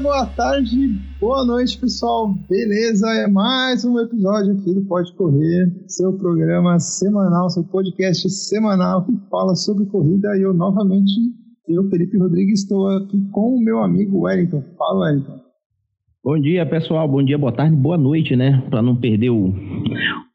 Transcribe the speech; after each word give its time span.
boa 0.00 0.26
tarde, 0.26 0.76
boa 1.20 1.44
noite, 1.44 1.76
pessoal. 1.76 2.32
Beleza? 2.48 3.08
É 3.14 3.26
mais 3.26 3.84
um 3.84 3.98
episódio 3.98 4.52
aqui 4.52 4.72
do 4.72 4.82
Pode 4.82 5.12
Correr, 5.14 5.72
seu 5.88 6.12
programa 6.12 6.78
semanal, 6.78 7.50
seu 7.50 7.64
podcast 7.64 8.30
semanal 8.30 9.04
que 9.04 9.12
fala 9.28 9.56
sobre 9.56 9.86
corrida. 9.86 10.36
E 10.36 10.42
eu 10.42 10.54
novamente, 10.54 11.10
eu, 11.66 11.88
Felipe 11.90 12.16
Rodrigues, 12.16 12.62
estou 12.62 12.88
aqui 12.88 13.20
com 13.32 13.56
o 13.56 13.60
meu 13.60 13.82
amigo 13.82 14.20
Wellington. 14.20 14.62
Fala, 14.78 15.06
Wellington. 15.06 15.40
Bom 16.22 16.38
dia, 16.38 16.64
pessoal. 16.64 17.08
Bom 17.08 17.24
dia, 17.24 17.36
boa 17.36 17.52
tarde, 17.52 17.74
boa 17.74 17.98
noite, 17.98 18.36
né? 18.36 18.62
Para 18.70 18.80
não 18.80 18.94
perder 18.94 19.30
o, 19.30 19.52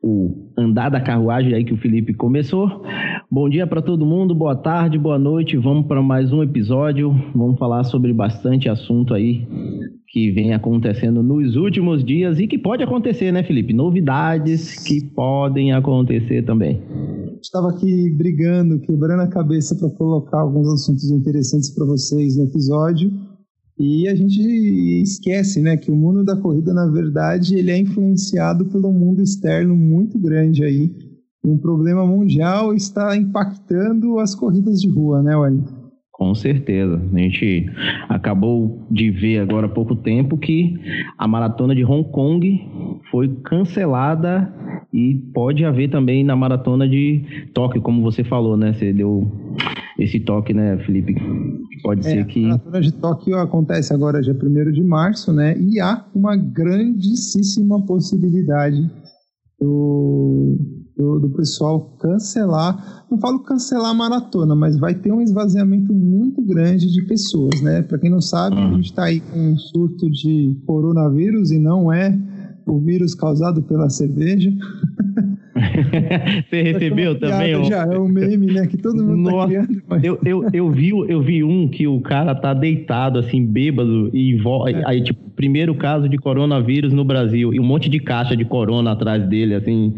o 0.02 0.43
andar 0.58 0.90
da 0.90 1.02
carruagem 1.02 1.54
aí 1.54 1.64
que 1.64 1.74
o 1.74 1.78
Felipe 1.78 2.14
começou. 2.14 2.84
Bom 3.30 3.50
dia 3.50 3.66
para 3.66 3.82
todo 3.82 4.06
mundo, 4.06 4.36
boa 4.36 4.56
tarde, 4.56 4.98
boa 4.98 5.18
noite. 5.18 5.58
Vamos 5.58 5.88
para 5.88 6.02
mais 6.02 6.32
um 6.32 6.44
episódio. 6.44 7.14
Vamos 7.34 7.58
falar 7.58 7.84
sobre 7.84 8.14
bastante 8.14 8.70
assunto 8.70 9.14
aí 9.14 9.48
que 10.08 10.32
vem 10.32 10.54
acontecendo 10.54 11.24
nos 11.24 11.56
últimos 11.56 12.04
dias 12.04 12.40
e 12.40 12.46
que 12.46 12.58
pode 12.58 12.84
acontecer, 12.84 13.32
né, 13.32 13.42
Felipe? 13.42 13.74
Novidades 13.74 14.84
que 14.84 15.04
podem 15.04 15.74
acontecer 15.74 16.44
também. 16.44 16.80
Estava 17.42 17.70
aqui 17.70 18.12
brigando, 18.12 18.80
quebrando 18.80 19.22
a 19.22 19.28
cabeça 19.28 19.76
para 19.76 19.90
colocar 19.98 20.42
alguns 20.42 20.72
assuntos 20.72 21.10
interessantes 21.10 21.72
para 21.72 21.86
vocês 21.86 22.38
no 22.38 22.46
episódio 22.46 23.12
e 23.78 24.08
a 24.08 24.16
gente 24.16 24.40
esquece, 25.02 25.62
né, 25.62 25.76
que 25.78 25.92
o 25.92 25.96
mundo 25.96 26.24
da 26.24 26.36
corrida, 26.36 26.74
na 26.74 26.86
verdade, 26.86 27.56
ele 27.56 27.72
é 27.72 27.78
influenciado 27.78 28.66
pelo 28.66 28.92
mundo 28.92 29.22
externo 29.22 29.76
muito 29.76 30.20
grande 30.20 30.64
aí. 30.64 30.92
Um 31.44 31.58
problema 31.58 32.06
mundial 32.06 32.74
está 32.74 33.18
impactando 33.18 34.20
as 34.20 34.34
corridas 34.34 34.80
de 34.80 34.90
rua, 34.90 35.22
né, 35.22 35.36
Wellington? 35.36 35.84
Com 36.14 36.36
certeza. 36.36 37.02
A 37.12 37.18
gente 37.18 37.66
acabou 38.08 38.86
de 38.90 39.10
ver 39.10 39.40
agora 39.40 39.66
há 39.66 39.70
pouco 39.70 39.96
tempo 39.96 40.38
que 40.38 40.76
a 41.18 41.28
maratona 41.28 41.76
de 41.76 41.84
Hong 41.84 42.08
Kong 42.12 42.62
foi 43.10 43.28
cancelada 43.44 44.54
e 44.94 45.16
pode 45.34 45.66
haver 45.66 45.90
também 45.90 46.24
na 46.24 46.36
maratona 46.36 46.88
de 46.88 47.50
Tóquio, 47.54 47.82
como 47.82 48.02
você 48.04 48.24
falou, 48.24 48.56
né? 48.56 48.72
Você 48.74 48.94
deu 48.94 49.30
esse 49.98 50.20
toque, 50.20 50.54
né, 50.54 50.78
Felipe? 50.86 51.16
Pode 51.82 52.02
é, 52.08 52.12
ser 52.12 52.26
que. 52.26 52.46
A 52.46 52.50
maratona 52.50 52.82
de 52.82 52.92
Tóquio 52.94 53.38
acontece 53.38 53.94
agora 53.94 54.22
dia 54.22 54.34
1 54.34 54.72
de 54.72 54.84
março, 54.84 55.32
né? 55.32 55.58
E 55.58 55.80
há 55.80 56.06
uma 56.14 56.36
grandíssima 56.36 57.86
possibilidade 57.86 58.90
do, 59.60 60.58
do, 60.98 61.20
do, 61.20 61.30
pessoal 61.32 61.96
cancelar. 62.00 63.06
Não 63.10 63.18
falo 63.20 63.40
cancelar 63.44 63.92
a 63.92 63.94
maratona, 63.94 64.56
mas 64.56 64.78
vai 64.78 64.96
ter 64.96 65.12
um 65.12 65.22
esvaziamento 65.22 65.94
muito 65.94 66.42
grande 66.42 66.92
de 66.92 67.04
pessoas, 67.04 67.62
né? 67.62 67.82
Para 67.82 68.00
quem 68.00 68.10
não 68.10 68.22
sabe, 68.22 68.58
a 68.58 68.72
gente 68.72 68.86
está 68.86 69.06
aí 69.06 69.20
com 69.20 69.40
um 69.40 69.58
surto 69.58 70.10
de 70.10 70.58
coronavírus 70.66 71.52
e 71.52 71.60
não 71.60 71.94
é 71.94 72.18
o 72.66 72.80
vírus 72.80 73.14
causado 73.14 73.62
pela 73.64 73.90
cerveja. 73.90 74.52
Você 76.50 76.62
recebeu 76.62 77.20
também? 77.20 77.64
Já 77.66 77.84
é 77.84 77.98
um 77.98 78.08
meme, 78.08 78.48
né? 78.48 78.68
Que 78.68 78.78
todo 78.78 79.04
mundo 79.04 79.26
tá 79.26 79.32
Nossa, 79.32 79.54
tá 79.54 79.66
criando. 79.66 79.84
Mas... 79.88 80.04
Eu, 80.04 80.20
eu, 80.26 80.48
eu, 80.52 80.72
vi, 80.72 80.90
eu 80.90 81.22
vi 81.22 81.44
um 81.44 81.68
que 81.68 81.88
o 81.88 82.02
cara 82.02 82.34
tá 82.34 82.54
deitado, 82.54 83.20
assim, 83.20 83.46
bêbado, 83.46 84.10
e 84.14 84.36
é. 84.36 84.84
aí, 84.86 85.04
tipo, 85.04 85.30
primeiro 85.36 85.76
caso 85.76 86.10
de 86.10 86.18
coronavírus 86.18 86.94
no 86.94 87.04
Brasil, 87.04 87.54
e 87.54 87.60
um 87.60 87.64
monte 87.64 87.90
de 87.90 88.00
caixa 88.00 88.36
de 88.36 88.46
corona 88.46 88.92
atrás 88.92 89.28
dele, 89.28 89.56
assim. 89.56 89.96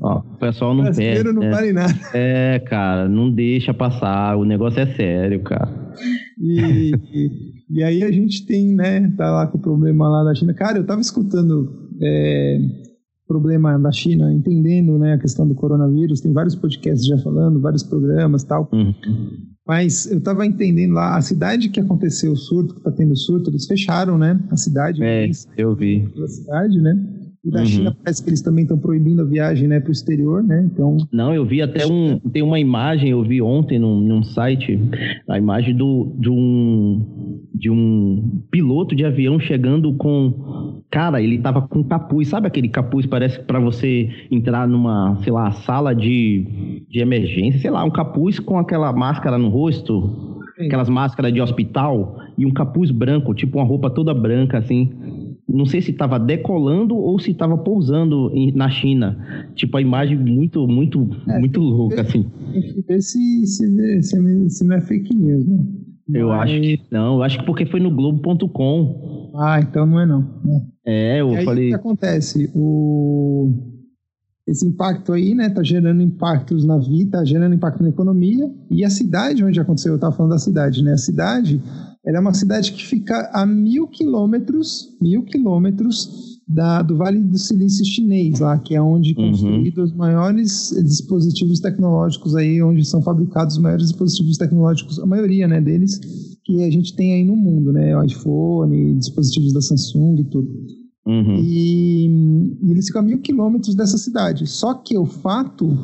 ó, 0.00 0.18
o 0.18 0.38
pessoal 0.38 0.74
não 0.74 0.92
perde. 0.92 1.32
não 1.32 1.42
né? 1.42 1.50
vale 1.50 1.72
nada. 1.72 1.94
É, 2.14 2.58
cara, 2.58 3.08
não 3.08 3.30
deixa 3.30 3.74
passar, 3.74 4.36
o 4.36 4.44
negócio 4.44 4.80
é 4.80 4.86
sério, 4.86 5.40
cara. 5.40 5.68
E, 6.40 6.92
e, 7.12 7.30
e 7.70 7.82
aí 7.82 8.02
a 8.02 8.10
gente 8.10 8.46
tem, 8.46 8.74
né, 8.74 9.12
tá 9.16 9.30
lá 9.30 9.46
com 9.46 9.58
o 9.58 9.60
problema 9.60 10.08
lá 10.08 10.24
da 10.24 10.34
China. 10.34 10.54
Cara, 10.54 10.78
eu 10.78 10.86
tava 10.86 11.00
escutando. 11.00 11.88
É, 12.00 12.58
problema 13.28 13.78
da 13.78 13.92
China, 13.92 14.32
entendendo 14.32 14.98
né, 14.98 15.12
a 15.12 15.18
questão 15.18 15.46
do 15.46 15.54
coronavírus. 15.54 16.20
Tem 16.22 16.32
vários 16.32 16.56
podcasts 16.56 17.06
já 17.06 17.18
falando, 17.18 17.60
vários 17.60 17.82
programas 17.82 18.42
tal. 18.42 18.68
Uhum. 18.72 18.94
Mas 19.66 20.10
eu 20.10 20.16
estava 20.16 20.46
entendendo 20.46 20.94
lá, 20.94 21.18
a 21.18 21.20
cidade 21.20 21.68
que 21.68 21.78
aconteceu 21.78 22.32
o 22.32 22.36
surto, 22.36 22.72
que 22.72 22.80
está 22.80 22.90
tendo 22.90 23.14
surto, 23.14 23.50
eles 23.50 23.66
fecharam, 23.66 24.16
né? 24.16 24.40
A 24.50 24.56
cidade. 24.56 25.04
É, 25.04 25.30
eu 25.58 25.74
vi. 25.74 26.10
A 26.24 26.26
cidade, 26.26 26.80
né? 26.80 26.98
E 27.44 27.50
da 27.50 27.60
uhum. 27.60 27.66
China 27.66 27.96
parece 28.02 28.22
que 28.22 28.30
eles 28.30 28.42
também 28.42 28.62
estão 28.62 28.78
proibindo 28.78 29.22
a 29.22 29.24
viagem 29.24 29.68
né, 29.68 29.78
para 29.78 29.90
o 29.90 29.92
exterior, 29.92 30.42
né? 30.42 30.68
Então. 30.72 30.96
Não, 31.12 31.32
eu 31.32 31.44
vi 31.44 31.62
até 31.62 31.86
um. 31.86 32.18
Tem 32.18 32.42
uma 32.42 32.58
imagem, 32.58 33.10
eu 33.10 33.22
vi 33.22 33.40
ontem 33.40 33.78
num, 33.78 34.00
num 34.00 34.22
site, 34.22 34.78
a 35.28 35.38
imagem 35.38 35.76
do, 35.76 36.12
de 36.18 36.28
um 36.28 37.48
de 37.54 37.70
um 37.70 38.42
piloto 38.50 38.94
de 38.94 39.04
avião 39.04 39.38
chegando 39.38 39.92
com. 39.94 40.82
Cara, 40.90 41.20
ele 41.22 41.38
tava 41.38 41.62
com 41.62 41.84
capuz. 41.84 42.28
Sabe 42.28 42.46
aquele 42.46 42.68
capuz 42.68 43.06
parece 43.06 43.40
para 43.40 43.60
você 43.60 44.08
entrar 44.30 44.66
numa, 44.66 45.18
sei 45.22 45.32
lá, 45.32 45.50
sala 45.50 45.94
de, 45.94 46.84
de 46.88 47.00
emergência, 47.00 47.60
sei 47.60 47.70
lá, 47.70 47.84
um 47.84 47.90
capuz 47.90 48.40
com 48.40 48.58
aquela 48.58 48.92
máscara 48.92 49.38
no 49.38 49.48
rosto, 49.48 50.40
aquelas 50.58 50.88
máscaras 50.88 51.32
de 51.32 51.40
hospital 51.40 52.18
e 52.36 52.46
um 52.46 52.52
capuz 52.52 52.90
branco, 52.90 53.34
tipo 53.34 53.58
uma 53.58 53.66
roupa 53.66 53.90
toda 53.90 54.14
branca 54.14 54.58
assim 54.58 55.27
não 55.48 55.64
sei 55.64 55.80
se 55.80 55.92
estava 55.92 56.18
decolando 56.18 56.94
ou 56.94 57.18
se 57.18 57.30
estava 57.30 57.56
pousando 57.56 58.30
em, 58.34 58.52
na 58.52 58.68
China. 58.68 59.48
Tipo, 59.54 59.78
a 59.78 59.80
imagem 59.80 60.18
muito, 60.18 60.68
muito, 60.68 61.08
é, 61.26 61.38
muito 61.38 61.60
louca, 61.60 62.02
assim. 62.02 62.26
Tem 62.52 62.62
que 62.62 62.82
ver 62.82 63.00
se, 63.00 63.46
se, 63.46 64.02
se, 64.02 64.50
se, 64.50 64.64
não 64.64 64.76
é 64.76 64.80
fake 64.80 65.14
news, 65.14 65.46
né? 65.46 65.64
Eu 66.12 66.28
Mas... 66.28 66.50
acho 66.50 66.60
que 66.60 66.80
não, 66.90 67.16
eu 67.16 67.22
acho 67.22 67.38
que 67.38 67.46
porque 67.46 67.66
foi 67.66 67.80
no 67.80 67.90
Globo.com. 67.90 69.32
Ah, 69.34 69.60
então 69.60 69.86
não 69.86 70.00
é 70.00 70.06
não. 70.06 70.26
É, 70.84 71.20
eu 71.20 71.32
e 71.32 71.36
aí, 71.36 71.44
falei. 71.44 71.66
O 71.66 71.68
que 71.70 71.74
acontece? 71.74 72.50
O... 72.54 73.52
Esse 74.46 74.66
impacto 74.66 75.12
aí, 75.12 75.34
né, 75.34 75.50
tá 75.50 75.62
gerando 75.62 76.00
impactos 76.00 76.64
na 76.64 76.78
vida, 76.78 77.18
tá 77.18 77.24
gerando 77.24 77.54
impacto 77.54 77.82
na 77.82 77.90
economia. 77.90 78.50
E 78.70 78.82
a 78.82 78.88
cidade 78.88 79.44
onde 79.44 79.60
aconteceu, 79.60 79.92
eu 79.92 79.98
tava 79.98 80.16
falando 80.16 80.32
da 80.32 80.38
cidade, 80.38 80.82
né? 80.82 80.92
A 80.92 80.98
cidade 80.98 81.60
ela 82.08 82.16
é 82.16 82.20
uma 82.20 82.32
cidade 82.32 82.72
que 82.72 82.82
fica 82.86 83.30
a 83.34 83.44
mil 83.44 83.86
quilômetros, 83.86 84.96
mil 84.98 85.24
quilômetros 85.24 86.40
da, 86.48 86.80
do 86.80 86.96
Vale 86.96 87.20
do 87.20 87.36
Silício 87.36 87.84
chinês, 87.84 88.40
lá, 88.40 88.58
que 88.58 88.74
é 88.74 88.80
onde 88.80 89.10
uhum. 89.10 89.28
construídos 89.28 89.90
os 89.90 89.94
maiores 89.94 90.70
dispositivos 90.82 91.60
tecnológicos 91.60 92.34
aí, 92.34 92.62
onde 92.62 92.82
são 92.86 93.02
fabricados 93.02 93.56
os 93.56 93.62
maiores 93.62 93.88
dispositivos 93.88 94.38
tecnológicos, 94.38 94.98
a 94.98 95.04
maioria, 95.04 95.46
né, 95.46 95.60
deles, 95.60 96.00
que 96.46 96.64
a 96.64 96.70
gente 96.70 96.96
tem 96.96 97.12
aí 97.12 97.24
no 97.26 97.36
mundo, 97.36 97.74
né, 97.74 97.94
o 97.94 98.02
iPhone, 98.02 98.94
dispositivos 98.94 99.52
da 99.52 99.60
Samsung 99.60 100.20
e 100.20 100.24
tudo. 100.24 100.48
Uhum. 101.06 101.36
E, 101.42 102.06
e 102.62 102.70
eles 102.70 102.86
ficam 102.86 103.02
a 103.02 103.04
mil 103.04 103.18
quilômetros 103.18 103.74
dessa 103.74 103.98
cidade. 103.98 104.46
Só 104.46 104.72
que 104.72 104.96
o 104.96 105.04
fato 105.04 105.76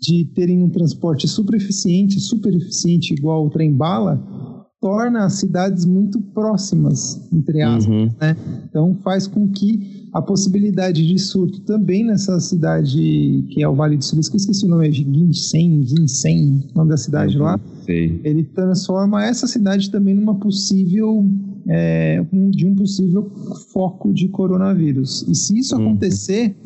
de 0.00 0.24
terem 0.34 0.62
um 0.62 0.70
transporte 0.70 1.28
super 1.28 1.54
eficiente, 1.54 2.18
super 2.18 2.54
eficiente, 2.54 3.12
igual 3.12 3.44
o 3.44 3.50
trem-bala, 3.50 4.39
torna 4.80 5.26
as 5.26 5.34
cidades 5.34 5.84
muito 5.84 6.20
próximas, 6.20 7.20
entre 7.32 7.60
aspas, 7.60 7.86
uhum. 7.86 8.10
né? 8.20 8.36
Então 8.68 8.96
faz 9.04 9.26
com 9.26 9.46
que 9.48 10.08
a 10.12 10.22
possibilidade 10.22 11.06
de 11.06 11.18
surto 11.18 11.60
também 11.60 12.04
nessa 12.04 12.40
cidade 12.40 13.44
que 13.50 13.62
é 13.62 13.68
o 13.68 13.74
Vale 13.74 13.96
do 13.96 14.04
Silício, 14.04 14.32
que 14.32 14.36
eu 14.36 14.40
esqueci 14.40 14.64
o 14.64 14.68
nome, 14.68 14.88
é 14.88 14.92
Ginseng, 14.92 15.86
Ginseng, 15.86 16.66
o 16.74 16.78
nome 16.78 16.90
da 16.90 16.96
cidade 16.96 17.36
uhum. 17.36 17.44
lá, 17.44 17.60
Sei. 17.84 18.20
ele 18.24 18.42
transforma 18.42 19.22
essa 19.22 19.46
cidade 19.46 19.90
também 19.90 20.14
numa 20.14 20.34
possível 20.36 21.26
é, 21.68 22.24
um, 22.32 22.50
de 22.50 22.66
um 22.66 22.74
possível 22.74 23.30
foco 23.72 24.12
de 24.12 24.28
coronavírus. 24.28 25.24
E 25.28 25.34
se 25.34 25.58
isso 25.58 25.76
uhum. 25.76 25.88
acontecer 25.88 26.56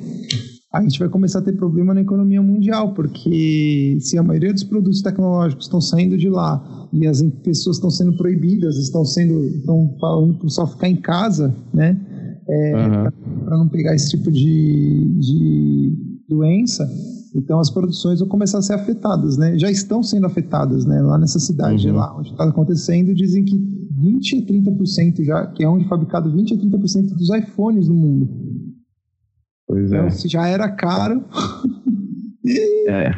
a 0.74 0.82
gente 0.82 0.98
vai 0.98 1.08
começar 1.08 1.38
a 1.38 1.42
ter 1.42 1.52
problema 1.52 1.94
na 1.94 2.00
economia 2.00 2.42
mundial, 2.42 2.94
porque 2.94 3.96
se 4.00 4.18
a 4.18 4.22
maioria 4.24 4.52
dos 4.52 4.64
produtos 4.64 5.02
tecnológicos 5.02 5.66
estão 5.66 5.80
saindo 5.80 6.18
de 6.18 6.28
lá 6.28 6.88
e 6.92 7.06
as 7.06 7.22
pessoas 7.44 7.76
estão 7.76 7.90
sendo 7.90 8.16
proibidas, 8.16 8.76
estão 8.76 9.04
sendo 9.04 9.44
estão 9.46 9.96
falando 10.00 10.34
para 10.34 10.48
só 10.48 10.66
ficar 10.66 10.88
em 10.88 10.96
casa, 10.96 11.54
né? 11.72 11.96
É, 12.48 12.74
uhum. 12.74 13.44
Para 13.44 13.56
não 13.56 13.68
pegar 13.68 13.94
esse 13.94 14.10
tipo 14.10 14.32
de, 14.32 15.16
de 15.20 15.96
doença, 16.28 16.90
então 17.36 17.60
as 17.60 17.70
produções 17.70 18.18
vão 18.18 18.28
começar 18.28 18.58
a 18.58 18.62
ser 18.62 18.74
afetadas, 18.74 19.36
né? 19.36 19.56
Já 19.56 19.70
estão 19.70 20.02
sendo 20.02 20.26
afetadas, 20.26 20.84
né? 20.84 21.00
Lá 21.00 21.16
nessa 21.16 21.38
cidade, 21.38 21.88
uhum. 21.88 21.94
lá 21.94 22.18
onde 22.18 22.30
está 22.30 22.44
acontecendo, 22.44 23.14
dizem 23.14 23.44
que 23.44 23.56
20 23.96 24.38
a 24.38 24.42
30% 24.42 25.24
já, 25.24 25.46
que 25.46 25.62
é 25.62 25.68
onde 25.68 25.84
é 25.84 25.88
fabricado 25.88 26.32
20 26.32 26.54
a 26.54 26.56
30% 26.56 27.14
dos 27.14 27.30
iPhones 27.30 27.86
no 27.86 27.94
mundo. 27.94 28.28
Pois 29.74 29.92
é. 29.92 29.96
Então, 29.96 30.10
se 30.10 30.28
já 30.28 30.46
era 30.46 30.68
caro. 30.68 31.24
é. 32.86 33.10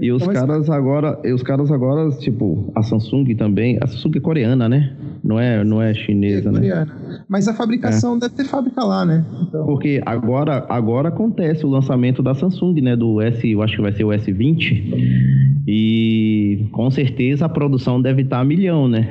E 0.00 0.10
os 0.10 0.20
então, 0.20 0.34
caras 0.34 0.68
agora, 0.68 1.20
e 1.22 1.32
os 1.32 1.44
caras 1.44 1.70
agora, 1.70 2.10
tipo, 2.18 2.72
a 2.74 2.82
Samsung 2.82 3.36
também, 3.36 3.78
a 3.80 3.86
Samsung 3.86 4.16
é 4.16 4.20
coreana, 4.20 4.68
né? 4.68 4.96
Não 5.22 5.38
é, 5.38 5.62
não 5.62 5.80
é 5.80 5.94
chinesa, 5.94 6.48
é 6.48 6.52
coreana. 6.52 6.86
Né? 6.86 7.24
Mas 7.28 7.46
a 7.46 7.54
fabricação 7.54 8.16
é. 8.16 8.18
deve 8.18 8.34
ter 8.34 8.44
fábrica 8.46 8.82
lá, 8.82 9.04
né? 9.04 9.24
Então... 9.42 9.64
Porque 9.64 10.02
agora, 10.04 10.66
agora 10.68 11.08
acontece 11.08 11.64
o 11.64 11.68
lançamento 11.68 12.20
da 12.20 12.34
Samsung, 12.34 12.80
né? 12.80 12.96
Do 12.96 13.20
S, 13.20 13.48
eu 13.48 13.62
acho 13.62 13.76
que 13.76 13.82
vai 13.82 13.92
ser 13.92 14.02
o 14.02 14.08
S20. 14.08 15.62
E 15.68 16.66
com 16.72 16.90
certeza 16.90 17.46
a 17.46 17.48
produção 17.48 18.02
deve 18.02 18.22
estar 18.22 18.40
a 18.40 18.44
milhão, 18.44 18.88
né? 18.88 19.08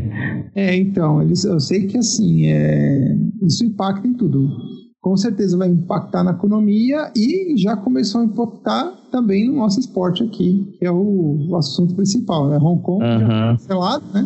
é, 0.54 0.76
então, 0.76 1.22
eles, 1.22 1.44
eu 1.44 1.58
sei 1.58 1.86
que 1.86 1.96
assim, 1.96 2.48
é, 2.48 3.16
isso 3.40 3.64
impacta 3.64 4.06
em 4.06 4.12
tudo 4.12 4.85
com 5.06 5.16
certeza 5.16 5.56
vai 5.56 5.68
impactar 5.68 6.24
na 6.24 6.32
economia 6.32 7.12
e 7.14 7.56
já 7.56 7.76
começou 7.76 8.22
a 8.22 8.24
impactar 8.24 8.92
também 9.12 9.46
no 9.46 9.54
nosso 9.54 9.78
esporte 9.78 10.24
aqui, 10.24 10.66
que 10.80 10.84
é 10.84 10.90
o, 10.90 11.46
o 11.48 11.54
assunto 11.54 11.94
principal, 11.94 12.48
né? 12.48 12.58
Hong 12.60 12.82
Kong 12.82 13.04
uhum. 13.04 13.20
já 13.20 13.52
cancelado, 13.52 14.04
né? 14.12 14.24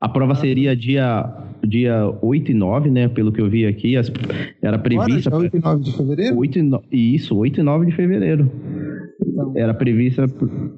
A 0.00 0.08
prova 0.08 0.36
seria 0.36 0.76
dia, 0.76 1.28
dia 1.66 2.16
8 2.22 2.52
e 2.52 2.54
9, 2.54 2.90
né? 2.92 3.08
Pelo 3.08 3.32
que 3.32 3.40
eu 3.40 3.50
vi 3.50 3.66
aqui, 3.66 3.96
as, 3.96 4.08
era 4.62 4.78
prevista... 4.78 5.30
Agora, 5.30 5.46
8 5.46 5.56
e 5.56 5.60
9 5.60 5.82
de 5.82 5.96
fevereiro? 5.96 6.38
8 6.38 6.58
e 6.58 6.62
9, 6.62 6.84
isso, 6.92 7.36
8 7.36 7.60
e 7.60 7.62
9 7.64 7.86
de 7.86 7.96
fevereiro. 7.96 8.52
Então, 9.20 9.52
era 9.56 9.74
prevista, 9.74 10.26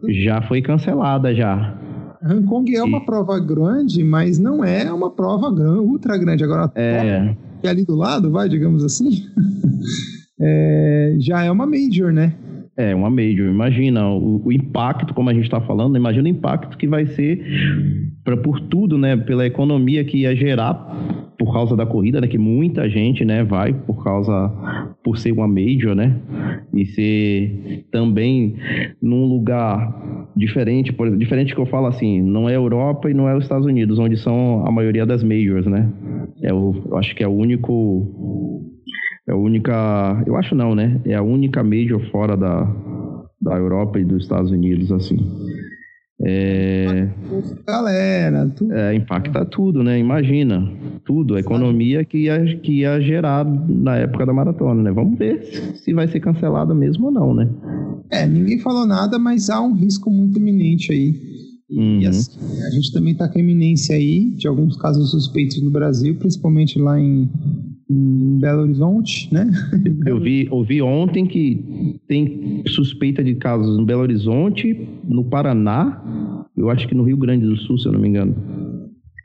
já 0.08 0.40
foi 0.40 0.62
cancelada 0.62 1.34
já. 1.34 1.78
Hong 2.24 2.46
Kong 2.46 2.74
é 2.74 2.82
uma 2.82 3.04
prova 3.04 3.38
grande, 3.38 4.02
mas 4.02 4.38
não 4.38 4.64
é 4.64 4.90
uma 4.90 5.10
prova 5.10 5.50
ultra 5.50 6.16
grande. 6.16 6.42
Agora, 6.42 6.72
é 6.74 7.36
ali 7.68 7.84
do 7.84 7.94
lado, 7.94 8.30
vai, 8.30 8.48
digamos 8.48 8.84
assim, 8.84 9.24
é, 10.40 11.16
já 11.18 11.44
é 11.44 11.50
uma 11.50 11.66
major, 11.66 12.12
né? 12.12 12.34
É, 12.76 12.94
uma 12.94 13.08
major. 13.08 13.48
Imagina 13.48 14.06
o, 14.08 14.42
o 14.44 14.52
impacto, 14.52 15.14
como 15.14 15.30
a 15.30 15.34
gente 15.34 15.44
está 15.44 15.60
falando, 15.60 15.96
imagina 15.96 16.24
o 16.24 16.28
impacto 16.28 16.76
que 16.76 16.86
vai 16.86 17.06
ser 17.06 17.42
pra, 18.22 18.36
por 18.36 18.60
tudo, 18.60 18.98
né? 18.98 19.16
Pela 19.16 19.46
economia 19.46 20.04
que 20.04 20.18
ia 20.18 20.36
gerar 20.36 21.25
por 21.38 21.52
causa 21.52 21.76
da 21.76 21.86
corrida, 21.86 22.20
né? 22.20 22.26
Que 22.26 22.38
muita 22.38 22.88
gente, 22.88 23.24
né, 23.24 23.44
vai 23.44 23.72
por 23.72 24.02
causa, 24.02 24.48
por 25.04 25.18
ser 25.18 25.32
uma 25.32 25.46
major, 25.46 25.94
né? 25.94 26.16
E 26.74 26.84
ser 26.86 27.84
também 27.90 28.56
num 29.00 29.24
lugar 29.24 30.28
diferente, 30.36 30.92
por 30.92 31.16
diferente 31.16 31.54
que 31.54 31.60
eu 31.60 31.66
falo 31.66 31.86
assim, 31.86 32.20
não 32.20 32.48
é 32.48 32.56
Europa 32.56 33.10
e 33.10 33.14
não 33.14 33.28
é 33.28 33.36
os 33.36 33.44
Estados 33.44 33.66
Unidos, 33.66 33.98
onde 33.98 34.16
são 34.16 34.66
a 34.66 34.70
maioria 34.70 35.06
das 35.06 35.22
majors, 35.22 35.66
né? 35.66 35.90
É 36.42 36.52
o, 36.52 36.74
eu 36.90 36.96
acho 36.96 37.14
que 37.14 37.22
é 37.22 37.28
o 37.28 37.32
único 37.32 38.64
é 39.28 39.32
a 39.32 39.36
única. 39.36 40.22
Eu 40.24 40.36
acho 40.36 40.54
não, 40.54 40.74
né? 40.74 41.00
É 41.04 41.14
a 41.14 41.22
única 41.22 41.62
major 41.62 42.00
fora 42.10 42.36
da, 42.36 42.64
da 43.40 43.56
Europa 43.56 43.98
e 43.98 44.04
dos 44.04 44.22
Estados 44.22 44.52
Unidos, 44.52 44.92
assim. 44.92 45.18
É... 46.28 47.08
Galera, 47.64 48.48
tudo. 48.48 48.72
É, 48.72 48.94
impacta 48.94 49.44
tudo, 49.44 49.84
né? 49.84 49.96
Imagina, 49.96 50.68
tudo, 51.04 51.36
a 51.36 51.40
economia 51.40 52.04
que 52.04 52.24
ia, 52.24 52.44
que 52.56 52.80
ia 52.80 53.00
gerar 53.00 53.44
na 53.44 53.96
época 53.96 54.26
da 54.26 54.32
maratona, 54.32 54.82
né? 54.82 54.90
Vamos 54.90 55.16
ver 55.16 55.44
se 55.76 55.94
vai 55.94 56.08
ser 56.08 56.18
cancelada 56.18 56.74
mesmo 56.74 57.06
ou 57.06 57.12
não, 57.12 57.32
né? 57.32 57.48
É, 58.10 58.26
ninguém 58.26 58.58
falou 58.58 58.84
nada, 58.84 59.20
mas 59.20 59.48
há 59.48 59.60
um 59.60 59.72
risco 59.72 60.10
muito 60.10 60.38
iminente 60.40 60.90
aí. 60.90 61.14
E 61.70 61.78
uhum. 61.78 62.08
assim, 62.08 62.62
a 62.66 62.70
gente 62.70 62.92
também 62.92 63.12
está 63.12 63.28
com 63.28 63.38
a 63.38 63.42
iminência 63.42 63.94
aí 63.94 64.30
de 64.30 64.48
alguns 64.48 64.76
casos 64.76 65.12
suspeitos 65.12 65.62
no 65.62 65.70
Brasil, 65.70 66.16
principalmente 66.16 66.76
lá 66.76 66.98
em 66.98 67.30
em 67.88 68.38
Belo 68.38 68.62
Horizonte, 68.62 69.32
né? 69.32 69.48
Eu 70.06 70.20
vi, 70.20 70.48
ouvi 70.50 70.82
ontem 70.82 71.26
que 71.26 72.00
tem 72.08 72.62
suspeita 72.68 73.22
de 73.22 73.34
casos 73.36 73.78
em 73.78 73.84
Belo 73.84 74.02
Horizonte, 74.02 74.88
no 75.04 75.24
Paraná, 75.24 76.02
eu 76.56 76.70
acho 76.70 76.88
que 76.88 76.94
no 76.94 77.04
Rio 77.04 77.16
Grande 77.16 77.46
do 77.46 77.56
Sul, 77.56 77.78
se 77.78 77.86
eu 77.86 77.92
não 77.92 78.00
me 78.00 78.08
engano. 78.08 78.34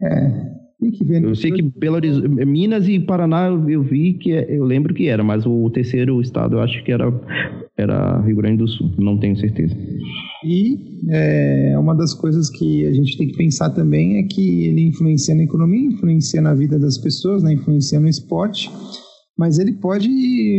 É, 0.01 0.60
tem 0.81 0.91
que 0.91 1.03
ver. 1.03 1.23
Eu 1.23 1.35
sei 1.35 1.51
que 1.51 1.61
Belo 1.61 1.95
Horizonte, 1.95 2.27
Minas 2.45 2.87
e 2.87 2.99
Paraná 2.99 3.47
eu 3.47 3.83
vi 3.83 4.13
que 4.13 4.33
é, 4.33 4.57
eu 4.57 4.65
lembro 4.65 4.93
que 4.93 5.07
era, 5.07 5.23
mas 5.23 5.45
o 5.45 5.69
terceiro 5.69 6.19
estado 6.19 6.57
eu 6.57 6.61
acho 6.61 6.83
que 6.83 6.91
era, 6.91 7.13
era 7.77 8.19
Rio 8.21 8.35
Grande 8.37 8.57
do 8.57 8.67
Sul, 8.67 8.89
não 8.97 9.17
tenho 9.17 9.37
certeza. 9.37 9.75
E 10.43 10.79
é, 11.09 11.75
uma 11.77 11.93
das 11.93 12.15
coisas 12.15 12.49
que 12.49 12.85
a 12.87 12.91
gente 12.91 13.15
tem 13.15 13.27
que 13.27 13.37
pensar 13.37 13.69
também 13.69 14.17
é 14.17 14.23
que 14.23 14.65
ele 14.65 14.87
influencia 14.87 15.35
na 15.35 15.43
economia, 15.43 15.85
influencia 15.85 16.41
na 16.41 16.55
vida 16.55 16.79
das 16.79 16.97
pessoas, 16.97 17.43
né, 17.43 17.53
influencia 17.53 17.99
no 17.99 18.07
esporte, 18.07 18.69
mas 19.37 19.59
ele 19.59 19.73
pode 19.73 20.07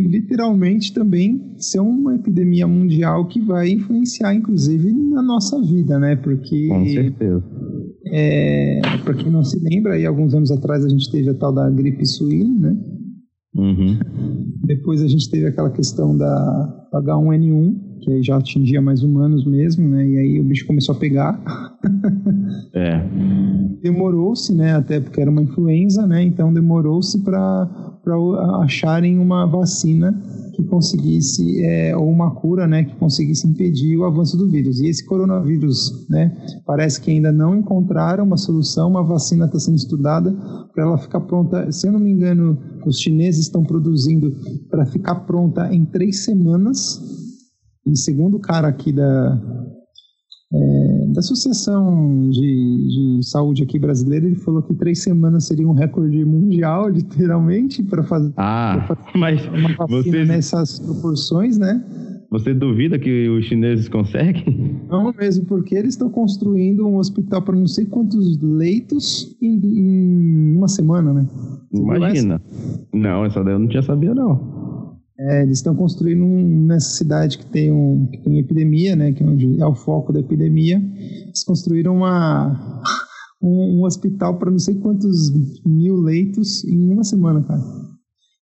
literalmente 0.09 0.93
também 0.93 1.55
ser 1.57 1.81
uma 1.81 2.15
epidemia 2.15 2.67
mundial 2.67 3.27
que 3.27 3.41
vai 3.41 3.71
influenciar, 3.71 4.35
inclusive, 4.35 4.93
na 4.93 5.23
nossa 5.23 5.61
vida, 5.61 5.99
né? 5.99 6.17
Porque. 6.17 6.69
Com 6.69 6.85
certeza. 6.87 7.45
É, 8.07 8.81
para 9.05 9.15
quem 9.15 9.31
não 9.31 9.45
se 9.45 9.59
lembra, 9.59 9.95
aí 9.95 10.05
alguns 10.05 10.35
anos 10.35 10.51
atrás 10.51 10.85
a 10.85 10.89
gente 10.89 11.11
teve 11.11 11.31
a 11.31 11.35
tal 11.35 11.53
da 11.53 11.69
gripe 11.71 12.05
suína, 12.05 12.71
né? 12.71 12.77
Uhum. 13.55 13.99
Depois 14.65 15.03
a 15.03 15.09
gente 15.09 15.31
teve 15.31 15.47
aquela 15.47 15.71
questão 15.71 16.17
da 16.17 16.89
H1N1, 16.95 17.92
que 18.03 18.13
aí 18.13 18.23
já 18.23 18.37
atingia 18.37 18.83
mais 18.83 19.03
humanos 19.03 19.45
mesmo, 19.47 19.89
né? 19.89 20.07
E 20.07 20.19
aí 20.19 20.41
o 20.41 20.45
bicho 20.45 20.67
começou 20.67 20.95
a 20.95 20.99
pegar. 20.99 21.41
É. 22.75 23.03
Demorou-se, 23.83 24.55
né? 24.55 24.75
Até 24.75 24.99
porque 24.99 25.21
era 25.21 25.31
uma 25.31 25.43
influenza, 25.43 26.07
né? 26.07 26.23
Então 26.23 26.53
demorou-se 26.53 27.23
para 27.23 27.69
acharem 28.63 29.19
uma 29.19 29.47
vacina 29.47 30.19
que 30.53 30.63
conseguisse, 30.65 31.65
é, 31.65 31.97
ou 31.97 32.09
uma 32.09 32.35
cura, 32.35 32.67
né, 32.67 32.85
que 32.85 32.95
conseguisse 32.97 33.47
impedir 33.47 33.97
o 33.97 34.05
avanço 34.05 34.37
do 34.37 34.49
vírus. 34.49 34.81
E 34.81 34.87
esse 34.87 35.05
coronavírus, 35.05 36.07
né, 36.09 36.37
parece 36.67 37.01
que 37.01 37.11
ainda 37.11 37.33
não 37.33 37.57
encontraram 37.57 38.25
uma 38.25 38.37
solução, 38.37 38.91
uma 38.91 39.03
vacina 39.03 39.47
está 39.47 39.59
sendo 39.59 39.77
estudada 39.77 40.33
para 40.75 40.85
ela 40.85 40.99
ficar 40.99 41.21
pronta. 41.21 41.71
Se 41.73 41.87
eu 41.87 41.93
não 41.93 42.01
me 42.01 42.11
engano, 42.11 42.59
os 42.87 42.99
chineses 42.99 43.43
estão 43.43 43.65
produzindo 43.65 44.35
para 44.71 44.87
ficar 44.87 45.15
pronta 45.27 45.73
em 45.73 45.85
três 45.85 46.25
semanas. 46.25 47.01
E 47.87 47.97
segundo 47.97 48.37
o 48.37 48.41
cara 48.41 48.69
aqui 48.69 48.93
da, 48.93 49.41
é, 50.53 51.07
da 51.09 51.21
Associação 51.21 52.31
de, 52.31 53.19
de, 53.19 53.27
Saúde 53.27 53.63
aqui 53.63 53.79
brasileira, 53.79 54.27
ele 54.27 54.37
falou 54.37 54.63
que 54.63 54.75
três 54.75 55.03
semanas 55.03 55.47
seria 55.47 55.67
um 55.67 55.73
recorde 55.73 56.25
mundial, 56.25 56.89
literalmente, 56.91 57.83
para 57.83 58.03
fazer, 58.05 58.33
ah, 58.37 58.85
fazer 58.87 59.01
mas 59.17 59.47
uma 59.49 59.75
vacina 59.75 60.03
você, 60.03 60.25
nessas 60.25 60.79
proporções, 60.79 61.59
né? 61.59 61.85
Você 62.31 62.55
duvida 62.55 62.99
que 62.99 63.29
os 63.29 63.45
chineses 63.45 63.89
conseguem? 63.89 64.81
Não, 64.89 65.13
mesmo 65.13 65.45
porque 65.45 65.75
eles 65.75 65.95
estão 65.95 66.09
construindo 66.09 66.87
um 66.87 66.97
hospital 66.97 67.43
para 67.43 67.55
não 67.55 67.67
sei 67.67 67.85
quantos 67.85 68.41
leitos 68.41 69.37
em, 69.41 69.61
em 69.61 70.57
uma 70.57 70.69
semana, 70.69 71.13
né? 71.13 71.27
Você 71.71 71.83
Imagina. 71.83 72.41
Não, 72.93 73.25
essa 73.25 73.43
daí 73.45 73.55
eu 73.55 73.59
não 73.59 73.69
tinha 73.69 73.83
sabia, 73.83 74.15
não. 74.15 74.82
É, 75.19 75.43
eles 75.43 75.59
estão 75.59 75.75
construindo 75.75 76.25
um, 76.25 76.67
nessa 76.67 76.91
cidade 76.91 77.39
que 77.39 77.47
tem, 77.47 77.71
um, 77.71 78.07
que 78.07 78.19
tem 78.19 78.39
epidemia, 78.39 78.97
né, 78.97 79.13
que 79.13 79.23
é 79.23 79.61
é 79.61 79.67
o 79.67 79.75
foco 79.75 80.13
da 80.13 80.21
epidemia. 80.21 80.83
Eles 80.97 81.45
construíram 81.45 81.97
uma, 81.97 82.83
um, 83.43 83.79
um 83.81 83.85
hospital 83.85 84.39
para 84.39 84.51
não 84.51 84.59
sei 84.59 84.77
quantos 84.77 85.31
mil 85.65 85.97
leitos 85.97 86.65
em 86.65 86.93
uma 86.93 87.05
semana, 87.05 87.43
cara. 87.43 87.63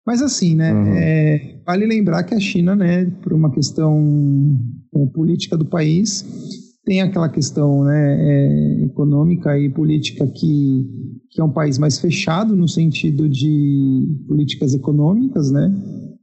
Mas 0.05 0.21
assim, 0.21 0.55
né, 0.55 0.73
uhum. 0.73 0.93
é, 0.95 1.61
vale 1.65 1.85
lembrar 1.85 2.23
que 2.23 2.33
a 2.33 2.39
China, 2.39 2.75
né, 2.75 3.05
por 3.21 3.33
uma 3.33 3.51
questão 3.51 4.57
política 5.13 5.57
do 5.57 5.65
país, 5.65 6.25
tem 6.85 7.01
aquela 7.01 7.29
questão 7.29 7.83
né, 7.83 8.17
é, 8.19 8.83
econômica 8.85 9.57
e 9.59 9.69
política 9.69 10.25
que, 10.25 10.89
que 11.29 11.39
é 11.39 11.43
um 11.43 11.51
país 11.51 11.77
mais 11.77 11.99
fechado 11.99 12.55
no 12.55 12.67
sentido 12.67 13.29
de 13.29 14.07
políticas 14.27 14.73
econômicas, 14.73 15.51
né? 15.51 15.71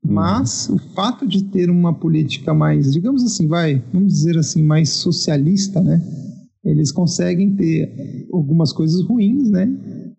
Mas 0.08 0.68
o 0.68 0.78
fato 0.94 1.26
de 1.26 1.44
ter 1.44 1.70
uma 1.70 1.92
política 1.92 2.54
mais, 2.54 2.92
digamos 2.92 3.24
assim, 3.24 3.46
vai, 3.46 3.82
vamos 3.92 4.12
dizer 4.12 4.38
assim, 4.38 4.62
mais 4.62 4.90
socialista, 4.90 5.80
né? 5.80 6.00
Eles 6.64 6.90
conseguem 6.90 7.54
ter 7.54 8.26
algumas 8.32 8.72
coisas 8.72 9.00
ruins, 9.02 9.50
né? 9.50 9.66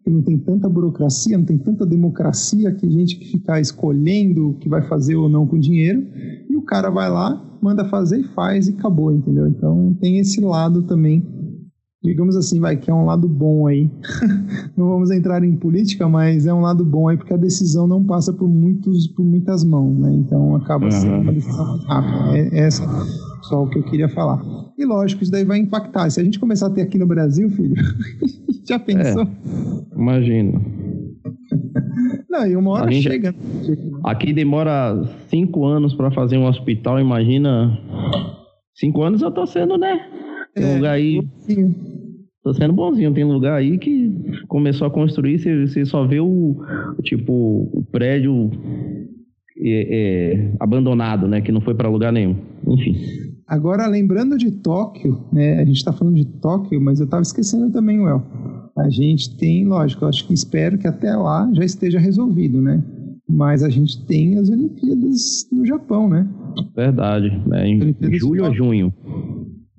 Que 0.04 0.10
não 0.10 0.22
tem 0.22 0.38
tanta 0.38 0.70
burocracia, 0.70 1.38
não 1.38 1.46
tem 1.46 1.58
tanta 1.58 1.86
democracia 1.86 2.72
que 2.72 2.90
gente 2.90 3.18
que 3.18 3.32
ficar 3.32 3.60
escolhendo 3.60 4.52
o 4.52 4.54
que 4.54 4.70
vai 4.70 4.82
fazer 4.82 5.16
ou 5.16 5.28
não 5.28 5.46
com 5.46 5.60
dinheiro. 5.60 6.06
E 6.50 6.56
o 6.56 6.62
cara 6.62 6.90
vai 6.90 7.10
lá, 7.10 7.60
manda 7.62 7.84
fazer 7.86 8.20
e 8.20 8.24
faz 8.24 8.68
e 8.68 8.72
acabou, 8.72 9.12
entendeu? 9.12 9.48
Então 9.48 9.96
tem 10.00 10.20
esse 10.20 10.40
lado 10.40 10.84
também 10.84 11.26
digamos 12.08 12.36
assim, 12.36 12.60
vai, 12.60 12.78
que 12.78 12.90
é 12.90 12.94
um 12.94 13.06
lado 13.06 13.28
bom 13.28 13.68
aí. 13.68 13.90
não 14.76 14.88
vamos 14.88 15.12
entrar 15.12 15.44
em 15.44 15.56
política, 15.56 16.08
mas 16.08 16.46
é 16.46 16.54
um 16.54 16.62
lado 16.62 16.84
bom 16.84 17.08
aí 17.08 17.18
porque 17.18 17.34
a 17.34 17.38
decisão 17.38 17.88
não 17.88 18.04
passa 18.04 18.34
por 18.34 18.48
muitos, 18.48 19.08
por 19.08 19.24
muitas 19.24 19.64
mãos, 19.64 19.98
né? 19.98 20.12
Então 20.14 20.56
acaba 20.56 20.86
uhum. 20.86 20.92
sendo 20.92 21.22
uma 21.22 21.34
decisão 21.34 21.78
rápida. 21.86 22.38
É, 22.38 22.50
é 22.52 22.60
essa 22.60 22.84
só 23.48 23.64
o 23.64 23.70
que 23.70 23.80
eu 23.80 23.84
queria 23.84 24.10
falar. 24.10 24.42
E 24.78 24.86
lógico, 24.86 25.24
isso 25.24 25.32
daí 25.32 25.44
vai 25.44 25.58
impactar. 25.58 26.10
Se 26.10 26.20
a 26.20 26.24
gente 26.24 26.40
começar 26.40 26.68
a 26.68 26.70
ter 26.70 26.82
aqui 26.82 26.98
no 26.98 27.08
Brasil, 27.08 27.50
filho, 27.50 27.76
já 28.68 28.78
pensou? 28.78 29.24
É, 29.24 29.96
imagina. 29.96 30.62
Não, 32.30 32.46
e 32.46 32.56
uma 32.56 32.72
hora 32.72 32.92
chega. 32.92 33.34
Aqui 34.04 34.34
demora 34.34 35.04
cinco 35.30 35.66
anos 35.66 35.94
para 35.94 36.12
fazer 36.12 36.38
um 36.38 36.46
hospital, 36.46 37.00
imagina. 37.00 37.78
Cinco 38.76 39.02
anos 39.02 39.22
eu 39.22 39.32
tô 39.32 39.46
sendo, 39.48 39.78
né? 39.78 40.00
É, 40.56 40.66
um 40.66 40.76
lugar 40.76 40.94
aí. 40.94 41.28
Tô 42.48 42.54
sendo 42.54 42.72
bonzinho. 42.72 43.14
Tem 43.14 43.26
lugar 43.26 43.56
aí 43.56 43.78
que 43.78 44.10
começou 44.48 44.88
a 44.88 44.90
construir, 44.90 45.38
você, 45.38 45.68
você 45.68 45.86
só 45.86 46.08
vê 46.08 46.22
o, 46.22 46.56
tipo, 47.04 47.70
o 47.74 47.84
prédio 47.92 48.50
é, 49.58 49.98
é, 50.40 50.52
abandonado, 50.58 51.28
né? 51.28 51.42
Que 51.42 51.52
não 51.52 51.60
foi 51.60 51.76
para 51.76 51.90
lugar 51.90 52.14
nenhum. 52.14 52.38
Enfim. 52.66 52.96
Agora, 53.46 53.86
lembrando 53.86 54.38
de 54.38 54.50
Tóquio, 54.50 55.26
né? 55.30 55.60
A 55.60 55.66
gente 55.66 55.76
está 55.76 55.92
falando 55.92 56.16
de 56.16 56.24
Tóquio, 56.24 56.80
mas 56.80 57.02
eu 57.02 57.04
estava 57.04 57.22
esquecendo 57.22 57.70
também, 57.70 58.00
Well. 58.00 58.24
A 58.78 58.90
gente 58.90 59.36
tem, 59.36 59.66
lógico, 59.66 60.06
eu 60.06 60.08
acho 60.08 60.26
que 60.26 60.34
espero 60.34 60.78
que 60.78 60.88
até 60.88 61.14
lá 61.18 61.52
já 61.54 61.66
esteja 61.66 62.00
resolvido, 62.00 62.62
né? 62.62 62.82
Mas 63.30 63.62
a 63.62 63.70
gente 63.70 64.06
tem 64.06 64.38
as 64.38 64.50
Olimpíadas 64.50 65.50
no 65.52 65.66
Japão, 65.66 66.08
né? 66.08 66.26
Verdade. 66.74 67.30
É 67.52 67.68
em 67.68 67.94
julho 68.14 68.46
ou 68.46 68.54
junho? 68.54 68.94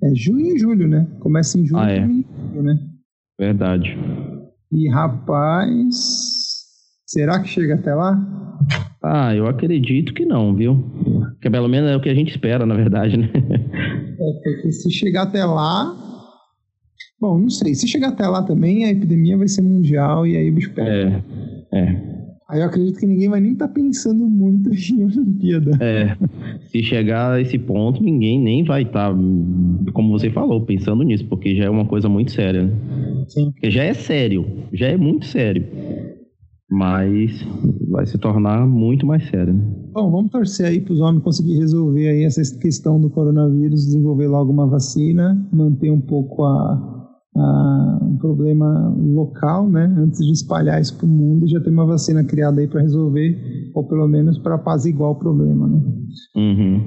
É 0.03 0.13
junho 0.13 0.55
e 0.55 0.59
julho, 0.59 0.87
né? 0.87 1.07
Começa 1.19 1.59
em 1.59 1.65
julho 1.65 1.81
ah, 1.81 1.91
é. 1.91 2.07
Julho, 2.59 2.63
né? 2.63 2.79
Verdade. 3.39 3.97
E 4.71 4.89
rapaz, 4.89 5.95
será 7.05 7.41
que 7.41 7.49
chega 7.49 7.75
até 7.75 7.95
lá? 7.95 8.17
Ah, 9.01 9.33
eu 9.33 9.47
acredito 9.47 10.13
que 10.13 10.25
não, 10.25 10.53
viu? 10.53 11.35
Que 11.41 11.49
pelo 11.49 11.69
menos 11.69 11.89
é 11.89 11.95
o 11.95 12.01
que 12.01 12.09
a 12.09 12.13
gente 12.13 12.31
espera, 12.31 12.65
na 12.65 12.75
verdade, 12.75 13.17
né? 13.17 13.31
É, 13.33 14.33
porque 14.43 14.71
se 14.71 14.91
chegar 14.91 15.23
até 15.23 15.45
lá. 15.45 15.95
Bom, 17.19 17.39
não 17.39 17.49
sei. 17.49 17.73
Se 17.73 17.87
chegar 17.87 18.09
até 18.09 18.27
lá 18.27 18.43
também, 18.43 18.85
a 18.85 18.91
epidemia 18.91 19.37
vai 19.37 19.47
ser 19.47 19.61
mundial 19.61 20.27
e 20.27 20.35
aí 20.35 20.49
o 20.49 20.53
bicho 20.53 20.73
pega. 20.73 21.23
É. 21.71 21.79
É. 21.79 22.08
Aí 22.49 22.61
eu 22.61 22.65
acredito 22.65 22.99
que 22.99 23.05
ninguém 23.05 23.29
vai 23.29 23.39
nem 23.39 23.53
estar 23.53 23.67
tá 23.67 23.73
pensando 23.73 24.27
muito 24.27 24.71
em 24.73 25.05
Olimpíada. 25.05 25.71
É. 25.79 26.17
Se 26.67 26.81
chegar 26.81 27.33
a 27.33 27.41
esse 27.41 27.59
ponto, 27.59 28.01
ninguém 28.01 28.41
nem 28.41 28.63
vai 28.63 28.81
estar, 28.81 29.13
tá, 29.13 29.91
como 29.93 30.09
você 30.09 30.31
falou, 30.31 30.65
pensando 30.65 31.03
nisso, 31.03 31.25
porque 31.25 31.55
já 31.55 31.65
é 31.65 31.69
uma 31.69 31.85
coisa 31.85 32.09
muito 32.09 32.31
séria. 32.31 32.63
Né? 32.63 33.25
Sim. 33.27 33.51
Porque 33.51 33.69
já 33.69 33.83
é 33.83 33.93
sério. 33.93 34.45
Já 34.73 34.87
é 34.87 34.97
muito 34.97 35.27
sério 35.27 35.63
mas 36.69 37.43
vai 37.89 38.05
se 38.05 38.17
tornar 38.17 38.67
muito 38.67 39.05
mais 39.05 39.27
sério. 39.27 39.53
Né? 39.53 39.63
Bom, 39.91 40.11
vamos 40.11 40.31
torcer 40.31 40.67
aí 40.67 40.79
para 40.79 40.93
os 40.93 41.01
homens 41.01 41.23
conseguir 41.23 41.57
resolver 41.57 42.07
aí 42.07 42.23
essa 42.23 42.41
questão 42.59 43.01
do 43.01 43.09
coronavírus, 43.09 43.85
desenvolver 43.85 44.27
logo 44.27 44.51
uma 44.51 44.67
vacina, 44.67 45.35
manter 45.51 45.89
um 45.89 45.99
pouco 45.99 46.43
a, 46.43 46.98
a 47.35 47.99
um 48.01 48.17
problema 48.17 48.93
local, 48.97 49.69
né, 49.69 49.93
antes 49.97 50.25
de 50.25 50.31
espalhar 50.31 50.81
isso 50.81 50.97
para 50.97 51.05
o 51.05 51.09
mundo 51.09 51.45
e 51.45 51.49
já 51.49 51.59
ter 51.59 51.69
uma 51.69 51.85
vacina 51.85 52.23
criada 52.23 52.59
aí 52.59 52.67
para 52.67 52.81
resolver, 52.81 53.71
ou 53.73 53.83
pelo 53.83 54.07
menos 54.07 54.37
para 54.37 54.55
apaziguar 54.55 55.11
o 55.11 55.15
problema, 55.15 55.67
né? 55.67 55.81
Uhum. 56.35 56.81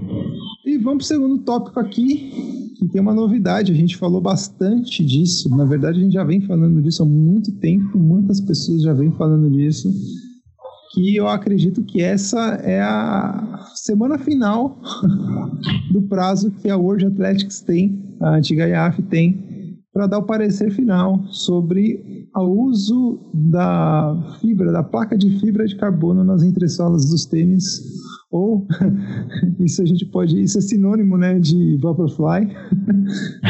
E 0.67 0.79
vamos 0.79 1.07
para 1.09 1.17
o 1.17 1.21
segundo 1.21 1.39
tópico 1.45 1.79
aqui, 1.79 2.73
que 2.77 2.89
tem 2.89 3.01
uma 3.01 3.15
novidade. 3.15 3.73
A 3.73 3.75
gente 3.75 3.97
falou 3.97 4.21
bastante 4.21 5.05
disso. 5.05 5.49
Na 5.57 5.65
verdade, 5.65 6.01
a 6.01 6.03
gente 6.03 6.13
já 6.13 6.25
vem 6.25 6.41
falando 6.41 6.83
disso 6.83 7.03
há 7.03 7.07
muito 7.07 7.53
tempo. 7.59 7.99
Muitas 7.99 8.41
pessoas 8.41 8.83
já 8.83 8.93
vêm 8.93 9.11
falando 9.13 9.51
disso. 9.51 9.93
Que 10.93 11.17
eu 11.17 11.27
acredito 11.27 11.83
que 11.83 12.03
essa 12.03 12.39
é 12.63 12.81
a 12.81 13.67
semana 13.75 14.19
final 14.19 14.81
do 15.91 16.03
prazo 16.03 16.51
que 16.51 16.69
a 16.69 16.77
World 16.77 17.07
Athletics 17.07 17.61
tem, 17.61 17.99
a 18.21 18.37
antiga 18.37 18.69
IAF 18.69 19.01
tem, 19.03 19.51
para 19.93 20.07
dar 20.07 20.19
o 20.19 20.27
parecer 20.27 20.71
final 20.71 21.23
sobre 21.29 22.29
o 22.35 22.41
uso 22.41 23.21
da 23.35 24.37
fibra, 24.41 24.73
da 24.73 24.83
placa 24.83 25.17
de 25.19 25.39
fibra 25.39 25.67
de 25.67 25.77
carbono 25.77 26.25
nas 26.25 26.43
entressolas 26.43 27.11
dos 27.11 27.27
tênis 27.27 27.83
ou 28.33 28.67
isso 29.61 29.83
a 29.83 29.85
gente 29.85 30.07
pode, 30.07 30.43
isso 30.43 30.57
é 30.57 30.61
sinônimo, 30.62 31.19
né, 31.19 31.39
de 31.39 31.77
Vaporfly. 31.77 32.49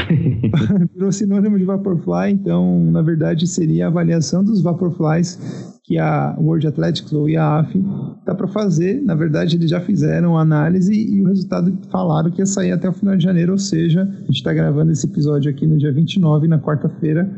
Virou 0.92 1.12
sinônimo 1.12 1.56
de 1.56 1.64
Vaporfly, 1.64 2.32
então, 2.32 2.90
na 2.90 3.00
verdade, 3.00 3.46
seria 3.46 3.86
a 3.86 3.88
avaliação 3.88 4.42
dos 4.42 4.60
Vaporflies 4.60 5.38
que 5.84 5.98
a 5.98 6.36
World 6.38 6.66
Athletics 6.66 7.12
ou 7.12 7.28
IAAF 7.28 7.78
está 8.18 8.34
para 8.34 8.48
fazer. 8.48 9.00
Na 9.02 9.14
verdade, 9.14 9.56
eles 9.56 9.70
já 9.70 9.80
fizeram 9.80 10.36
a 10.36 10.42
análise 10.42 10.92
e 10.92 11.22
o 11.22 11.28
resultado 11.28 11.76
falaram 11.90 12.30
que 12.30 12.40
ia 12.40 12.46
sair 12.46 12.72
até 12.72 12.88
o 12.88 12.92
final 12.92 13.16
de 13.16 13.22
janeiro, 13.22 13.52
ou 13.52 13.58
seja, 13.58 14.02
a 14.02 14.24
gente 14.26 14.36
está 14.36 14.52
gravando 14.52 14.90
esse 14.90 15.06
episódio 15.06 15.50
aqui 15.50 15.66
no 15.66 15.78
dia 15.78 15.92
29, 15.92 16.48
na 16.48 16.58
quarta-feira. 16.58 17.30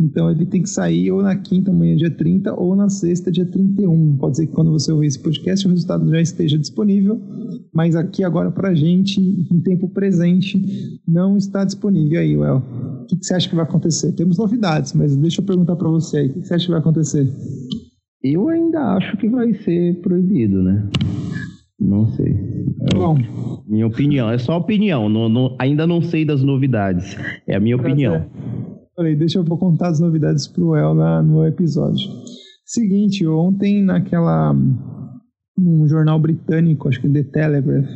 Então 0.00 0.30
ele 0.30 0.46
tem 0.46 0.62
que 0.62 0.68
sair 0.68 1.12
ou 1.12 1.22
na 1.22 1.36
quinta, 1.36 1.72
manhã, 1.72 1.96
dia 1.96 2.10
30, 2.10 2.54
ou 2.54 2.74
na 2.74 2.88
sexta, 2.88 3.30
dia 3.30 3.44
31. 3.44 4.16
Pode 4.16 4.36
ser 4.36 4.46
que 4.46 4.52
quando 4.52 4.70
você 4.70 4.90
ouvir 4.90 5.06
esse 5.06 5.18
podcast 5.18 5.66
o 5.66 5.70
resultado 5.70 6.08
já 6.10 6.20
esteja 6.20 6.58
disponível, 6.58 7.20
mas 7.72 7.94
aqui 7.94 8.24
agora 8.24 8.50
para 8.50 8.70
a 8.70 8.74
gente, 8.74 9.20
em 9.20 9.60
tempo 9.60 9.88
presente, 9.88 10.98
não 11.06 11.36
está 11.36 11.64
disponível. 11.64 12.12
E 12.12 12.16
aí, 12.16 12.36
Well, 12.36 12.62
o 13.02 13.06
que, 13.06 13.16
que, 13.16 13.24
você 13.24 13.34
acha 13.34 13.48
que 13.48 13.54
vai 13.54 13.64
acontecer? 13.64 14.12
Temos 14.12 14.38
novidades, 14.38 14.92
mas 14.94 15.14
deixa 15.16 15.40
eu 15.40 15.44
perguntar 15.44 15.76
para 15.76 15.88
você 15.88 16.18
aí, 16.18 16.26
o 16.28 16.32
que, 16.32 16.40
que 16.40 16.46
você 16.46 16.54
acha 16.54 16.64
que 16.64 16.70
vai 16.70 16.80
acontecer? 16.80 17.28
Eu 18.22 18.48
ainda 18.48 18.94
acho 18.94 19.16
que 19.16 19.28
vai 19.28 19.52
ser 19.54 20.00
proibido, 20.00 20.62
né? 20.62 20.88
Não 21.78 22.06
sei. 22.08 22.36
É 22.92 22.94
Bom, 22.94 23.16
minha 23.66 23.86
opinião, 23.86 24.30
é 24.30 24.36
só 24.36 24.58
opinião. 24.58 25.08
Não, 25.08 25.28
não, 25.28 25.56
ainda 25.58 25.86
não 25.86 26.02
sei 26.02 26.26
das 26.26 26.42
novidades. 26.42 27.16
É 27.46 27.56
a 27.56 27.60
minha 27.60 27.76
opinião. 27.76 28.26
Falei, 29.00 29.16
deixa 29.16 29.38
eu 29.38 29.44
contar 29.46 29.88
as 29.88 29.98
novidades 29.98 30.46
pro 30.46 30.76
El 30.76 30.94
na, 30.94 31.22
no 31.22 31.46
episódio. 31.46 32.06
Seguinte, 32.66 33.26
ontem 33.26 33.82
naquela. 33.82 34.54
num 35.56 35.88
jornal 35.88 36.20
britânico, 36.20 36.86
acho 36.86 37.00
que 37.00 37.08
The 37.08 37.22
Telegraph, 37.22 37.88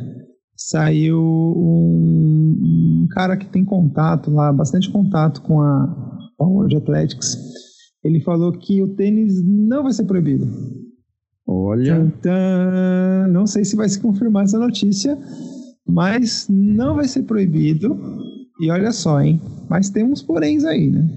saiu 0.55 1.21
um, 1.21 3.03
um 3.03 3.07
cara 3.11 3.37
que 3.37 3.45
tem 3.45 3.63
contato 3.63 4.31
lá, 4.31 4.51
bastante 4.51 4.89
contato 4.89 5.43
com 5.43 5.61
a, 5.61 6.25
com 6.35 6.43
a 6.43 6.47
World 6.47 6.77
Athletics. 6.77 7.37
Ele 8.03 8.19
falou 8.21 8.51
que 8.53 8.81
o 8.81 8.95
tênis 8.95 9.43
não 9.45 9.83
vai 9.83 9.93
ser 9.93 10.05
proibido. 10.05 10.47
Olha. 11.45 11.97
Então, 11.97 13.31
não 13.31 13.45
sei 13.45 13.63
se 13.63 13.75
vai 13.75 13.87
se 13.87 13.99
confirmar 13.99 14.45
essa 14.45 14.57
notícia, 14.57 15.15
mas 15.87 16.47
não 16.49 16.95
vai 16.95 17.07
ser 17.07 17.21
proibido. 17.21 17.95
E 18.59 18.71
olha 18.71 18.91
só, 18.91 19.21
hein? 19.21 19.41
Mas 19.69 19.89
tem 19.89 20.03
uns 20.03 20.21
poréns 20.21 20.63
aí, 20.63 20.89
né? 20.89 21.07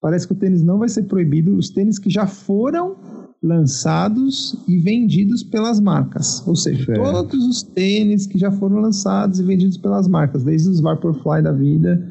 Parece 0.00 0.26
que 0.26 0.32
o 0.32 0.36
tênis 0.36 0.62
não 0.62 0.78
vai 0.78 0.88
ser 0.88 1.04
proibido. 1.04 1.56
Os 1.56 1.70
tênis 1.70 1.98
que 1.98 2.10
já 2.10 2.26
foram 2.26 2.96
lançados 3.42 4.56
e 4.66 4.78
vendidos 4.78 5.42
pelas 5.42 5.78
marcas. 5.78 6.46
Ou 6.46 6.56
seja, 6.56 6.92
é. 6.92 6.94
todos 6.94 7.46
os 7.46 7.62
tênis 7.62 8.26
que 8.26 8.38
já 8.38 8.50
foram 8.50 8.80
lançados 8.80 9.38
e 9.38 9.42
vendidos 9.42 9.76
pelas 9.76 10.08
marcas, 10.08 10.42
desde 10.42 10.70
os 10.70 10.80
Vaporfly 10.80 11.42
da 11.42 11.52
vida, 11.52 12.02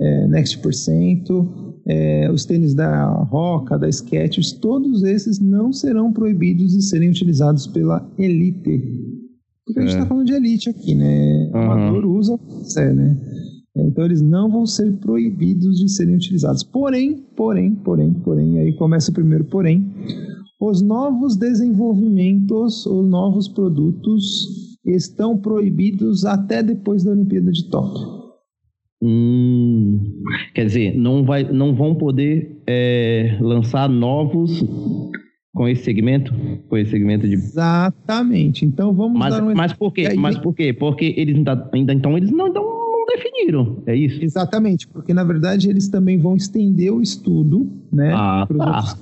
é, 0.00 0.26
Next 0.28 0.58
Percento, 0.58 1.74
é, 1.86 2.30
os 2.32 2.46
tênis 2.46 2.74
da 2.74 3.06
Roca, 3.06 3.78
da 3.78 3.90
Skechers, 3.90 4.52
todos 4.52 5.02
esses 5.02 5.38
não 5.38 5.72
serão 5.72 6.12
proibidos 6.12 6.72
de 6.72 6.82
serem 6.82 7.10
utilizados 7.10 7.66
pela 7.66 8.10
Elite. 8.18 8.82
Porque 9.66 9.80
a 9.80 9.82
gente 9.82 9.92
está 9.92 10.04
é. 10.04 10.08
falando 10.08 10.26
de 10.26 10.32
Elite 10.32 10.70
aqui, 10.70 10.94
né? 10.94 11.50
O 11.52 11.56
uhum. 11.56 11.70
amador 11.70 12.06
usa, 12.06 12.40
é, 12.78 12.92
né? 12.94 13.16
Então 13.76 14.04
eles 14.04 14.20
não 14.20 14.50
vão 14.50 14.66
ser 14.66 14.92
proibidos 14.96 15.78
de 15.78 15.88
serem 15.88 16.16
utilizados. 16.16 16.62
Porém, 16.62 17.24
porém, 17.36 17.74
porém, 17.74 18.12
porém, 18.12 18.58
aí 18.58 18.72
começa 18.74 19.10
o 19.10 19.14
primeiro 19.14 19.44
porém, 19.44 19.86
os 20.60 20.82
novos 20.82 21.36
desenvolvimentos 21.36 22.86
ou 22.86 23.02
novos 23.02 23.46
produtos 23.48 24.76
estão 24.84 25.36
proibidos 25.36 26.24
até 26.24 26.62
depois 26.62 27.04
da 27.04 27.12
Olimpíada 27.12 27.52
de 27.52 27.68
Tóquio. 27.70 28.18
Hum, 29.00 30.00
quer 30.54 30.66
dizer, 30.66 30.96
não, 30.96 31.24
vai, 31.24 31.44
não 31.44 31.74
vão 31.74 31.94
poder 31.94 32.60
é, 32.66 33.38
lançar 33.40 33.88
novos 33.88 34.64
com 35.54 35.68
esse 35.68 35.84
segmento? 35.84 36.34
Com 36.68 36.76
esse 36.76 36.90
segmento 36.90 37.26
de. 37.26 37.34
Exatamente. 37.34 38.64
Então 38.64 38.92
vamos 38.92 39.18
mas, 39.18 39.34
dar 39.34 39.44
um 39.44 39.54
Mas 39.54 39.72
por 39.72 39.92
quê? 39.92 40.14
Mas 40.16 40.36
por 40.38 40.54
quê? 40.54 40.72
Porque 40.72 41.14
eles 41.16 41.36
ainda, 41.36 41.70
ainda 41.72 41.92
então 41.92 42.16
eles 42.16 42.30
não 42.32 42.48
estão 42.48 42.77
definiram, 43.18 43.82
é 43.86 43.94
isso? 43.94 44.22
Exatamente, 44.22 44.86
porque 44.88 45.12
na 45.12 45.24
verdade 45.24 45.68
eles 45.68 45.88
também 45.88 46.18
vão 46.18 46.36
estender 46.36 46.92
o 46.92 47.00
estudo, 47.00 47.68
né, 47.92 48.12
ah, 48.14 48.46
tá. 48.56 48.96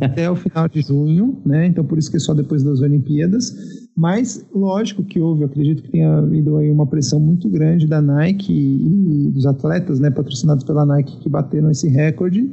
até 0.00 0.30
o 0.30 0.36
final 0.36 0.68
de 0.68 0.82
junho, 0.82 1.40
né, 1.44 1.66
então 1.66 1.84
por 1.84 1.98
isso 1.98 2.10
que 2.10 2.16
é 2.16 2.20
só 2.20 2.34
depois 2.34 2.62
das 2.62 2.80
Olimpíadas, 2.80 3.54
mas 3.96 4.46
lógico 4.54 5.04
que 5.04 5.20
houve, 5.20 5.44
acredito 5.44 5.82
que 5.82 5.90
tenha 5.90 6.18
havido 6.18 6.56
aí 6.56 6.70
uma 6.70 6.86
pressão 6.86 7.20
muito 7.20 7.48
grande 7.48 7.86
da 7.86 8.00
Nike 8.00 8.52
e 8.52 9.30
dos 9.30 9.46
atletas, 9.46 10.00
né, 10.00 10.10
patrocinados 10.10 10.64
pela 10.64 10.84
Nike 10.84 11.18
que 11.18 11.28
bateram 11.28 11.70
esse 11.70 11.88
recorde, 11.88 12.50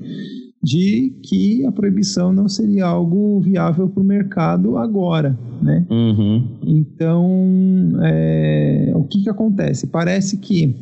de 0.61 1.13
que 1.23 1.65
a 1.65 1.71
proibição 1.71 2.33
não 2.33 2.49
seria 2.49 2.85
algo 2.85 3.39
viável 3.39 3.87
para 3.87 4.01
o 4.01 4.05
mercado 4.05 4.77
agora, 4.77 5.37
né? 5.61 5.85
Uhum. 5.89 6.47
Então, 6.65 7.29
é, 8.03 8.91
o 8.93 9.03
que 9.03 9.23
que 9.23 9.29
acontece? 9.29 9.87
Parece 9.87 10.37
que 10.37 10.75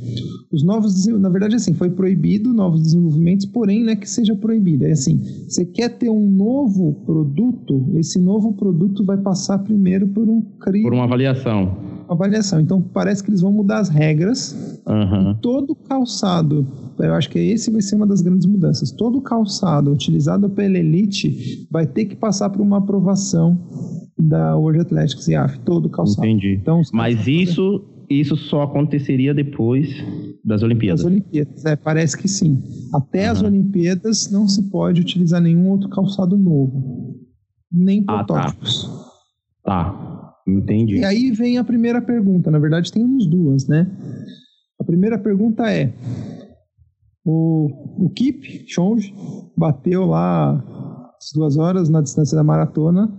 os 0.51 0.63
novos, 0.63 1.05
na 1.05 1.29
verdade, 1.29 1.55
assim, 1.55 1.73
foi 1.73 1.91
proibido 1.91 2.53
novos 2.53 2.81
desenvolvimentos, 2.81 3.45
porém, 3.45 3.83
não 3.83 3.91
é 3.91 3.95
que 3.95 4.09
seja 4.09 4.35
proibido. 4.35 4.85
É 4.85 4.91
assim, 4.91 5.21
você 5.47 5.63
quer 5.63 5.89
ter 5.89 6.09
um 6.09 6.27
novo 6.27 6.93
produto, 7.05 7.85
esse 7.95 8.19
novo 8.19 8.53
produto 8.53 9.03
vai 9.03 9.17
passar 9.17 9.59
primeiro 9.59 10.07
por 10.07 10.27
um 10.27 10.41
CRI. 10.59 10.81
Por 10.81 10.93
uma 10.93 11.03
avaliação. 11.03 11.86
Avaliação. 12.09 12.59
Então, 12.59 12.81
parece 12.81 13.23
que 13.23 13.29
eles 13.29 13.41
vão 13.41 13.51
mudar 13.51 13.79
as 13.79 13.89
regras. 13.89 14.81
Uhum. 14.85 15.35
Todo 15.41 15.75
calçado 15.75 16.65
eu 17.05 17.13
acho 17.13 17.29
que 17.29 17.37
esse 17.39 17.69
vai 17.69 17.81
ser 17.81 17.95
uma 17.95 18.07
das 18.07 18.21
grandes 18.21 18.45
mudanças. 18.45 18.91
Todo 18.91 19.21
calçado 19.21 19.91
utilizado 19.91 20.49
pela 20.49 20.77
Elite 20.77 21.67
vai 21.69 21.85
ter 21.85 22.05
que 22.05 22.15
passar 22.15 22.49
por 22.49 22.61
uma 22.61 22.77
aprovação 22.77 23.59
da 24.17 24.55
World 24.55 24.81
Athletics 24.81 25.27
IAF, 25.27 25.59
todo 25.59 25.89
calçado. 25.89 26.25
Entendi. 26.25 26.57
Então, 26.59 26.81
Mas 26.91 27.27
isso, 27.27 27.83
isso 28.09 28.35
só 28.35 28.63
aconteceria 28.63 29.33
depois 29.33 29.89
das 30.43 30.63
Olimpíadas. 30.63 31.01
Das 31.01 31.11
Olimpíadas, 31.11 31.65
é, 31.65 31.75
parece 31.75 32.17
que 32.17 32.27
sim. 32.27 32.63
Até 32.93 33.25
uhum. 33.25 33.31
as 33.31 33.41
Olimpíadas 33.43 34.31
não 34.31 34.47
se 34.47 34.63
pode 34.63 35.01
utilizar 35.01 35.41
nenhum 35.41 35.69
outro 35.69 35.89
calçado 35.89 36.35
novo, 36.35 37.15
nem 37.71 38.03
ah, 38.07 38.23
tá. 38.23 38.23
protótipos. 38.23 38.89
Tá. 39.63 40.16
Entendi. 40.47 40.97
E 40.97 41.03
aí 41.03 41.31
vem 41.31 41.57
a 41.57 41.63
primeira 41.63 42.01
pergunta, 42.01 42.49
na 42.49 42.59
verdade 42.59 42.91
temos 42.91 43.25
duas, 43.25 43.67
né? 43.67 43.87
A 44.79 44.83
primeira 44.83 45.17
pergunta 45.17 45.71
é: 45.71 45.91
o, 47.25 48.05
o 48.05 48.09
Kip 48.09 48.65
Chonge 48.67 49.13
bateu 49.55 50.05
lá 50.05 50.63
as 51.19 51.31
duas 51.33 51.57
horas 51.57 51.89
na 51.89 52.01
distância 52.01 52.35
da 52.35 52.43
maratona 52.43 53.11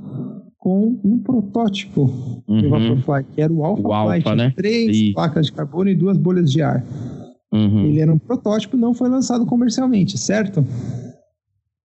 com 0.59 1.01
um 1.05 1.19
protótipo 1.19 2.11
uhum. 2.49 2.63
do 2.63 2.71
Vaporfly, 2.71 3.25
que 3.35 3.41
era 3.41 3.53
o 3.53 3.65
Alpha 3.65 3.83
o 3.83 4.05
Flight, 4.07 4.35
né? 4.35 4.53
três 4.57 4.97
e... 4.97 5.13
placas 5.13 5.47
de 5.47 5.53
carbono 5.53 5.89
e 5.89 5.95
duas 5.95 6.17
bolhas 6.17 6.51
de 6.51 6.61
ar. 6.63 6.85
Uhum. 7.53 7.87
Ele 7.87 8.01
era 8.01 8.13
um 8.13 8.19
protótipo, 8.19 8.77
não 8.77 8.93
foi 8.93 9.09
lançado 9.09 9.47
comercialmente, 9.47 10.19
certo? 10.19 10.65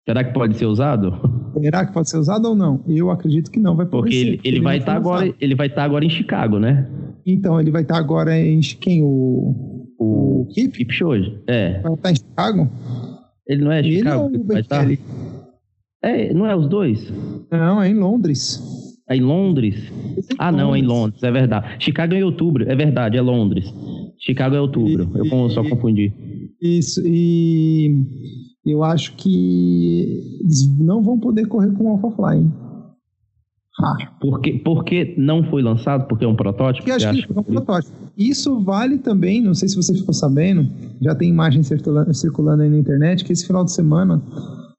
Será 0.05 0.25
que 0.25 0.33
pode 0.33 0.57
ser 0.57 0.67
usado? 0.67 1.13
Será 1.61 1.87
que 1.87 1.93
pode 1.93 2.09
ser 2.09 2.19
usado 2.19 2.49
ou 2.49 2.55
não? 2.55 2.85
Eu 2.89 3.11
acredito 3.11 3.51
que 3.51 3.61
não 3.61 3.77
vai 3.77 3.87
poder 3.87 4.03
porque 4.03 4.17
ser. 4.17 4.21
Ele, 4.21 4.37
porque 4.37 4.49
ele, 4.49 4.61
vai 4.61 4.79
estar 4.79 4.93
tá 4.93 4.99
agora, 4.99 5.35
ele 5.41 5.55
vai 5.55 5.67
estar 5.67 5.77
tá 5.77 5.85
agora 5.85 6.05
em 6.05 6.11
Chicago, 6.11 6.59
né? 6.59 6.89
Então, 7.27 7.61
ele 7.61 7.71
vai 7.71 7.83
estar 7.83 7.95
tá 7.95 8.01
agora 8.01 8.39
em 8.39 8.61
quem? 8.61 9.03
O, 9.03 9.87
o, 9.99 10.41
o 10.43 10.47
Kip? 10.47 10.77
Kip 10.77 10.93
Shoji, 10.93 11.39
é. 11.47 11.81
Vai 11.81 11.93
estar 11.93 12.03
tá 12.03 12.13
em 12.13 12.17
Chicago? 12.17 12.71
Ele 13.47 13.65
não 13.65 13.73
é 13.73 13.83
Chicago? 13.83 14.27
Ele 14.29 14.37
ou 14.39 14.45
o 14.45 14.47
vai 14.47 14.61
estar? 14.61 14.87
É, 16.03 16.35
não 16.35 16.47
é 16.47 16.57
os 16.57 16.69
dois? 16.69 17.13
Não, 17.51 17.81
é 17.83 17.89
em 17.89 17.95
Londres. 17.95 18.61
É 19.09 19.17
em 19.17 19.21
Londres? 19.21 19.93
Ah, 20.39 20.51
não, 20.51 20.75
é 20.75 20.79
em 20.79 20.83
Londres, 20.83 21.23
é 21.23 21.31
verdade. 21.31 21.85
Chicago 21.85 22.15
é 22.15 22.19
em 22.19 22.23
outubro, 22.23 22.69
é 22.69 22.75
verdade, 22.75 23.17
é 23.17 23.21
Londres. 23.21 23.73
Chicago 24.19 24.55
é 24.57 24.61
outubro, 24.61 25.11
e, 25.15 25.29
eu 25.29 25.51
só 25.51 25.63
confundi. 25.63 26.13
Isso, 26.61 27.03
e 27.05 28.05
eu 28.65 28.83
acho 28.85 29.15
que 29.17 30.39
eles 30.41 30.69
não 30.79 31.03
vão 31.03 31.19
poder 31.19 31.47
correr 31.47 31.73
com 31.73 31.85
o 31.85 31.89
AlphaFly, 31.91 32.39
hein? 32.39 32.53
Ah. 33.81 33.97
Por, 34.21 34.41
que, 34.41 34.59
por 34.59 34.85
que 34.85 35.15
não 35.19 35.43
foi 35.45 35.63
lançado? 35.63 36.07
Porque 36.07 36.25
é 36.25 36.29
um 36.29 36.37
protótipo? 36.37 36.85
Porque 36.85 37.05
acho 37.05 37.27
que 37.27 37.33
é 37.33 37.41
um 37.41 37.43
protótipo. 37.43 37.93
Isso 38.17 38.61
vale 38.61 38.99
também, 38.99 39.43
não 39.43 39.55
sei 39.55 39.69
se 39.69 39.77
você 39.77 39.95
ficou 39.95 40.13
sabendo, 40.13 40.69
já 41.01 41.15
tem 41.15 41.31
imagem 41.31 41.63
circulando, 41.63 42.13
circulando 42.13 42.63
aí 42.63 42.69
na 42.69 42.77
internet, 42.77 43.25
que 43.25 43.33
esse 43.33 43.47
final 43.47 43.65
de 43.65 43.73
semana 43.73 44.23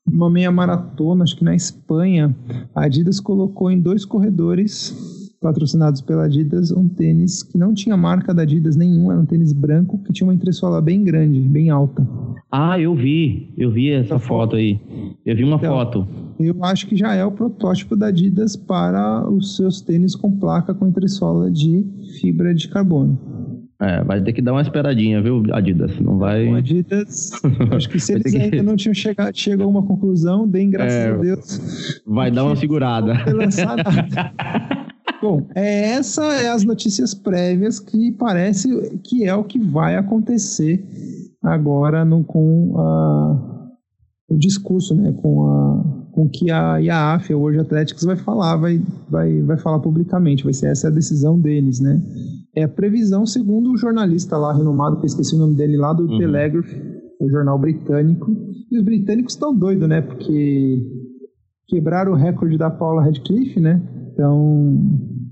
uma 0.05 0.29
meia 0.29 0.51
maratona, 0.51 1.23
acho 1.23 1.35
que 1.35 1.43
na 1.43 1.55
Espanha, 1.55 2.35
a 2.75 2.85
Adidas 2.85 3.19
colocou 3.19 3.71
em 3.71 3.79
dois 3.79 4.05
corredores 4.05 5.22
patrocinados 5.43 6.01
pela 6.01 6.23
Adidas 6.23 6.71
um 6.71 6.87
tênis 6.87 7.43
que 7.43 7.57
não 7.57 7.73
tinha 7.73 7.95
marca 7.97 8.33
da 8.33 8.41
Adidas 8.43 8.75
nenhum, 8.75 9.11
era 9.11 9.19
um 9.19 9.25
tênis 9.25 9.51
branco 9.51 9.99
que 9.99 10.13
tinha 10.13 10.25
uma 10.25 10.33
entressola 10.33 10.81
bem 10.81 11.03
grande, 11.03 11.39
bem 11.41 11.69
alta. 11.69 12.07
Ah, 12.49 12.79
eu 12.79 12.95
vi, 12.95 13.53
eu 13.57 13.69
vi 13.69 13.91
essa 13.91 14.17
foto 14.17 14.55
aí. 14.55 14.79
Eu 15.25 15.35
vi 15.35 15.43
uma 15.43 15.57
então, 15.57 15.73
foto. 15.73 16.07
Eu 16.39 16.63
acho 16.63 16.87
que 16.87 16.95
já 16.95 17.13
é 17.13 17.25
o 17.25 17.31
protótipo 17.31 17.95
da 17.95 18.07
Adidas 18.07 18.55
para 18.55 19.29
os 19.29 19.57
seus 19.57 19.81
tênis 19.81 20.15
com 20.15 20.31
placa 20.31 20.73
com 20.73 20.87
entressola 20.87 21.51
de 21.51 21.85
fibra 22.19 22.55
de 22.55 22.67
carbono. 22.69 23.19
É, 23.81 24.01
vai 24.01 24.21
ter 24.21 24.31
que 24.31 24.41
dar 24.41 24.53
uma 24.53 24.61
esperadinha, 24.61 25.21
viu, 25.21 25.43
Adidas? 25.51 25.99
Não 25.99 26.17
vai. 26.17 26.47
O 26.47 26.55
Adidas, 26.55 27.31
acho 27.75 27.89
que 27.89 27.99
se 27.99 28.13
eles 28.13 28.31
que... 28.31 28.37
ainda 28.37 28.63
não 28.63 28.77
tinham 28.77 28.93
chegado, 28.93 29.35
chegado 29.35 29.63
a 29.63 29.67
uma 29.67 29.83
conclusão, 29.83 30.47
deem 30.47 30.69
graças 30.69 30.93
é, 30.93 31.09
a 31.09 31.17
Deus. 31.17 32.01
Vai 32.07 32.31
dar 32.31 32.45
uma 32.45 32.55
segurada. 32.55 33.13
Bom, 35.23 35.47
é, 35.55 35.91
essa 35.91 36.21
é 36.33 36.49
as 36.49 36.65
notícias 36.65 37.13
prévias 37.13 37.79
que 37.79 38.11
parece 38.11 38.99
que 39.05 39.23
é 39.23 39.33
o 39.33 39.45
que 39.45 39.57
vai 39.57 39.95
acontecer 39.95 40.85
agora 41.41 42.03
no, 42.03 42.25
com 42.25 42.77
a, 42.77 43.69
o 44.27 44.37
discurso, 44.37 44.93
né, 44.93 45.13
com 45.13 45.47
a 45.47 46.03
com 46.11 46.29
que 46.29 46.51
a 46.51 46.77
IAAF, 46.77 47.33
World 47.33 47.61
Athletics, 47.61 48.03
vai 48.03 48.15
falar, 48.15 48.55
vai, 48.57 48.79
vai, 49.09 49.41
vai 49.41 49.57
falar 49.57 49.79
publicamente, 49.79 50.43
vai 50.43 50.53
ser 50.53 50.67
essa 50.67 50.87
a 50.87 50.91
decisão 50.91 51.39
deles, 51.39 51.79
né? 51.79 51.99
É 52.55 52.63
a 52.63 52.69
previsão, 52.69 53.25
segundo 53.25 53.71
o 53.71 53.77
jornalista 53.77 54.37
lá 54.37 54.53
renomado, 54.53 54.97
que 54.97 55.03
eu 55.03 55.07
esqueci 55.07 55.33
o 55.35 55.39
nome 55.39 55.55
dele 55.55 55.75
lá, 55.75 55.91
do 55.91 56.03
uhum. 56.03 56.19
Telegraph, 56.19 56.71
o 57.19 57.29
jornal 57.29 57.57
britânico. 57.57 58.31
E 58.71 58.77
os 58.77 58.83
britânicos 58.83 59.33
estão 59.33 59.55
doidos, 59.57 59.89
né? 59.89 60.01
Porque 60.01 60.85
quebraram 61.67 62.11
o 62.11 62.15
recorde 62.15 62.59
da 62.59 62.69
Paula 62.69 63.03
Radcliffe, 63.03 63.59
né? 63.59 63.81
Então, 64.13 64.77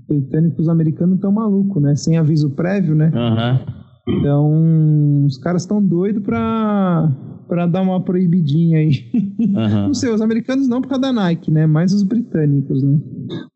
os 0.08 0.16
britânicos 0.16 0.68
americanos 0.68 1.16
estão 1.16 1.32
malucos, 1.32 1.82
né? 1.82 1.94
Sem 1.94 2.16
aviso 2.16 2.50
prévio, 2.50 2.94
né? 2.94 3.10
Uhum. 3.14 3.82
Então, 4.08 5.24
os 5.26 5.38
caras 5.38 5.62
estão 5.62 5.82
doidos 5.82 6.22
para 6.22 7.10
para 7.48 7.66
dar 7.66 7.82
uma 7.82 8.00
proibidinha 8.00 8.78
aí. 8.78 9.04
Uhum. 9.38 9.88
Não 9.88 9.94
sei, 9.94 10.10
os 10.10 10.22
americanos 10.22 10.66
não 10.68 10.80
por 10.80 10.88
causa 10.88 11.02
da 11.02 11.12
Nike, 11.12 11.50
né? 11.50 11.66
Mas 11.66 11.92
os 11.92 12.02
britânicos, 12.02 12.82
né? 12.82 12.98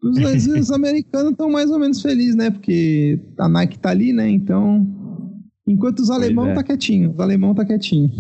Os, 0.03 0.47
os 0.47 0.71
americanos 0.71 1.31
estão 1.31 1.51
mais 1.51 1.71
ou 1.71 1.79
menos 1.79 2.03
felizes, 2.03 2.37
né? 2.37 2.51
Porque 2.51 3.19
a 3.39 3.49
Nike 3.49 3.79
tá 3.79 3.91
ali, 3.91 4.13
né? 4.13 4.29
Então. 4.29 4.87
Enquanto 5.67 5.99
os 5.99 6.11
alemão 6.11 6.49
é. 6.51 6.55
tá 6.55 6.63
quietinho, 6.63 7.11
os 7.11 7.19
alemão 7.19 7.55
tá 7.55 7.65
quietinho. 7.65 8.11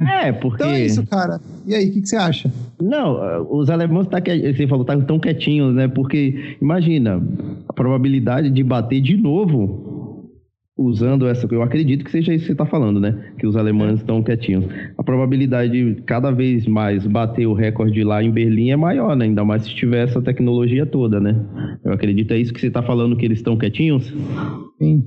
É, 0.00 0.32
porque. 0.32 0.62
Então 0.62 0.74
é 0.74 0.86
isso, 0.86 1.06
cara. 1.06 1.40
E 1.66 1.74
aí, 1.74 1.88
o 1.88 1.92
que, 1.92 2.00
que, 2.00 2.08
você 2.08 2.16
acha? 2.16 2.50
Não, 2.80 3.46
os 3.50 3.68
alemães 3.68 4.06
tá 4.06 4.18
você 4.20 4.66
falou, 4.66 4.84
tá 4.84 4.96
tão 5.00 5.18
quietinhos, 5.18 5.74
né? 5.74 5.88
Porque 5.88 6.56
imagina 6.62 7.20
probabilidade 7.78 8.50
de 8.50 8.62
bater 8.64 9.00
de 9.00 9.16
novo 9.16 10.26
usando 10.76 11.26
essa, 11.26 11.46
eu 11.50 11.62
acredito 11.62 12.04
que 12.04 12.10
seja 12.10 12.32
isso 12.32 12.42
que 12.42 12.46
você 12.46 12.52
está 12.52 12.66
falando, 12.66 13.00
né? 13.00 13.32
Que 13.38 13.46
os 13.46 13.56
alemães 13.56 13.98
estão 13.98 14.22
quietinhos. 14.22 14.64
A 14.96 15.02
probabilidade 15.02 15.94
de 15.94 16.02
cada 16.02 16.30
vez 16.30 16.66
mais 16.66 17.06
bater 17.06 17.46
o 17.46 17.54
recorde 17.54 18.02
lá 18.04 18.22
em 18.22 18.30
Berlim 18.30 18.70
é 18.70 18.76
maior, 18.76 19.16
né? 19.16 19.24
Ainda 19.24 19.44
mais 19.44 19.62
se 19.62 19.74
tiver 19.74 20.04
essa 20.04 20.20
tecnologia 20.20 20.86
toda, 20.86 21.20
né? 21.20 21.34
Eu 21.84 21.92
acredito 21.92 22.32
é 22.32 22.38
isso 22.38 22.52
que 22.52 22.60
você 22.60 22.68
está 22.68 22.82
falando 22.82 23.16
que 23.16 23.24
eles 23.24 23.38
estão 23.38 23.56
quietinhos. 23.56 24.12
Sim. 24.78 25.04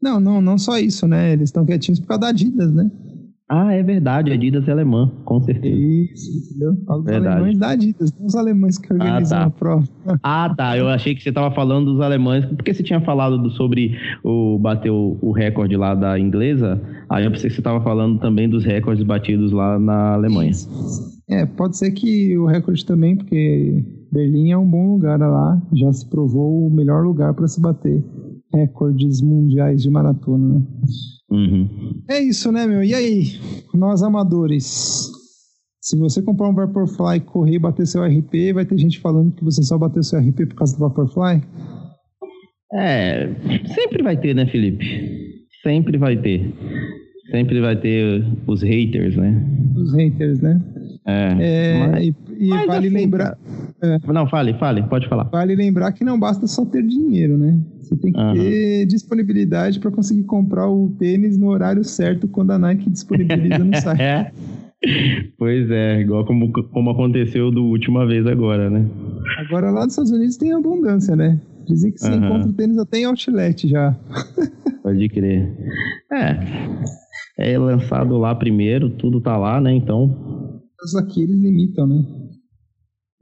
Não, 0.00 0.20
não, 0.20 0.40
não 0.40 0.58
só 0.58 0.78
isso, 0.78 1.06
né? 1.06 1.32
Eles 1.32 1.48
estão 1.48 1.64
quietinhos 1.64 2.00
por 2.00 2.08
causa 2.08 2.20
da 2.22 2.28
Adidas, 2.28 2.72
né? 2.72 2.90
Ah, 3.46 3.74
é 3.74 3.82
verdade, 3.82 4.32
Adidas 4.32 4.66
é 4.66 4.72
alemã, 4.72 5.12
com 5.24 5.38
certeza. 5.42 5.76
Isso, 5.76 6.30
entendeu? 6.50 6.72
Os 6.88 7.06
alemães 7.06 7.58
da 7.58 7.68
Adidas, 7.70 8.18
não 8.18 8.26
os 8.26 8.34
alemães 8.34 8.78
que 8.78 8.90
organizam 8.90 9.38
ah, 9.38 9.40
tá. 9.42 9.46
a 9.46 9.50
prova. 9.50 9.88
Ah, 10.22 10.54
tá. 10.56 10.78
Eu 10.78 10.88
achei 10.88 11.14
que 11.14 11.22
você 11.22 11.28
estava 11.28 11.54
falando 11.54 11.92
dos 11.92 12.00
alemães, 12.00 12.46
porque 12.46 12.72
você 12.72 12.82
tinha 12.82 13.00
falado 13.02 13.36
do, 13.38 13.50
sobre 13.50 13.98
o 14.22 14.58
bater 14.58 14.90
o, 14.90 15.18
o, 15.20 15.30
recorde 15.30 15.76
lá 15.76 15.94
da 15.94 16.18
inglesa. 16.18 16.80
Aí 17.10 17.24
eu 17.24 17.30
pensei 17.30 17.50
que 17.50 17.54
você 17.54 17.60
estava 17.60 17.82
falando 17.82 18.18
também 18.18 18.48
dos 18.48 18.64
recordes 18.64 19.04
batidos 19.04 19.52
lá 19.52 19.78
na 19.78 20.14
Alemanha. 20.14 20.50
Isso. 20.50 21.14
É, 21.28 21.44
pode 21.44 21.76
ser 21.76 21.90
que 21.90 22.36
o 22.38 22.46
recorde 22.46 22.84
também, 22.84 23.16
porque 23.16 23.84
Berlim 24.10 24.52
é 24.52 24.58
um 24.58 24.66
bom 24.66 24.92
lugar 24.92 25.18
lá, 25.18 25.60
já 25.72 25.92
se 25.92 26.08
provou 26.08 26.66
o 26.66 26.70
melhor 26.70 27.04
lugar 27.04 27.34
para 27.34 27.46
se 27.46 27.60
bater 27.60 28.02
recordes 28.54 29.20
mundiais 29.20 29.82
de 29.82 29.90
maratona, 29.90 30.58
né? 30.58 30.62
Uhum. 31.30 32.02
É 32.08 32.20
isso, 32.20 32.52
né, 32.52 32.66
meu? 32.66 32.82
E 32.82 32.94
aí, 32.94 33.40
nós 33.72 34.02
amadores? 34.02 35.10
Se 35.80 35.98
você 35.98 36.22
comprar 36.22 36.48
um 36.48 36.54
Vaporfly, 36.54 37.20
correr 37.20 37.56
e 37.56 37.58
bater 37.58 37.86
seu 37.86 38.02
RP, 38.04 38.54
vai 38.54 38.64
ter 38.64 38.78
gente 38.78 39.00
falando 39.00 39.34
que 39.34 39.44
você 39.44 39.62
só 39.62 39.76
bateu 39.76 40.02
seu 40.02 40.18
RP 40.18 40.46
por 40.46 40.54
causa 40.54 40.74
do 40.74 40.80
Vaporfly? 40.80 41.42
É, 42.72 43.28
sempre 43.74 44.02
vai 44.02 44.16
ter, 44.16 44.34
né, 44.34 44.46
Felipe? 44.46 44.84
Sempre 45.62 45.98
vai 45.98 46.16
ter. 46.16 46.52
Sempre 47.30 47.60
vai 47.60 47.76
ter 47.76 48.24
os 48.46 48.62
haters, 48.62 49.16
né? 49.16 49.42
Os 49.76 49.94
haters, 49.94 50.40
né? 50.40 50.60
É. 51.06 51.36
é 51.38 51.86
mas, 51.86 52.06
e, 52.06 52.14
e 52.38 52.48
vale 52.48 52.86
assim, 52.86 52.96
lembrar. 52.96 53.38
É, 53.82 53.98
não, 54.12 54.26
fale, 54.26 54.54
fale, 54.54 54.82
pode 54.84 55.08
falar. 55.08 55.24
Vale 55.24 55.54
lembrar 55.54 55.92
que 55.92 56.04
não 56.04 56.18
basta 56.18 56.46
só 56.46 56.64
ter 56.64 56.82
dinheiro, 56.82 57.36
né? 57.36 57.58
Você 57.80 57.96
tem 57.96 58.12
que 58.12 58.20
uhum. 58.20 58.32
ter 58.34 58.86
disponibilidade 58.86 59.78
para 59.78 59.90
conseguir 59.90 60.24
comprar 60.24 60.68
o 60.68 60.90
tênis 60.98 61.36
no 61.36 61.48
horário 61.48 61.84
certo 61.84 62.26
quando 62.26 62.52
a 62.52 62.58
Nike 62.58 62.90
disponibiliza 62.90 63.58
no 63.58 63.76
site. 63.80 64.00
é. 64.00 64.32
Pois 65.38 65.70
é, 65.70 66.00
igual 66.00 66.26
como, 66.26 66.52
como 66.52 66.90
aconteceu 66.90 67.50
do 67.50 67.64
última 67.64 68.06
vez 68.06 68.26
agora, 68.26 68.68
né? 68.68 68.86
Agora 69.38 69.70
lá 69.70 69.84
nos 69.84 69.92
Estados 69.92 70.10
Unidos 70.10 70.36
tem 70.36 70.52
abundância, 70.52 71.16
né? 71.16 71.40
Dizem 71.66 71.92
que 71.92 71.98
você 71.98 72.10
uhum. 72.10 72.24
encontra 72.24 72.50
o 72.50 72.52
tênis 72.52 72.78
até 72.78 72.98
em 72.98 73.04
outlet 73.04 73.66
já. 73.68 73.96
Pode 74.82 75.08
crer. 75.08 75.56
É. 76.12 76.38
É 77.38 77.58
lançado 77.58 78.16
lá 78.18 78.34
primeiro, 78.34 78.90
tudo 78.90 79.20
tá 79.20 79.36
lá, 79.36 79.60
né? 79.60 79.72
Então. 79.72 80.62
Mas 80.78 80.94
aqui 80.94 81.22
eles 81.22 81.40
limitam, 81.40 81.86
né? 81.86 82.04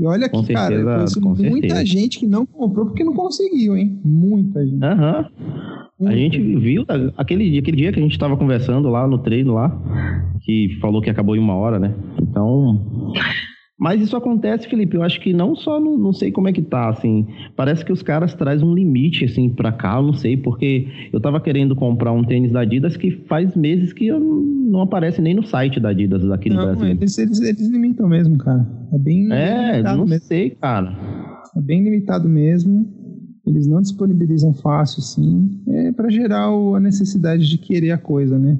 E 0.02 0.06
olha 0.06 0.28
que, 0.28 0.36
certeza, 0.38 0.58
cara, 0.58 0.74
eu 0.74 1.30
muita 1.30 1.68
certeza. 1.68 1.86
gente 1.86 2.18
que 2.18 2.26
não 2.26 2.44
comprou 2.44 2.86
porque 2.86 3.04
não 3.04 3.14
conseguiu, 3.14 3.76
hein? 3.76 4.00
Muita 4.04 4.66
gente. 4.66 4.82
Aham. 4.82 5.26
Uhum. 6.00 6.08
A 6.08 6.16
gente 6.16 6.40
viu 6.56 6.84
aquele, 7.16 7.54
aquele 7.56 7.76
dia 7.76 7.92
que 7.92 8.00
a 8.00 8.02
gente 8.02 8.10
estava 8.10 8.36
conversando 8.36 8.88
lá 8.88 9.06
no 9.06 9.18
treino 9.18 9.54
lá, 9.54 9.70
que 10.40 10.76
falou 10.80 11.00
que 11.00 11.08
acabou 11.08 11.36
em 11.36 11.38
uma 11.38 11.54
hora, 11.54 11.78
né? 11.78 11.94
Então, 12.20 13.12
mas 13.82 14.00
isso 14.00 14.16
acontece, 14.16 14.68
Felipe, 14.68 14.96
eu 14.96 15.02
acho 15.02 15.20
que 15.20 15.32
não 15.32 15.56
só, 15.56 15.80
no, 15.80 15.98
não 15.98 16.12
sei 16.12 16.30
como 16.30 16.48
é 16.48 16.52
que 16.52 16.62
tá, 16.62 16.88
assim, 16.88 17.26
parece 17.56 17.84
que 17.84 17.92
os 17.92 18.00
caras 18.00 18.32
trazem 18.32 18.64
um 18.64 18.72
limite, 18.72 19.24
assim, 19.24 19.50
pra 19.50 19.72
cá, 19.72 19.96
eu 19.96 20.04
não 20.04 20.12
sei, 20.12 20.36
porque 20.36 20.86
eu 21.12 21.18
tava 21.20 21.40
querendo 21.40 21.74
comprar 21.74 22.12
um 22.12 22.22
tênis 22.22 22.52
da 22.52 22.60
Adidas 22.60 22.96
que 22.96 23.10
faz 23.26 23.56
meses 23.56 23.92
que 23.92 24.08
não 24.12 24.82
aparece 24.82 25.20
nem 25.20 25.34
no 25.34 25.44
site 25.44 25.80
da 25.80 25.88
Adidas 25.88 26.30
aqui 26.30 26.48
no 26.48 26.54
não, 26.54 26.62
Brasil. 26.66 26.86
Eles, 26.86 27.18
eles, 27.18 27.40
eles 27.40 27.68
limitam 27.68 28.08
mesmo, 28.08 28.38
cara. 28.38 28.64
É 28.92 28.98
bem 28.98 29.32
É, 29.32 29.82
não 29.82 30.06
mesmo. 30.06 30.26
sei, 30.26 30.50
cara. 30.50 30.96
É 31.56 31.60
bem 31.60 31.82
limitado 31.82 32.28
mesmo. 32.28 32.86
Eles 33.44 33.66
não 33.66 33.80
disponibilizam 33.80 34.54
fácil, 34.54 35.02
sim. 35.02 35.60
É 35.66 35.90
para 35.90 36.08
gerar 36.08 36.46
a 36.46 36.78
necessidade 36.78 37.48
de 37.48 37.58
querer 37.58 37.90
a 37.90 37.98
coisa, 37.98 38.38
né? 38.38 38.56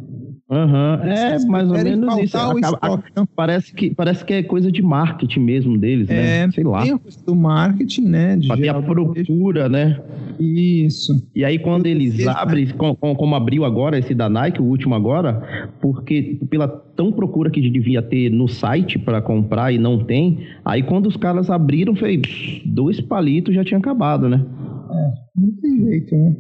Uhum. 0.52 1.10
É, 1.10 1.38
mais 1.46 1.70
ou 1.70 1.82
menos 1.82 2.18
isso. 2.18 2.36
Acaba, 2.36 2.60
estoque, 2.60 3.30
parece, 3.34 3.72
que, 3.72 3.94
parece 3.94 4.22
que 4.22 4.34
é 4.34 4.42
coisa 4.42 4.70
de 4.70 4.82
marketing 4.82 5.40
mesmo 5.40 5.78
deles, 5.78 6.08
né? 6.08 6.42
é, 6.42 6.46
né? 6.46 6.52
Sei 6.52 6.62
lá. 6.62 6.82
Tem 6.82 7.00
do 7.26 7.34
marketing, 7.34 8.02
né? 8.02 8.36
De 8.36 8.54
ter 8.54 8.68
a 8.68 8.82
procura, 8.82 9.70
né? 9.70 9.98
Isso. 10.38 11.26
E 11.34 11.42
aí, 11.42 11.58
quando 11.58 11.86
eles 11.86 12.26
abrem, 12.26 12.68
como, 12.68 12.94
como, 12.96 13.34
abriu 13.34 13.64
agora 13.64 13.98
esse 13.98 14.14
da 14.14 14.28
Nike, 14.28 14.60
o 14.60 14.64
último 14.66 14.94
agora, 14.94 15.70
porque 15.80 16.38
pela 16.50 16.68
tão 16.68 17.10
procura 17.10 17.48
que 17.48 17.70
devia 17.70 18.02
ter 18.02 18.30
no 18.30 18.46
site 18.46 18.98
para 18.98 19.22
comprar 19.22 19.72
e 19.72 19.78
não 19.78 20.04
tem, 20.04 20.40
aí 20.62 20.82
quando 20.82 21.06
os 21.06 21.16
caras 21.16 21.48
abriram, 21.48 21.96
foi 21.96 22.20
dois 22.66 23.00
palitos 23.00 23.54
já 23.54 23.64
tinha 23.64 23.78
acabado, 23.78 24.28
né? 24.28 24.44
É, 24.90 25.40
não 25.40 25.50
tem 25.62 25.82
jeito, 25.82 26.14
né? 26.14 26.36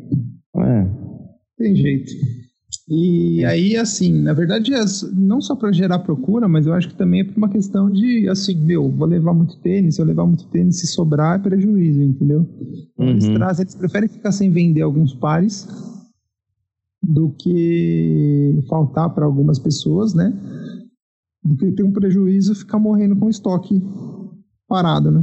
É. 0.58 0.86
Tem 1.56 1.74
jeito. 1.74 2.12
E 2.94 3.42
aí, 3.46 3.74
assim, 3.74 4.12
na 4.20 4.34
verdade, 4.34 4.74
é 4.74 4.84
não 5.14 5.40
só 5.40 5.56
para 5.56 5.72
gerar 5.72 6.00
procura, 6.00 6.46
mas 6.46 6.66
eu 6.66 6.74
acho 6.74 6.90
que 6.90 6.94
também 6.94 7.20
é 7.20 7.24
por 7.24 7.34
uma 7.38 7.48
questão 7.48 7.88
de, 7.88 8.28
assim, 8.28 8.54
meu, 8.54 8.90
vou 8.90 9.08
levar 9.08 9.32
muito 9.32 9.56
tênis, 9.60 9.94
se 9.94 10.02
eu 10.02 10.04
levar 10.04 10.26
muito 10.26 10.46
tênis, 10.48 10.78
se 10.78 10.86
sobrar, 10.86 11.36
é 11.36 11.42
prejuízo, 11.42 12.02
entendeu? 12.02 12.46
Uhum. 12.98 13.08
Eles 13.08 13.26
trazem, 13.30 13.62
eles 13.62 13.74
preferem 13.74 14.10
ficar 14.10 14.30
sem 14.30 14.50
vender 14.50 14.82
alguns 14.82 15.14
pares 15.14 15.66
do 17.02 17.30
que 17.30 18.62
faltar 18.68 19.08
para 19.14 19.24
algumas 19.24 19.58
pessoas, 19.58 20.12
né? 20.12 20.30
Do 21.42 21.56
que 21.56 21.72
ter 21.72 21.84
um 21.84 21.92
prejuízo 21.92 22.54
ficar 22.54 22.78
morrendo 22.78 23.16
com 23.16 23.30
estoque 23.30 23.82
parado, 24.72 25.10
né? 25.10 25.22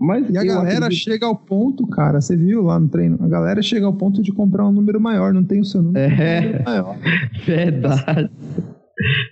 Mas 0.00 0.28
e 0.28 0.36
a 0.36 0.42
galera 0.42 0.86
acredito... 0.86 1.04
chega 1.04 1.24
ao 1.24 1.36
ponto, 1.36 1.86
cara, 1.86 2.20
você 2.20 2.36
viu 2.36 2.64
lá 2.64 2.80
no 2.80 2.88
treino, 2.88 3.16
a 3.20 3.28
galera 3.28 3.62
chega 3.62 3.86
ao 3.86 3.92
ponto 3.92 4.20
de 4.20 4.32
comprar 4.32 4.66
um 4.66 4.72
número 4.72 5.00
maior, 5.00 5.32
não 5.32 5.44
tem 5.44 5.60
o 5.60 5.64
seu 5.64 5.80
número, 5.80 6.12
é, 6.12 6.40
número 6.40 6.64
maior. 6.64 6.98
Verdade. 7.46 8.30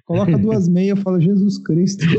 Coloca 0.07 0.39
duas 0.39 0.69
meias 0.69 1.01
fala, 1.01 1.21
Jesus 1.21 1.59
Cristo. 1.59 2.07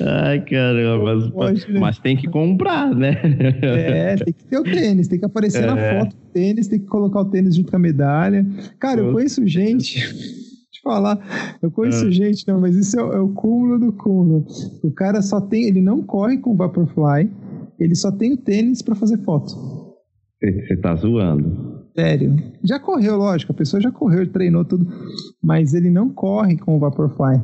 Ai, 0.00 0.40
caramba, 0.44 1.32
mas, 1.34 1.68
né? 1.68 1.80
mas, 1.80 1.98
tem 1.98 2.16
que 2.16 2.28
comprar, 2.28 2.92
né? 2.94 3.16
É, 3.62 4.16
tem 4.16 4.32
que 4.32 4.44
ter 4.44 4.58
o 4.58 4.64
tênis, 4.64 5.06
tem 5.06 5.18
que 5.18 5.24
aparecer 5.24 5.64
é. 5.64 5.66
na 5.66 5.76
foto 5.76 6.16
do 6.16 6.32
tênis, 6.32 6.66
tem 6.66 6.80
que 6.80 6.86
colocar 6.86 7.20
o 7.20 7.24
tênis 7.26 7.54
junto 7.54 7.70
com 7.70 7.76
a 7.76 7.80
medalha. 7.80 8.44
Cara, 8.78 9.00
eu 9.00 9.12
conheço 9.12 9.46
gente 9.46 10.39
te 10.80 10.82
falar. 10.82 11.18
Eu 11.62 11.70
conheço 11.70 12.08
é. 12.08 12.10
gente, 12.10 12.48
não, 12.48 12.60
mas 12.60 12.74
isso 12.74 12.98
é, 12.98 13.02
é, 13.02 13.20
o 13.20 13.28
cúmulo 13.28 13.78
do 13.78 13.92
cúmulo. 13.92 14.46
O 14.82 14.90
cara 14.90 15.20
só 15.22 15.40
tem, 15.40 15.64
ele 15.64 15.80
não 15.80 16.02
corre 16.02 16.38
com 16.38 16.56
Vaporfly, 16.56 17.30
ele 17.78 17.94
só 17.94 18.10
tem 18.10 18.32
o 18.32 18.36
tênis 18.36 18.82
para 18.82 18.94
fazer 18.94 19.18
foto. 19.18 19.54
Você 20.42 20.76
tá 20.76 20.94
zoando. 20.94 21.80
Sério. 21.94 22.34
Já 22.64 22.78
correu, 22.78 23.16
lógico, 23.16 23.52
a 23.52 23.54
pessoa 23.54 23.80
já 23.80 23.92
correu, 23.92 24.30
treinou 24.30 24.64
tudo, 24.64 24.86
mas 25.42 25.74
ele 25.74 25.90
não 25.90 26.08
corre 26.08 26.56
com 26.56 26.76
o 26.76 26.78
Vaporfly. 26.78 27.42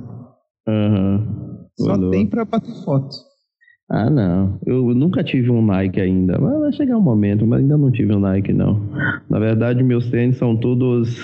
Uhum. 0.66 1.66
Só 1.79 2.11
tem 2.11 2.27
para 2.27 2.44
bater 2.44 2.75
foto. 2.85 3.14
Ah, 3.88 4.11
não. 4.11 4.59
Eu 4.66 4.83
nunca 4.94 5.22
tive 5.22 5.51
um 5.51 5.64
Nike 5.64 6.01
ainda. 6.01 6.38
Mas 6.40 6.59
vai 6.59 6.72
chegar 6.72 6.96
um 6.96 7.03
momento, 7.03 7.46
mas 7.46 7.61
ainda 7.61 7.77
não 7.77 7.92
tive 7.92 8.12
um 8.16 8.18
Nike, 8.18 8.53
não. 8.53 8.81
Na 9.31 9.38
verdade, 9.38 9.83
meus 9.85 10.11
tênis 10.11 10.38
são 10.38 10.57
todos 10.57 11.22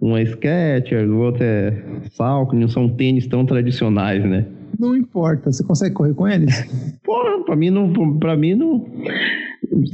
um 0.00 0.16
é 0.16 0.22
Skechers, 0.24 1.08
o 1.08 1.18
outro 1.18 1.42
é 1.42 1.72
Salcone, 2.10 2.68
são 2.70 2.88
tênis 2.88 3.26
tão 3.26 3.46
tradicionais, 3.46 4.24
né? 4.24 4.46
Não 4.78 4.94
importa, 4.94 5.50
você 5.50 5.64
consegue 5.64 5.94
correr 5.94 6.14
com 6.14 6.28
eles? 6.28 6.64
Pô, 7.02 7.44
pra 7.44 7.56
mim 7.56 7.70
não, 7.70 8.18
pra 8.18 8.36
mim 8.36 8.54
não... 8.54 8.86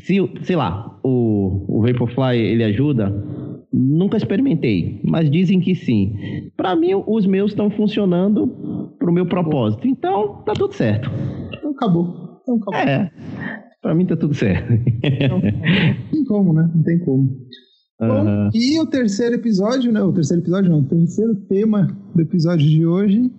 Se, 0.02 0.18
sei 0.42 0.56
lá, 0.56 0.98
o, 1.04 1.64
o 1.68 1.82
Vaporfly, 1.82 2.36
ele 2.36 2.64
ajuda? 2.64 3.10
Nunca 3.72 4.16
experimentei, 4.16 5.00
mas 5.04 5.30
dizem 5.30 5.60
que 5.60 5.74
sim. 5.74 6.50
Para 6.56 6.76
mim, 6.76 6.90
os 7.06 7.26
meus 7.26 7.52
estão 7.52 7.70
funcionando 7.70 8.92
pro 8.98 9.12
meu 9.12 9.26
propósito, 9.26 9.86
então 9.86 10.42
tá 10.44 10.52
tudo 10.52 10.74
certo. 10.74 11.10
Então 11.56 11.70
acabou. 11.70 12.40
Então 12.42 12.56
acabou. 12.56 12.74
É, 12.74 13.10
pra 13.80 13.94
mim 13.94 14.04
tá 14.04 14.16
tudo 14.16 14.34
certo. 14.34 14.72
Então, 15.02 15.40
não 15.40 16.10
tem 16.10 16.24
como, 16.24 16.52
né? 16.52 16.70
Não 16.74 16.82
tem 16.82 16.98
como. 16.98 17.30
Bom, 18.00 18.50
e 18.52 18.80
o 18.80 18.86
terceiro 18.86 19.36
episódio, 19.36 19.92
né? 19.92 20.02
O 20.02 20.12
terceiro 20.12 20.42
episódio 20.42 20.70
não, 20.70 20.80
o 20.80 20.84
terceiro 20.84 21.34
tema 21.48 21.86
do 22.14 22.22
episódio 22.22 22.68
de 22.68 22.84
hoje 22.84 23.30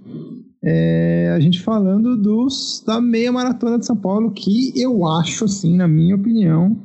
é 0.64 1.34
a 1.36 1.40
gente 1.42 1.62
falando 1.62 2.16
dos, 2.16 2.82
da 2.88 3.02
meia 3.02 3.32
maratona 3.32 3.78
de 3.78 3.86
São 3.86 3.98
Paulo, 3.98 4.32
que 4.32 4.72
eu 4.80 5.06
acho, 5.06 5.44
assim, 5.44 5.76
na 5.76 5.88
minha 5.88 6.16
opinião, 6.16 6.78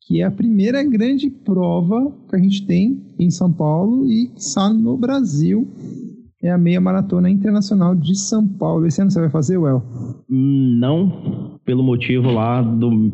que 0.00 0.22
é 0.22 0.24
a 0.24 0.30
primeira 0.30 0.82
grande 0.82 1.28
prova 1.28 2.10
que 2.28 2.36
a 2.36 2.38
gente 2.38 2.66
tem 2.66 3.02
em 3.18 3.30
São 3.30 3.52
Paulo 3.52 4.10
e 4.10 4.28
que 4.28 4.40
está 4.40 4.72
no 4.72 4.96
Brasil. 4.96 5.68
É 6.42 6.50
a 6.50 6.56
meia 6.56 6.80
maratona 6.80 7.28
internacional 7.28 7.94
de 7.94 8.18
São 8.18 8.48
Paulo. 8.48 8.86
Esse 8.86 9.02
ano 9.02 9.10
você 9.10 9.20
vai 9.20 9.28
fazer, 9.28 9.58
Well? 9.58 9.82
Não, 10.26 11.60
pelo 11.66 11.82
motivo 11.82 12.30
lá 12.30 12.62
do 12.62 13.12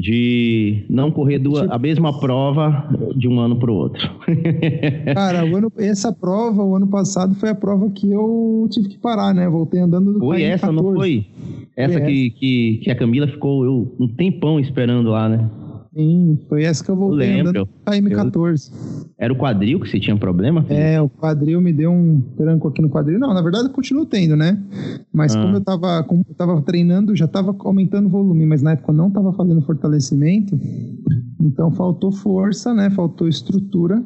de 0.00 0.84
não 0.88 1.10
correr 1.10 1.38
duas, 1.38 1.70
a 1.70 1.78
mesma 1.78 2.18
prova 2.18 2.88
de 3.14 3.28
um 3.28 3.38
ano 3.38 3.56
para 3.56 3.70
o 3.70 3.74
outro. 3.74 4.10
Cara, 5.14 5.44
o 5.44 5.56
ano, 5.56 5.72
essa 5.76 6.12
prova, 6.12 6.62
o 6.62 6.74
ano 6.74 6.86
passado, 6.86 7.34
foi 7.34 7.50
a 7.50 7.54
prova 7.54 7.90
que 7.90 8.10
eu 8.10 8.66
tive 8.70 8.88
que 8.88 8.98
parar, 8.98 9.34
né? 9.34 9.48
Voltei 9.48 9.80
andando 9.80 10.14
do 10.14 10.18
Foi 10.20 10.42
essa, 10.42 10.68
14. 10.68 10.82
não 10.82 10.94
foi? 10.94 11.26
Essa, 11.76 12.00
que, 12.00 12.26
essa. 12.26 12.36
Que, 12.38 12.80
que 12.82 12.90
a 12.90 12.94
Camila 12.94 13.28
ficou 13.28 13.64
eu, 13.64 13.94
um 14.00 14.08
tempão 14.08 14.58
esperando 14.58 15.10
lá, 15.10 15.28
né? 15.28 15.48
Sim, 15.92 16.38
foi 16.48 16.62
essa 16.62 16.84
que 16.84 16.90
eu 16.90 16.94
voltei 16.94 17.36
eu 17.36 17.40
andando 17.40 17.68
KM14. 17.84 18.70
Era 19.18 19.32
o 19.32 19.36
quadril 19.36 19.80
que 19.80 19.88
você 19.88 19.98
tinha 19.98 20.16
problema? 20.16 20.62
Filho? 20.62 20.78
É, 20.78 21.00
o 21.00 21.08
quadril 21.08 21.60
me 21.60 21.72
deu 21.72 21.90
um 21.90 22.20
tranco 22.36 22.68
aqui 22.68 22.80
no 22.80 22.88
quadril. 22.88 23.18
Não, 23.18 23.34
na 23.34 23.42
verdade 23.42 23.64
eu 23.64 23.70
continuo 23.70 24.06
tendo, 24.06 24.36
né? 24.36 24.62
Mas 25.12 25.34
ah. 25.34 25.42
como 25.42 25.56
eu 25.56 25.60
tava, 25.60 26.04
como 26.04 26.24
eu 26.28 26.34
tava 26.34 26.62
treinando, 26.62 27.16
já 27.16 27.26
tava 27.26 27.54
aumentando 27.60 28.06
o 28.06 28.10
volume, 28.10 28.46
mas 28.46 28.62
na 28.62 28.72
época 28.72 28.92
eu 28.92 28.96
não 28.96 29.10
tava 29.10 29.32
fazendo 29.32 29.60
fortalecimento, 29.62 30.58
então 31.40 31.72
faltou 31.72 32.12
força, 32.12 32.72
né? 32.72 32.88
Faltou 32.90 33.26
estrutura 33.26 34.00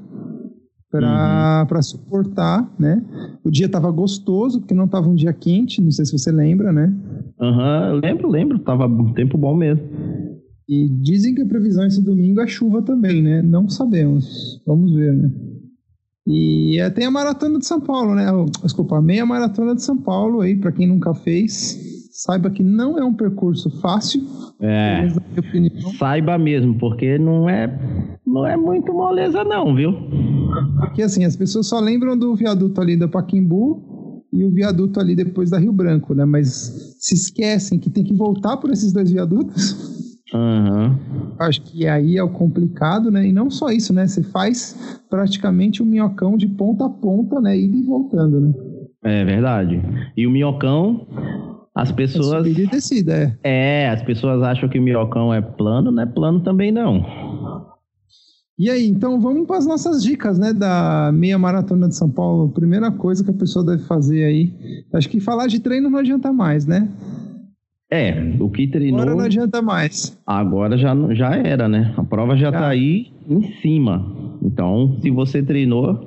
para 0.90 1.66
uhum. 1.74 1.82
suportar, 1.82 2.72
né? 2.78 3.02
O 3.42 3.50
dia 3.50 3.68
tava 3.68 3.90
gostoso, 3.90 4.60
porque 4.60 4.74
não 4.74 4.86
tava 4.86 5.08
um 5.08 5.14
dia 5.14 5.32
quente, 5.32 5.82
não 5.82 5.90
sei 5.90 6.04
se 6.04 6.12
você 6.12 6.30
lembra, 6.30 6.72
né? 6.72 6.94
Aham, 7.40 7.94
uhum, 7.94 8.00
lembro, 8.00 8.30
lembro, 8.30 8.58
tava 8.60 8.86
um 8.86 9.12
tempo 9.12 9.36
bom 9.36 9.54
mesmo. 9.54 9.84
E 10.68 10.88
dizem 10.88 11.34
que 11.34 11.42
a 11.42 11.46
previsão 11.46 11.86
esse 11.86 12.02
domingo 12.02 12.40
é 12.40 12.46
chuva 12.46 12.80
também, 12.82 13.22
né? 13.22 13.42
Não 13.42 13.68
sabemos. 13.68 14.62
Vamos 14.66 14.94
ver, 14.94 15.12
né? 15.12 15.30
E 16.26 16.80
é, 16.80 16.88
tem 16.88 17.04
a 17.04 17.10
maratona 17.10 17.58
de 17.58 17.66
São 17.66 17.80
Paulo, 17.80 18.14
né? 18.14 18.26
Desculpa, 18.62 18.96
a 18.96 19.02
meia 19.02 19.26
maratona 19.26 19.74
de 19.74 19.82
São 19.82 19.98
Paulo 19.98 20.40
aí, 20.40 20.56
para 20.56 20.72
quem 20.72 20.86
nunca 20.86 21.14
fez, 21.14 21.78
saiba 22.12 22.48
que 22.48 22.62
não 22.62 22.98
é 22.98 23.04
um 23.04 23.12
percurso 23.12 23.68
fácil. 23.80 24.22
É. 24.58 25.06
Saiba 25.98 26.38
mesmo, 26.38 26.78
porque 26.78 27.18
não 27.18 27.48
é 27.48 27.68
não 28.26 28.46
é 28.46 28.56
muito 28.56 28.92
moleza 28.92 29.44
não, 29.44 29.74
viu? 29.74 29.92
Porque 30.80 31.02
assim, 31.02 31.24
as 31.24 31.36
pessoas 31.36 31.66
só 31.66 31.78
lembram 31.78 32.16
do 32.16 32.34
viaduto 32.34 32.80
ali 32.80 32.96
da 32.96 33.06
Paquimbu 33.06 34.24
e 34.32 34.44
o 34.44 34.50
viaduto 34.50 34.98
ali 34.98 35.14
depois 35.14 35.50
da 35.50 35.58
Rio 35.58 35.72
Branco, 35.72 36.14
né? 36.14 36.24
Mas 36.24 36.96
se 36.98 37.14
esquecem 37.14 37.78
que 37.78 37.90
tem 37.90 38.02
que 38.02 38.14
voltar 38.14 38.56
por 38.56 38.70
esses 38.70 38.92
dois 38.92 39.10
viadutos 39.10 40.13
Uhum. 40.34 40.98
Acho 41.38 41.62
que 41.62 41.86
aí 41.86 42.16
é 42.16 42.22
o 42.22 42.28
complicado, 42.28 43.10
né? 43.10 43.26
E 43.26 43.32
não 43.32 43.48
só 43.48 43.68
isso, 43.68 43.92
né? 43.92 44.06
Você 44.06 44.22
faz 44.22 45.00
praticamente 45.08 45.80
o 45.80 45.84
um 45.84 45.88
minhocão 45.88 46.36
de 46.36 46.48
ponta 46.48 46.86
a 46.86 46.90
ponta, 46.90 47.40
né? 47.40 47.56
Indo 47.56 47.76
e 47.76 47.82
voltando, 47.82 48.40
né? 48.40 48.54
É 49.04 49.24
verdade. 49.24 49.80
E 50.16 50.26
o 50.26 50.30
minhocão, 50.30 51.06
as 51.74 51.92
pessoas. 51.92 52.46
É 52.46 52.50
e 52.50 52.66
descida, 52.66 53.38
é. 53.42 53.84
É, 53.84 53.90
as 53.90 54.02
pessoas 54.02 54.42
acham 54.42 54.68
que 54.68 54.78
o 54.78 54.82
minhocão 54.82 55.32
é 55.32 55.40
plano, 55.40 55.92
não 55.92 56.02
é 56.02 56.06
plano 56.06 56.40
também 56.40 56.72
não. 56.72 57.04
E 58.58 58.70
aí, 58.70 58.86
então 58.86 59.20
vamos 59.20 59.46
para 59.46 59.58
as 59.58 59.66
nossas 59.66 60.02
dicas, 60.02 60.38
né, 60.38 60.52
da 60.52 61.10
meia 61.12 61.36
maratona 61.36 61.88
de 61.88 61.96
São 61.96 62.08
Paulo. 62.08 62.50
Primeira 62.50 62.90
coisa 62.90 63.24
que 63.24 63.30
a 63.30 63.34
pessoa 63.34 63.64
deve 63.64 63.82
fazer 63.84 64.24
aí. 64.24 64.84
Acho 64.92 65.08
que 65.08 65.20
falar 65.20 65.48
de 65.48 65.58
treino 65.60 65.90
não 65.90 65.98
adianta 65.98 66.32
mais, 66.32 66.64
né? 66.64 66.88
É, 67.94 68.12
o 68.40 68.50
que 68.50 68.66
treinou. 68.66 69.00
Agora 69.00 69.16
não 69.16 69.24
adianta 69.24 69.62
mais. 69.62 70.20
Agora 70.26 70.76
já, 70.76 70.92
já 71.12 71.36
era, 71.36 71.68
né? 71.68 71.94
A 71.96 72.02
prova 72.02 72.36
já, 72.36 72.50
já. 72.50 72.58
tá 72.58 72.66
aí 72.66 73.12
em 73.28 73.42
cima. 73.60 74.04
Então, 74.42 74.98
se 75.00 75.10
você 75.10 75.40
treinou, 75.40 76.04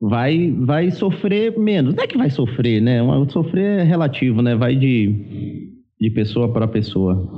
vai 0.00 0.50
vai 0.50 0.90
sofrer 0.90 1.58
menos. 1.58 1.94
Não 1.94 2.02
é 2.02 2.06
que 2.06 2.16
vai 2.16 2.30
sofrer, 2.30 2.80
né? 2.80 3.00
Sofrer 3.28 3.80
é 3.80 3.82
relativo, 3.82 4.40
né? 4.40 4.54
Vai 4.56 4.76
de 4.76 5.77
de 6.00 6.10
pessoa 6.10 6.52
para 6.52 6.68
pessoa. 6.68 7.28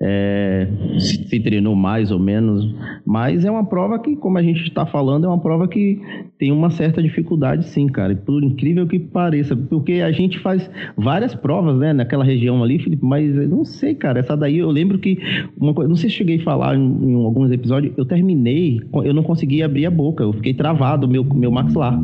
É, 0.00 0.68
se 0.98 1.40
treinou 1.40 1.74
mais 1.76 2.10
ou 2.10 2.18
menos, 2.18 2.74
mas 3.06 3.44
é 3.44 3.50
uma 3.50 3.64
prova 3.64 3.98
que, 3.98 4.16
como 4.16 4.38
a 4.38 4.42
gente 4.42 4.62
está 4.64 4.84
falando, 4.84 5.24
é 5.24 5.28
uma 5.28 5.40
prova 5.40 5.68
que 5.68 6.00
tem 6.38 6.50
uma 6.50 6.70
certa 6.70 7.02
dificuldade, 7.02 7.64
sim, 7.66 7.86
cara. 7.86 8.14
Por 8.16 8.42
incrível 8.42 8.86
que 8.86 8.98
pareça, 8.98 9.54
porque 9.56 9.94
a 9.94 10.10
gente 10.10 10.38
faz 10.40 10.68
várias 10.96 11.34
provas, 11.34 11.78
né, 11.78 11.92
naquela 11.92 12.24
região 12.24 12.62
ali, 12.62 12.78
Felipe, 12.78 13.04
mas 13.04 13.34
não 13.48 13.64
sei, 13.64 13.94
cara. 13.94 14.18
Essa 14.18 14.36
daí 14.36 14.58
eu 14.58 14.70
lembro 14.70 14.98
que 14.98 15.18
uma 15.56 15.72
coisa, 15.72 15.88
não 15.88 15.96
sei 15.96 16.10
se 16.10 16.16
cheguei 16.16 16.40
a 16.40 16.44
falar 16.44 16.76
em, 16.76 16.80
em 16.80 17.14
alguns 17.24 17.50
episódios, 17.52 17.92
eu 17.96 18.04
terminei, 18.04 18.80
eu 19.04 19.14
não 19.14 19.22
consegui 19.22 19.62
abrir 19.62 19.86
a 19.86 19.90
boca, 19.90 20.24
eu 20.24 20.32
fiquei 20.32 20.54
travado, 20.54 21.06
meu 21.06 21.24
meu 21.24 21.50
maxilar. 21.50 21.98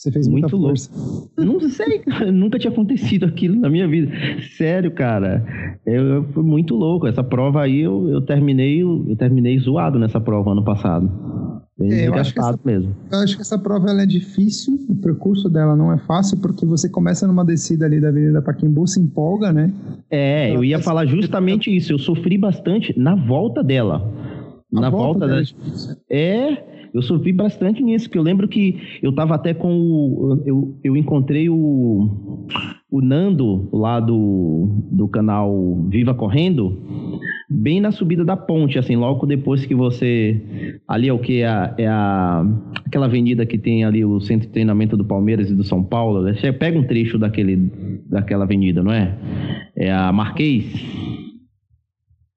Você 0.00 0.10
fez 0.10 0.26
muito 0.26 0.56
louco. 0.56 0.78
Não 1.36 1.60
sei, 1.60 1.98
cara. 1.98 2.32
Nunca 2.32 2.58
tinha 2.58 2.72
acontecido 2.72 3.26
aquilo 3.26 3.60
na 3.60 3.68
minha 3.68 3.86
vida. 3.86 4.10
Sério, 4.56 4.90
cara. 4.92 5.44
Eu, 5.84 6.06
eu 6.06 6.24
fui 6.32 6.42
muito 6.42 6.74
louco. 6.74 7.06
Essa 7.06 7.22
prova 7.22 7.60
aí 7.60 7.80
eu, 7.80 8.08
eu 8.08 8.22
terminei, 8.22 8.82
eu 8.82 9.14
terminei 9.18 9.58
zoado 9.58 9.98
nessa 9.98 10.18
prova 10.18 10.52
ano 10.52 10.64
passado. 10.64 11.06
Bem 11.78 11.92
é, 11.92 12.08
eu 12.08 12.14
acho, 12.14 12.32
essa, 12.38 12.58
mesmo. 12.64 12.96
eu 13.12 13.18
acho 13.18 13.36
que 13.36 13.42
essa 13.42 13.58
prova 13.58 13.90
ela 13.90 14.02
é 14.02 14.06
difícil, 14.06 14.78
o 14.88 14.94
percurso 14.96 15.48
dela 15.48 15.74
não 15.76 15.92
é 15.92 15.98
fácil, 15.98 16.38
porque 16.38 16.64
você 16.64 16.90
começa 16.90 17.26
numa 17.26 17.44
descida 17.44 17.86
ali 17.86 18.00
da 18.00 18.08
Avenida 18.08 18.40
Paquimbu, 18.40 18.86
se 18.86 19.00
empolga, 19.00 19.52
né? 19.52 19.70
É, 20.10 20.54
eu 20.54 20.64
ia 20.64 20.78
falar 20.78 21.04
justamente 21.04 21.74
isso. 21.74 21.92
Eu 21.92 21.98
sofri 21.98 22.38
bastante 22.38 22.98
na 22.98 23.14
volta 23.14 23.62
dela. 23.62 23.96
A 24.74 24.80
na 24.80 24.88
volta, 24.88 25.26
volta 25.26 25.26
dela. 25.26 25.42
É 26.08 26.79
eu 26.92 27.02
sofri 27.02 27.32
bastante 27.32 27.82
nisso, 27.82 28.10
que 28.10 28.18
eu 28.18 28.22
lembro 28.22 28.48
que 28.48 28.98
eu 29.02 29.12
tava 29.14 29.34
até 29.34 29.54
com 29.54 29.72
o. 29.72 30.42
Eu, 30.44 30.78
eu 30.82 30.96
encontrei 30.96 31.48
o, 31.48 32.46
o 32.90 33.00
Nando 33.00 33.68
lá 33.72 34.00
do, 34.00 34.68
do 34.90 35.06
canal 35.08 35.84
Viva 35.88 36.14
Correndo, 36.14 36.76
bem 37.48 37.80
na 37.80 37.92
subida 37.92 38.24
da 38.24 38.36
ponte, 38.36 38.78
assim, 38.78 38.96
logo 38.96 39.26
depois 39.26 39.64
que 39.64 39.74
você. 39.74 40.80
Ali 40.88 41.08
é 41.08 41.12
o 41.12 41.18
que? 41.18 41.42
É, 41.42 41.46
a, 41.46 41.74
é 41.78 41.86
a, 41.86 42.44
aquela 42.84 43.06
avenida 43.06 43.46
que 43.46 43.56
tem 43.56 43.84
ali 43.84 44.04
o 44.04 44.20
centro 44.20 44.48
de 44.48 44.52
treinamento 44.52 44.96
do 44.96 45.04
Palmeiras 45.04 45.50
e 45.50 45.54
do 45.54 45.62
São 45.62 45.84
Paulo. 45.84 46.22
Você 46.22 46.52
pega 46.52 46.78
um 46.78 46.84
trecho 46.84 47.18
daquele, 47.18 47.70
daquela 48.08 48.44
avenida, 48.44 48.82
não 48.82 48.92
é? 48.92 49.16
É 49.76 49.92
a 49.92 50.12
Marquês. 50.12 51.29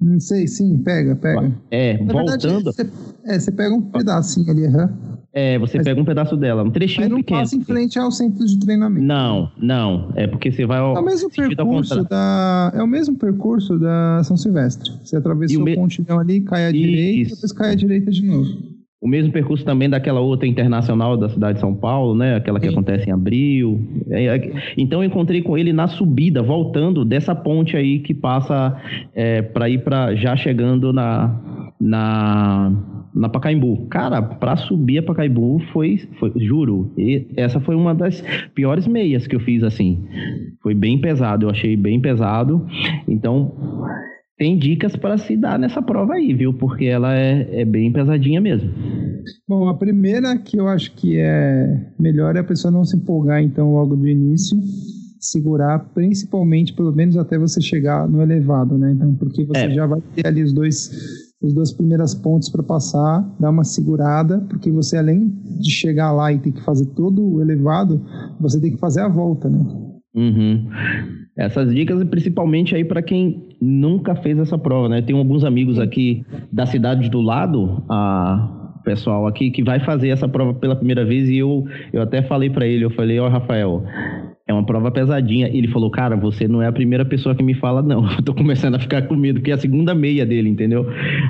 Não 0.04 0.20
sei, 0.20 0.48
sim, 0.48 0.78
pega, 0.80 1.16
pega. 1.16 1.52
É, 1.72 1.98
Na 2.04 2.12
voltando. 2.12 2.42
Verdade, 2.42 2.64
você, 2.64 2.90
é, 3.26 3.40
você 3.40 3.52
pega 3.52 3.74
um 3.74 3.82
pedacinho 3.82 4.52
ali, 4.52 4.66
aham. 4.66 4.94
É, 5.32 5.58
você 5.58 5.78
Mas, 5.78 5.86
pega 5.88 6.00
um 6.00 6.06
pedaço 6.06 6.38
dela, 6.38 6.62
um 6.62 6.70
trechinho 6.70 7.02
Mas 7.02 7.10
não 7.10 7.18
pequeno. 7.18 7.40
passa 7.40 7.56
em 7.56 7.64
frente 7.64 7.98
ao 7.98 8.12
centro 8.12 8.46
de 8.46 8.60
treinamento. 8.60 9.04
Não, 9.04 9.52
não. 9.58 10.12
É 10.16 10.28
porque 10.28 10.52
você 10.52 10.66
vai 10.66 10.78
ao. 10.78 10.96
É 10.96 11.00
o 11.00 11.04
mesmo 11.04 11.30
percurso 11.32 12.04
da. 12.04 12.72
É 12.76 12.84
o 12.84 12.88
mesmo 12.88 13.16
percurso 13.16 13.80
da 13.80 14.22
São 14.24 14.38
Silvestre. 14.38 14.92
Você 15.04 15.16
atravessou 15.16 15.62
o, 15.62 15.66
me... 15.66 15.74
o 15.74 15.76
pontilhão 15.76 16.20
ali, 16.20 16.42
cai 16.42 16.66
à 16.66 16.70
Isso. 16.70 16.78
direita, 16.80 17.36
depois 17.36 17.52
cai 17.52 17.72
à 17.72 17.76
direita 17.76 18.12
de 18.12 18.24
novo. 18.24 18.73
O 19.04 19.08
mesmo 19.10 19.34
percurso 19.34 19.66
também 19.66 19.90
daquela 19.90 20.22
outra 20.22 20.48
internacional 20.48 21.18
da 21.18 21.28
cidade 21.28 21.56
de 21.56 21.60
São 21.60 21.76
Paulo, 21.76 22.16
né? 22.16 22.38
Aquela 22.38 22.58
que 22.58 22.68
Sim. 22.68 22.72
acontece 22.72 23.10
em 23.10 23.12
abril. 23.12 23.82
É, 24.10 24.28
é, 24.28 24.52
então 24.78 25.04
eu 25.04 25.08
encontrei 25.08 25.42
com 25.42 25.58
ele 25.58 25.74
na 25.74 25.88
subida, 25.88 26.42
voltando 26.42 27.04
dessa 27.04 27.36
ponte 27.36 27.76
aí 27.76 28.00
que 28.00 28.14
passa 28.14 28.82
é, 29.14 29.42
para 29.42 29.68
ir 29.68 29.84
para 29.84 30.16
já 30.16 30.38
chegando 30.38 30.94
na 30.94 31.38
na 31.82 32.72
na 33.14 33.28
Pacaembu. 33.28 33.88
Cara, 33.90 34.22
para 34.22 34.56
subir 34.56 35.00
a 35.00 35.04
Pacaembu 35.04 35.60
foi, 35.74 35.98
foi 36.18 36.32
juro, 36.38 36.90
essa 37.36 37.60
foi 37.60 37.76
uma 37.76 37.94
das 37.94 38.24
piores 38.56 38.88
meias 38.88 39.28
que 39.28 39.36
eu 39.36 39.42
fiz 39.42 39.64
assim. 39.64 40.08
Foi 40.62 40.74
bem 40.74 40.98
pesado, 40.98 41.46
eu 41.46 41.50
achei 41.50 41.76
bem 41.76 42.00
pesado. 42.00 42.66
Então 43.06 43.52
tem 44.38 44.58
dicas 44.58 44.96
para 44.96 45.18
se 45.18 45.38
dar 45.38 45.60
nessa 45.60 45.82
prova 45.82 46.14
aí, 46.14 46.34
viu? 46.34 46.54
Porque 46.54 46.86
ela 46.86 47.16
é, 47.16 47.62
é 47.62 47.66
bem 47.66 47.92
pesadinha 47.92 48.42
mesmo. 48.42 48.72
Bom, 49.48 49.68
a 49.68 49.78
primeira 49.78 50.38
que 50.38 50.60
eu 50.60 50.68
acho 50.68 50.94
que 50.96 51.18
é 51.18 51.92
melhor 52.00 52.36
é 52.36 52.40
a 52.40 52.44
pessoa 52.44 52.72
não 52.72 52.84
se 52.84 52.98
empolgar, 52.98 53.42
então, 53.42 53.74
logo 53.74 53.96
do 53.96 54.08
início, 54.08 54.58
segurar, 55.20 55.80
principalmente, 55.94 56.74
pelo 56.74 56.92
menos 56.92 57.16
até 57.16 57.38
você 57.38 57.62
chegar 57.62 58.08
no 58.10 58.22
elevado, 58.22 58.78
né? 58.78 58.92
Então, 58.92 59.16
porque 59.16 59.46
você 59.46 59.66
é. 59.66 59.72
já 59.72 59.86
vai 59.86 60.02
ter 60.16 60.28
ali 60.28 60.44
os 60.44 60.52
dois, 60.52 60.92
os 61.42 61.54
dois 61.54 61.72
primeiras 61.72 62.14
pontos 62.14 62.50
para 62.50 62.64
passar, 62.64 63.22
dar 63.40 63.52
uma 63.52 63.64
segurada, 63.64 64.40
porque 64.50 64.70
você, 64.72 64.98
além 64.98 65.30
de 65.62 65.72
chegar 65.72 66.12
lá 66.12 66.34
e 66.34 66.40
ter 66.40 66.52
que 66.52 66.64
fazer 66.64 66.88
todo 66.88 67.24
o 67.24 67.42
elevado, 67.42 68.04
você 68.40 68.60
tem 68.60 68.72
que 68.72 68.80
fazer 68.80 69.02
a 69.02 69.08
volta, 69.08 69.50
né? 69.50 69.60
Uhum. 70.16 70.68
Essas 71.36 71.74
dicas, 71.74 72.04
principalmente 72.10 72.76
aí 72.76 72.84
para 72.84 73.02
quem 73.02 73.48
nunca 73.64 74.14
fez 74.16 74.38
essa 74.38 74.58
prova, 74.58 74.90
né? 74.90 75.02
Tem 75.02 75.16
alguns 75.16 75.46
amigos 75.46 75.80
aqui 75.80 76.26
da 76.52 76.66
cidade 76.66 77.10
do 77.10 77.22
lado, 77.22 77.84
a 77.90 78.60
pessoal 78.84 79.26
aqui 79.26 79.50
que 79.50 79.64
vai 79.64 79.80
fazer 79.80 80.10
essa 80.10 80.28
prova 80.28 80.54
pela 80.54 80.76
primeira 80.76 81.06
vez 81.06 81.30
e 81.30 81.38
eu, 81.38 81.66
eu 81.94 82.02
até 82.02 82.22
falei 82.22 82.50
para 82.50 82.68
ele, 82.68 82.84
eu 82.84 82.90
falei, 82.90 83.18
ó, 83.18 83.28
oh, 83.28 83.30
Rafael, 83.30 83.86
é 84.46 84.54
uma 84.54 84.66
prova 84.66 84.92
pesadinha. 84.92 85.48
E 85.48 85.58
ele 85.58 85.70
falou, 85.70 85.90
cara, 85.90 86.18
você 86.18 86.48
não 86.48 86.62
é 86.62 86.68
a 86.68 86.72
primeira 86.72 87.06
pessoa 87.06 87.34
que 87.34 87.42
me 87.42 87.54
fala, 87.54 87.82
não. 87.82 88.06
Eu 88.12 88.24
tô 88.24 88.34
começando 88.34 88.76
a 88.76 88.80
ficar 88.80 89.04
com 89.04 89.16
medo, 89.16 89.40
porque 89.40 89.52
é 89.52 89.54
a 89.54 89.58
segunda 89.58 89.96
meia 89.96 90.26
dele, 90.26 90.50
entendeu? 90.50 90.86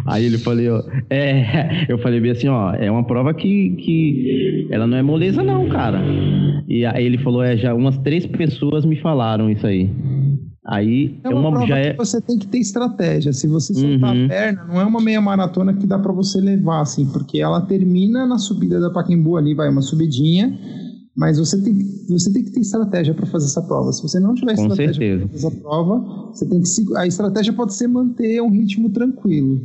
Aí 0.08 0.26
ele 0.26 0.40
falou, 0.40 0.84
é, 1.10 1.86
eu 1.90 2.00
falei 2.00 2.20
bem 2.20 2.32
assim, 2.32 2.48
ó, 2.48 2.74
é 2.74 2.90
uma 2.90 3.04
prova 3.04 3.34
que, 3.34 3.76
que 3.78 4.68
ela 4.72 4.88
não 4.88 4.98
é 4.98 5.04
moleza, 5.04 5.44
não, 5.44 5.68
cara. 5.70 6.02
E 6.68 6.86
aí 6.86 7.06
ele 7.06 7.20
falou, 7.20 7.44
é, 7.44 7.56
já 7.56 7.74
umas 7.74 7.98
três 8.00 8.26
pessoas 8.26 8.84
me 8.86 8.96
falaram 8.96 9.50
isso 9.50 9.68
aí. 9.68 9.90
Aí 10.66 11.20
é 11.24 11.30
uma, 11.30 11.50
uma 11.50 11.68
já 11.68 11.78
é... 11.78 11.94
você 11.94 12.22
tem 12.22 12.38
que 12.38 12.48
ter 12.48 12.60
estratégia. 12.60 13.34
Se 13.34 13.48
você 13.48 13.74
soltar 13.74 14.16
uhum. 14.16 14.26
a 14.26 14.30
perna, 14.30 14.64
não 14.64 14.80
é 14.80 14.86
uma 14.86 15.02
meia 15.02 15.20
maratona 15.20 15.74
que 15.74 15.86
dá 15.86 16.00
para 16.00 16.14
você 16.14 16.40
levar, 16.40 16.82
assim, 16.82 17.06
porque 17.08 17.40
ela 17.40 17.62
termina 17.62 18.26
na 18.26 18.38
subida 18.38 18.80
da 18.80 18.90
Paquembu 18.90 19.36
ali, 19.36 19.54
vai 19.54 19.70
uma 19.70 19.82
subidinha, 19.82 20.58
mas 21.14 21.38
você 21.38 21.62
tem, 21.62 21.78
você 22.08 22.32
tem 22.32 22.46
que 22.46 22.52
ter 22.52 22.62
estratégia 22.62 23.14
para 23.14 23.26
fazer 23.26 23.48
essa 23.48 23.62
prova. 23.62 23.92
Se 23.92 24.02
você 24.02 24.22
não 24.22 24.34
tiver 24.34 24.56
Com 24.56 24.62
estratégia 24.62 25.20
para 25.20 25.28
fazer 25.28 25.48
essa 25.48 25.52
prova, 25.52 26.32
você 26.32 26.46
tem 26.46 26.62
que 26.62 26.98
a 26.98 27.06
estratégia 27.06 27.52
pode 27.52 27.74
ser 27.74 27.88
manter 27.88 28.42
um 28.42 28.50
ritmo 28.50 28.90
tranquilo. 28.90 29.60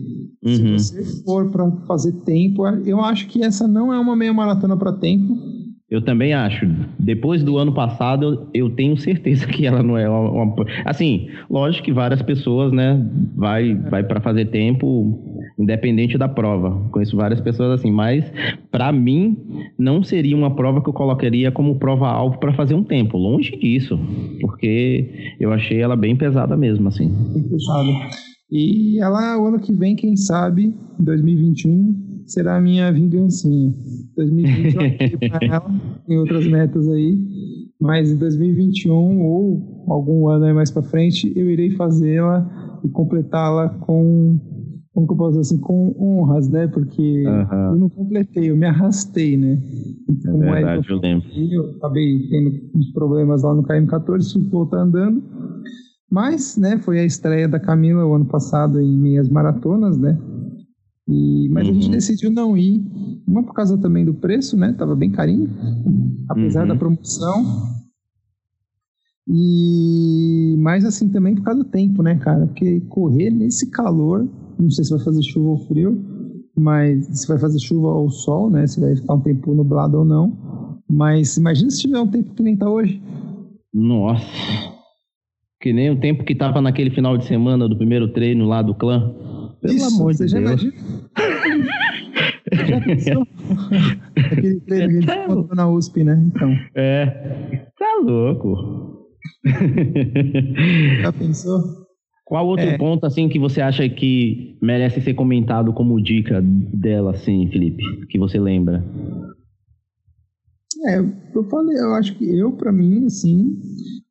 Uhum. 0.44 0.78
Se 0.78 0.94
você 0.96 1.04
for 1.22 1.48
para 1.48 1.70
fazer 1.87 2.12
tempo, 2.24 2.66
eu 2.84 3.00
acho 3.00 3.28
que 3.28 3.44
essa 3.44 3.68
não 3.68 3.92
é 3.92 3.98
uma 4.00 4.16
meia 4.16 4.32
maratona 4.32 4.76
para 4.76 4.92
tempo 4.92 5.47
eu 5.90 6.03
também 6.03 6.35
acho. 6.35 6.66
Depois 6.98 7.42
do 7.42 7.57
ano 7.57 7.72
passado, 7.72 8.48
eu 8.53 8.68
tenho 8.70 8.96
certeza 8.96 9.46
que 9.48 9.66
ela 9.66 9.83
não 9.83 9.96
é 9.96 10.09
uma, 10.09 10.44
uma, 10.44 10.55
assim, 10.85 11.29
lógico 11.51 11.87
que 11.87 11.92
várias 11.92 12.20
pessoas, 12.20 12.72
né, 12.72 13.03
vai 13.35 13.74
vai 13.74 14.03
para 14.03 14.20
fazer 14.20 14.46
tempo 14.46 15.18
independente 15.59 16.18
da 16.18 16.29
prova. 16.29 16.88
Conheço 16.90 17.16
várias 17.16 17.40
pessoas 17.40 17.81
assim, 17.81 17.90
mas 17.90 18.31
para 18.70 18.92
mim 18.92 19.37
não 19.79 20.03
seria 20.03 20.37
uma 20.37 20.55
prova 20.55 20.83
que 20.83 20.88
eu 20.88 20.92
colocaria 20.92 21.51
como 21.51 21.79
prova 21.79 22.09
alvo 22.09 22.38
para 22.38 22.53
fazer 22.53 22.74
um 22.74 22.85
tempo, 22.85 23.16
longe 23.16 23.57
disso, 23.57 23.98
porque 24.40 25.35
eu 25.40 25.53
achei 25.53 25.81
ela 25.81 25.96
bem 25.96 26.14
pesada 26.14 26.57
mesmo, 26.57 26.88
assim. 26.88 27.09
Bem 27.33 27.42
pesada. 27.44 27.88
E 28.51 28.98
ela 29.01 29.38
o 29.38 29.46
ano 29.46 29.59
que 29.59 29.72
vem, 29.72 29.94
quem 29.94 30.16
sabe, 30.16 30.74
em 30.98 31.05
2021, 31.05 32.07
será 32.28 32.56
a 32.56 32.60
minha 32.60 32.92
vingancinha. 32.92 33.72
2020 34.16 34.74
eu 35.12 35.30
para 35.30 35.46
ela, 35.46 35.70
tem 36.06 36.18
outras 36.18 36.46
metas 36.46 36.88
aí, 36.88 37.18
mas 37.80 38.12
em 38.12 38.16
2021 38.16 39.22
ou 39.22 39.84
algum 39.88 40.28
ano 40.28 40.44
aí 40.44 40.52
mais 40.52 40.70
para 40.70 40.82
frente, 40.82 41.32
eu 41.34 41.50
irei 41.50 41.70
fazê-la 41.70 42.80
e 42.84 42.88
completá-la 42.88 43.70
com 43.70 44.38
como 44.92 45.06
que 45.06 45.12
eu 45.12 45.16
posso 45.16 45.38
dizer 45.38 45.54
assim, 45.54 45.60
com 45.60 45.94
honras, 45.96 46.48
né? 46.48 46.66
Porque 46.66 47.22
eu 47.24 47.76
não 47.76 47.88
completei, 47.88 48.50
eu 48.50 48.56
me 48.56 48.66
arrastei, 48.66 49.36
né? 49.36 49.62
Então, 50.10 50.42
é 50.42 50.54
verdade, 50.54 50.90
eu, 50.90 50.96
eu 50.96 51.00
lembro. 51.00 51.28
Eu 51.32 51.70
acabei 51.76 52.28
tendo 52.28 52.70
uns 52.74 52.90
problemas 52.92 53.44
lá 53.44 53.54
no 53.54 53.62
KM14, 53.62 54.32
tive 54.32 54.46
que 54.46 54.50
voltar 54.50 54.78
andando. 54.78 55.22
Mas, 56.10 56.56
né, 56.56 56.78
foi 56.78 56.98
a 56.98 57.04
estreia 57.04 57.46
da 57.46 57.60
Camila 57.60 58.04
o 58.04 58.14
ano 58.14 58.24
passado 58.24 58.80
em 58.80 58.98
meias 58.98 59.28
maratonas, 59.28 59.96
né? 59.98 60.18
E, 61.08 61.48
mas 61.48 61.66
uhum. 61.66 61.70
a 61.70 61.74
gente 61.74 61.86
uhum. 61.86 61.92
decidiu 61.92 62.30
não 62.30 62.56
ir, 62.56 62.84
uma 63.26 63.42
por 63.42 63.54
causa 63.54 63.78
também 63.78 64.04
do 64.04 64.12
preço, 64.12 64.56
né? 64.56 64.74
Tava 64.74 64.94
bem 64.94 65.10
carinho, 65.10 65.48
apesar 66.28 66.62
uhum. 66.62 66.68
da 66.68 66.76
promoção. 66.76 67.44
E 69.26 70.54
mais 70.58 70.84
assim 70.84 71.08
também 71.08 71.34
por 71.34 71.44
causa 71.44 71.62
do 71.62 71.68
tempo, 71.68 72.02
né, 72.02 72.16
cara? 72.16 72.46
Porque 72.46 72.80
correr 72.88 73.30
nesse 73.30 73.70
calor, 73.70 74.28
não 74.58 74.70
sei 74.70 74.84
se 74.84 74.90
vai 74.90 75.00
fazer 75.00 75.22
chuva 75.22 75.48
ou 75.48 75.58
frio, 75.66 75.98
mas 76.54 77.06
se 77.06 77.26
vai 77.28 77.38
fazer 77.38 77.58
chuva 77.58 77.88
ou 77.88 78.10
sol, 78.10 78.50
né? 78.50 78.66
Se 78.66 78.80
vai 78.80 78.94
ficar 78.94 79.14
um 79.14 79.20
tempo 79.20 79.54
nublado 79.54 79.98
ou 79.98 80.04
não. 80.04 80.36
Mas 80.90 81.36
imagina 81.36 81.70
se 81.70 81.80
tiver 81.80 82.00
um 82.00 82.06
tempo 82.06 82.34
que 82.34 82.42
nem 82.42 82.56
tá 82.56 82.68
hoje. 82.70 83.02
Nossa. 83.72 84.24
Que 85.60 85.72
nem 85.72 85.90
o 85.90 86.00
tempo 86.00 86.24
que 86.24 86.34
tava 86.34 86.60
naquele 86.60 86.90
final 86.90 87.16
de 87.18 87.26
semana 87.26 87.68
do 87.68 87.76
primeiro 87.76 88.12
treino 88.12 88.46
lá 88.46 88.62
do 88.62 88.74
clã. 88.74 89.14
Pelo 89.60 89.74
Isso, 89.74 89.94
amor 89.94 90.12
de 90.12 90.18
Deus. 90.18 90.32
Imagina? 90.32 90.72
Já 92.66 92.80
pensou? 92.84 93.26
Aquele 94.16 94.60
treino 94.60 94.66
que 94.66 94.72
a 94.74 95.00
gente 95.00 95.06
tá 95.06 95.24
encontrou 95.24 95.56
na 95.56 95.68
USP, 95.68 96.04
né? 96.04 96.22
Então. 96.26 96.56
É. 96.74 97.06
Tá 97.78 98.00
louco. 98.02 99.08
Já 101.02 101.12
pensou? 101.12 101.88
Qual 102.24 102.46
outro 102.46 102.66
é. 102.66 102.76
ponto, 102.76 103.06
assim, 103.06 103.28
que 103.28 103.38
você 103.38 103.60
acha 103.60 103.88
que 103.88 104.58
merece 104.60 105.00
ser 105.00 105.14
comentado 105.14 105.72
como 105.72 106.00
dica 106.00 106.42
dela, 106.42 107.12
assim, 107.12 107.48
Felipe? 107.50 107.82
Que 108.08 108.18
você 108.18 108.38
lembra? 108.38 108.84
É, 110.85 110.98
eu 110.98 111.44
falei, 111.44 111.78
eu 111.78 111.94
acho 111.94 112.14
que 112.14 112.38
eu, 112.38 112.52
para 112.52 112.70
mim, 112.70 113.07
assim, 113.07 113.57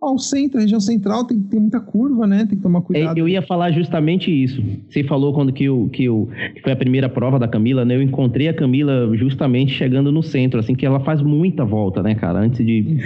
ao 0.02 0.17
centro, 0.17 0.58
a 0.58 0.62
região 0.62 0.80
central 0.80 1.26
tem 1.26 1.39
que 1.39 1.50
ter 1.50 1.60
muita 1.60 1.80
curva, 1.80 2.26
né? 2.26 2.39
Tem 2.39 2.58
que 2.58 2.63
tomar 2.63 2.80
é, 2.80 2.82
cuidado. 2.82 3.17
Eu 3.17 3.28
ia 3.28 3.41
falar 3.43 3.72
justamente 3.72 4.32
isso. 4.32 4.62
Você 4.89 5.04
falou 5.04 5.34
quando 5.34 5.54
que, 5.54 5.65
eu, 5.65 5.88
que, 5.93 6.06
eu, 6.06 6.28
que 6.56 6.62
foi 6.62 6.72
a 6.72 6.76
primeira 6.76 7.08
prova 7.08 7.38
da 7.38 7.48
Camila, 7.48 7.86
né? 7.86 7.96
Eu 7.96 8.02
encontrei 8.02 8.48
a 8.48 8.54
Camila 8.54 9.15
justamente 9.15 9.74
chegando 9.74 10.12
no 10.12 10.24
centro, 10.24 10.60
assim, 10.60 10.74
que 10.74 10.86
ela 10.86 11.00
faz 11.00 11.22
muita 11.22 11.63
volta, 11.63 12.02
né, 12.02 12.15
cara? 12.15 12.39
Antes 12.39 12.65
de. 12.65 12.98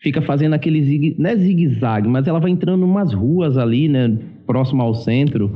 Fica 0.00 0.20
fazendo 0.20 0.54
aquele 0.54 0.82
zig. 0.82 1.14
Não 1.16 1.30
é 1.30 1.36
zigue-zague, 1.36 2.08
mas 2.08 2.26
ela 2.26 2.40
vai 2.40 2.50
entrando 2.50 2.84
umas 2.84 3.12
ruas 3.12 3.56
ali, 3.56 3.88
né? 3.88 4.18
Próximo 4.46 4.82
ao 4.82 4.94
centro, 4.94 5.52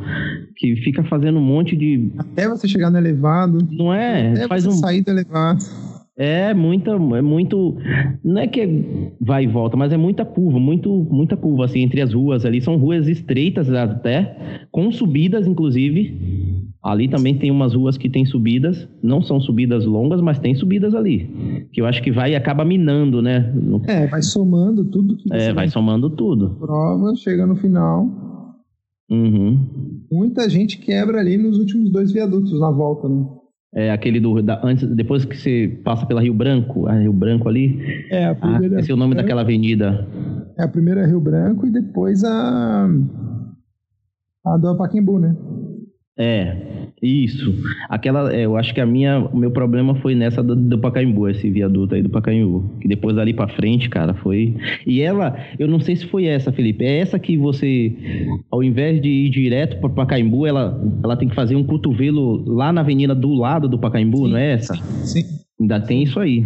que 0.56 0.74
fica 0.76 1.04
fazendo 1.04 1.38
um 1.38 1.44
monte 1.44 1.76
de. 1.76 2.10
Até 2.16 2.48
você 2.48 2.66
chegar 2.66 2.90
no 2.90 2.98
elevado. 2.98 3.58
Não 3.70 3.92
é? 3.92 4.30
Até 4.32 4.48
faz 4.48 4.64
você 4.64 4.70
um. 4.70 4.78
sair 4.78 5.02
do 5.02 5.10
elevado. 5.10 5.60
É 6.22 6.52
muita, 6.52 6.90
é 6.90 7.22
muito, 7.22 7.78
não 8.22 8.42
é 8.42 8.46
que 8.46 8.60
é 8.60 8.68
vai 9.18 9.44
e 9.44 9.46
volta, 9.46 9.74
mas 9.74 9.90
é 9.90 9.96
muita 9.96 10.22
curva, 10.22 10.60
muito, 10.60 11.08
muita 11.10 11.34
curva 11.34 11.64
assim 11.64 11.80
entre 11.80 12.02
as 12.02 12.12
ruas 12.12 12.44
ali. 12.44 12.60
São 12.60 12.76
ruas 12.76 13.08
estreitas 13.08 13.72
até, 13.72 14.66
com 14.70 14.92
subidas 14.92 15.46
inclusive. 15.46 16.68
Ali 16.84 17.08
também 17.08 17.38
tem 17.38 17.50
umas 17.50 17.72
ruas 17.72 17.96
que 17.96 18.10
tem 18.10 18.26
subidas, 18.26 18.86
não 19.02 19.22
são 19.22 19.40
subidas 19.40 19.86
longas, 19.86 20.20
mas 20.20 20.38
tem 20.38 20.54
subidas 20.54 20.94
ali. 20.94 21.66
Que 21.72 21.80
eu 21.80 21.86
acho 21.86 22.02
que 22.02 22.12
vai 22.12 22.32
e 22.32 22.36
acaba 22.36 22.66
minando, 22.66 23.22
né? 23.22 23.50
É, 23.86 24.06
vai 24.06 24.20
somando 24.20 24.84
tudo. 24.90 25.16
Que 25.16 25.32
é, 25.32 25.54
vai 25.54 25.68
somando 25.68 26.10
tudo. 26.10 26.50
Prova, 26.60 27.14
chega 27.16 27.46
no 27.46 27.56
final. 27.56 28.06
Uhum. 29.10 30.04
Muita 30.12 30.50
gente 30.50 30.76
quebra 30.76 31.18
ali 31.18 31.38
nos 31.38 31.58
últimos 31.58 31.90
dois 31.90 32.12
viadutos 32.12 32.60
na 32.60 32.70
volta, 32.70 33.08
né? 33.08 33.24
É 33.74 33.90
aquele 33.92 34.18
do. 34.18 34.42
Da, 34.42 34.60
antes, 34.64 34.88
depois 34.88 35.24
que 35.24 35.36
você 35.36 35.80
passa 35.84 36.04
pela 36.04 36.20
Rio 36.20 36.34
Branco, 36.34 36.88
a 36.88 36.94
Rio 36.94 37.12
Branco 37.12 37.48
ali. 37.48 37.78
É, 38.10 38.26
a 38.26 38.34
primeira. 38.34 38.76
Ah, 38.76 38.80
esse 38.80 38.90
é 38.90 38.94
o 38.94 38.96
nome 38.96 39.14
Branco, 39.14 39.22
daquela 39.22 39.42
avenida. 39.42 40.06
É 40.58 40.64
a 40.64 40.68
primeira 40.68 41.06
Rio 41.06 41.20
Branco 41.20 41.66
e 41.66 41.70
depois 41.70 42.24
a. 42.24 42.88
A 44.44 44.56
do 44.56 44.76
Paquembu, 44.76 45.18
né? 45.18 45.36
É. 46.18 46.79
Isso. 47.02 47.54
Aquela, 47.88 48.32
é, 48.32 48.44
eu 48.44 48.56
acho 48.56 48.74
que 48.74 48.80
a 48.80 48.86
minha, 48.86 49.18
o 49.18 49.36
meu 49.36 49.50
problema 49.50 49.94
foi 49.96 50.14
nessa 50.14 50.42
do, 50.42 50.54
do 50.54 50.78
Pacaembu, 50.78 51.28
esse 51.28 51.50
viaduto 51.50 51.94
aí 51.94 52.02
do 52.02 52.10
Pacaembu. 52.10 52.64
Que 52.80 52.88
depois 52.88 53.16
ali 53.16 53.32
para 53.32 53.48
frente, 53.48 53.88
cara, 53.88 54.12
foi. 54.14 54.54
E 54.86 55.00
ela, 55.00 55.36
eu 55.58 55.66
não 55.66 55.80
sei 55.80 55.96
se 55.96 56.06
foi 56.06 56.26
essa, 56.26 56.52
Felipe. 56.52 56.84
É 56.84 56.98
essa 56.98 57.18
que 57.18 57.36
você, 57.36 57.92
ao 58.50 58.62
invés 58.62 59.00
de 59.00 59.08
ir 59.08 59.30
direto 59.30 59.80
para 59.80 59.88
Pacaembu, 59.88 60.46
ela, 60.46 60.78
ela 61.02 61.16
tem 61.16 61.28
que 61.28 61.34
fazer 61.34 61.56
um 61.56 61.64
cotovelo 61.64 62.44
lá 62.46 62.72
na 62.72 62.82
avenida 62.82 63.14
do 63.14 63.32
lado 63.32 63.68
do 63.68 63.78
Pacaembu, 63.78 64.26
sim, 64.26 64.30
não 64.32 64.38
é 64.38 64.52
essa? 64.52 64.74
Sim. 65.04 65.39
Ainda 65.60 65.78
tem 65.78 66.04
isso 66.04 66.18
aí. 66.18 66.42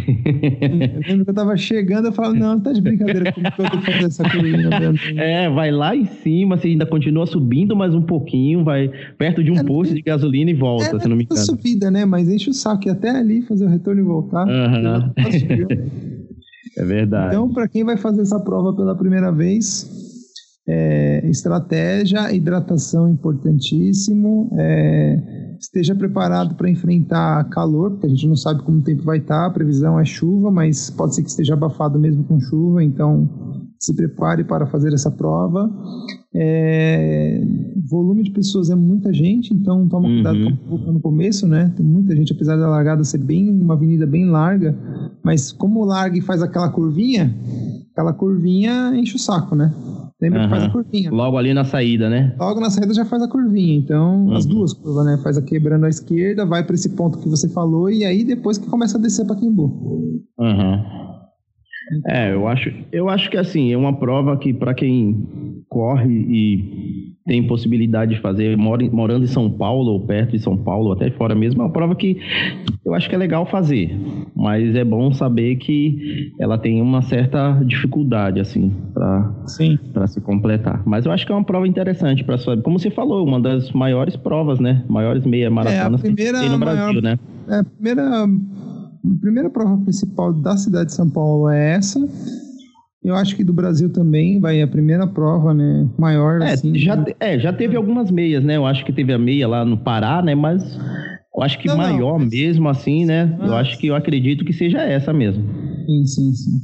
eu 0.60 1.00
lembro 1.08 1.24
que 1.24 1.30
eu 1.30 1.34
tava 1.34 1.56
chegando, 1.56 2.06
eu 2.06 2.12
falava, 2.12 2.34
não, 2.34 2.58
tá 2.58 2.72
de 2.72 2.80
brincadeira 2.80 3.32
como 3.32 3.48
que 3.52 3.62
eu 3.62 3.70
tenho 3.70 3.82
que 3.82 3.92
fazer 3.92 4.06
essa 4.06 4.28
curvinha 4.28 4.68
É, 5.16 5.48
vai 5.48 5.70
lá 5.70 5.94
em 5.94 6.04
cima, 6.04 6.56
você 6.56 6.68
ainda 6.68 6.84
continua 6.84 7.24
subindo 7.24 7.76
mais 7.76 7.94
um 7.94 8.02
pouquinho, 8.02 8.64
vai 8.64 8.90
perto 9.16 9.44
de 9.44 9.52
um 9.52 9.56
é, 9.56 9.62
posto 9.62 9.94
de 9.94 10.02
gasolina 10.02 10.50
e 10.50 10.54
volta, 10.54 10.96
é, 10.96 10.98
se 10.98 11.08
não 11.08 11.16
me 11.16 11.24
engano. 11.24 11.40
É 11.40 11.44
subida, 11.44 11.92
né? 11.92 12.04
Mas 12.04 12.28
enche 12.28 12.50
o 12.50 12.52
saco 12.52 12.88
e 12.88 12.90
até 12.90 13.10
ali 13.10 13.42
fazer 13.42 13.66
o 13.66 13.68
retorno 13.68 14.00
e 14.00 14.04
voltar. 14.04 14.46
Uhum. 14.48 15.12
é 16.76 16.84
verdade. 16.84 17.36
Então, 17.36 17.48
para 17.52 17.68
quem 17.68 17.84
vai 17.84 17.96
fazer 17.96 18.22
essa 18.22 18.40
prova 18.40 18.74
pela 18.74 18.96
primeira 18.96 19.30
vez, 19.30 19.88
é, 20.66 21.24
estratégia, 21.28 22.32
hidratação 22.32 23.08
importantíssimo. 23.08 24.50
É, 24.58 25.43
esteja 25.58 25.94
preparado 25.94 26.54
para 26.54 26.70
enfrentar 26.70 27.44
calor, 27.50 27.92
porque 27.92 28.06
a 28.06 28.10
gente 28.10 28.26
não 28.26 28.36
sabe 28.36 28.62
como 28.62 28.78
o 28.78 28.82
tempo 28.82 29.02
vai 29.02 29.18
estar, 29.18 29.46
a 29.46 29.50
previsão 29.50 29.98
é 29.98 30.04
chuva, 30.04 30.50
mas 30.50 30.90
pode 30.90 31.14
ser 31.14 31.22
que 31.22 31.30
esteja 31.30 31.54
abafado 31.54 31.98
mesmo 31.98 32.24
com 32.24 32.40
chuva, 32.40 32.82
então 32.82 33.28
se 33.78 33.94
prepare 33.94 34.44
para 34.44 34.66
fazer 34.66 34.92
essa 34.92 35.10
prova. 35.10 35.70
É, 36.34 37.42
volume 37.88 38.22
de 38.22 38.30
pessoas 38.30 38.70
é 38.70 38.74
muita 38.74 39.12
gente, 39.12 39.52
então 39.52 39.86
toma 39.88 40.08
cuidado 40.08 40.36
uhum. 40.36 40.92
no 40.94 41.00
começo, 41.00 41.46
né? 41.46 41.72
Tem 41.76 41.84
muita 41.84 42.16
gente, 42.16 42.32
apesar 42.32 42.56
da 42.56 42.68
largada 42.68 43.04
ser 43.04 43.18
bem 43.18 43.50
uma 43.50 43.74
avenida 43.74 44.06
bem 44.06 44.26
larga, 44.26 44.76
mas 45.22 45.52
como 45.52 45.84
larga 45.84 46.18
e 46.18 46.22
faz 46.22 46.42
aquela 46.42 46.70
curvinha, 46.70 47.34
aquela 47.92 48.12
curvinha 48.12 48.92
enche 48.96 49.16
o 49.16 49.18
saco, 49.18 49.54
né? 49.54 49.72
Lembra 50.24 50.40
uhum. 50.40 50.44
que 50.46 50.50
faz 50.50 50.64
a 50.64 50.68
curvinha. 50.70 51.10
Logo 51.10 51.36
ali 51.36 51.52
na 51.52 51.64
saída, 51.64 52.08
né? 52.08 52.34
Logo 52.38 52.58
na 52.58 52.70
saída 52.70 52.94
já 52.94 53.04
faz 53.04 53.22
a 53.22 53.28
curvinha. 53.28 53.76
Então, 53.76 54.24
uhum. 54.24 54.34
as 54.34 54.46
duas 54.46 54.72
curvas, 54.72 55.04
né? 55.04 55.20
Faz 55.22 55.36
a 55.36 55.42
quebrando 55.42 55.84
à 55.84 55.88
esquerda, 55.90 56.46
vai 56.46 56.64
para 56.64 56.74
esse 56.74 56.88
ponto 56.96 57.18
que 57.18 57.28
você 57.28 57.46
falou, 57.50 57.90
e 57.90 58.06
aí 58.06 58.24
depois 58.24 58.56
que 58.56 58.66
começa 58.66 58.96
a 58.96 59.00
descer 59.00 59.26
para 59.26 59.36
Quimbu. 59.36 59.64
Uhum. 60.38 60.82
É, 62.06 62.32
eu 62.32 62.48
acho, 62.48 62.72
eu 62.90 63.10
acho 63.10 63.30
que 63.30 63.36
assim, 63.36 63.70
é 63.70 63.76
uma 63.76 63.98
prova 63.98 64.38
que 64.38 64.54
para 64.54 64.72
quem 64.72 65.53
corre 65.74 66.08
e 66.08 67.14
tem 67.26 67.44
possibilidade 67.48 68.14
de 68.14 68.20
fazer 68.20 68.56
morando 68.56 69.24
em 69.24 69.26
São 69.26 69.50
Paulo 69.50 69.90
ou 69.90 70.06
perto 70.06 70.30
de 70.30 70.38
São 70.38 70.56
Paulo, 70.56 70.92
até 70.92 71.10
fora 71.10 71.34
mesmo, 71.34 71.62
é 71.62 71.64
uma 71.64 71.72
prova 71.72 71.96
que 71.96 72.16
eu 72.84 72.94
acho 72.94 73.08
que 73.08 73.14
é 73.16 73.18
legal 73.18 73.44
fazer, 73.44 73.90
mas 74.36 74.76
é 74.76 74.84
bom 74.84 75.12
saber 75.12 75.56
que 75.56 76.32
ela 76.38 76.56
tem 76.56 76.80
uma 76.80 77.02
certa 77.02 77.60
dificuldade 77.66 78.38
assim 78.38 78.70
para 78.92 80.06
se 80.06 80.20
completar. 80.20 80.80
Mas 80.86 81.06
eu 81.06 81.10
acho 81.10 81.26
que 81.26 81.32
é 81.32 81.34
uma 81.34 81.42
prova 81.44 81.66
interessante 81.66 82.22
para 82.22 82.38
saber, 82.38 82.62
como 82.62 82.78
você 82.78 82.90
falou, 82.90 83.26
uma 83.26 83.40
das 83.40 83.72
maiores 83.72 84.14
provas, 84.14 84.60
né? 84.60 84.84
Maiores 84.88 85.26
meia 85.26 85.50
maratonas 85.50 86.04
é, 86.04 86.08
que 86.08 86.14
tem 86.14 86.50
no 86.50 86.58
Brasil, 86.58 86.86
maior, 86.86 87.02
né? 87.02 87.18
É, 87.48 87.58
a 87.58 87.64
primeira 87.64 88.24
a 88.24 89.20
primeira 89.20 89.50
prova 89.50 89.76
principal 89.78 90.32
da 90.32 90.56
cidade 90.56 90.86
de 90.86 90.94
São 90.94 91.10
Paulo 91.10 91.48
é 91.50 91.72
essa. 91.72 92.00
Eu 93.04 93.14
acho 93.14 93.36
que 93.36 93.44
do 93.44 93.52
Brasil 93.52 93.92
também 93.92 94.40
vai 94.40 94.62
a 94.62 94.66
primeira 94.66 95.06
prova, 95.06 95.52
né? 95.52 95.86
Maior, 95.98 96.40
é, 96.40 96.52
assim. 96.52 96.74
Já, 96.74 96.96
né? 96.96 97.12
é, 97.20 97.38
já 97.38 97.52
teve 97.52 97.76
algumas 97.76 98.10
meias, 98.10 98.42
né? 98.42 98.56
Eu 98.56 98.64
acho 98.64 98.82
que 98.82 98.92
teve 98.92 99.12
a 99.12 99.18
meia 99.18 99.46
lá 99.46 99.62
no 99.62 99.76
Pará, 99.76 100.22
né? 100.22 100.34
Mas 100.34 100.78
eu 101.36 101.42
acho 101.42 101.58
que 101.58 101.68
não, 101.68 101.76
maior 101.76 102.18
não. 102.18 102.26
mesmo, 102.26 102.66
assim, 102.66 103.04
né? 103.04 103.36
Eu 103.42 103.54
acho 103.54 103.78
que 103.78 103.88
eu 103.88 103.94
acredito 103.94 104.42
que 104.42 104.54
seja 104.54 104.80
essa 104.80 105.12
mesmo. 105.12 105.44
Sim, 105.84 106.06
sim, 106.06 106.32
sim. 106.32 106.60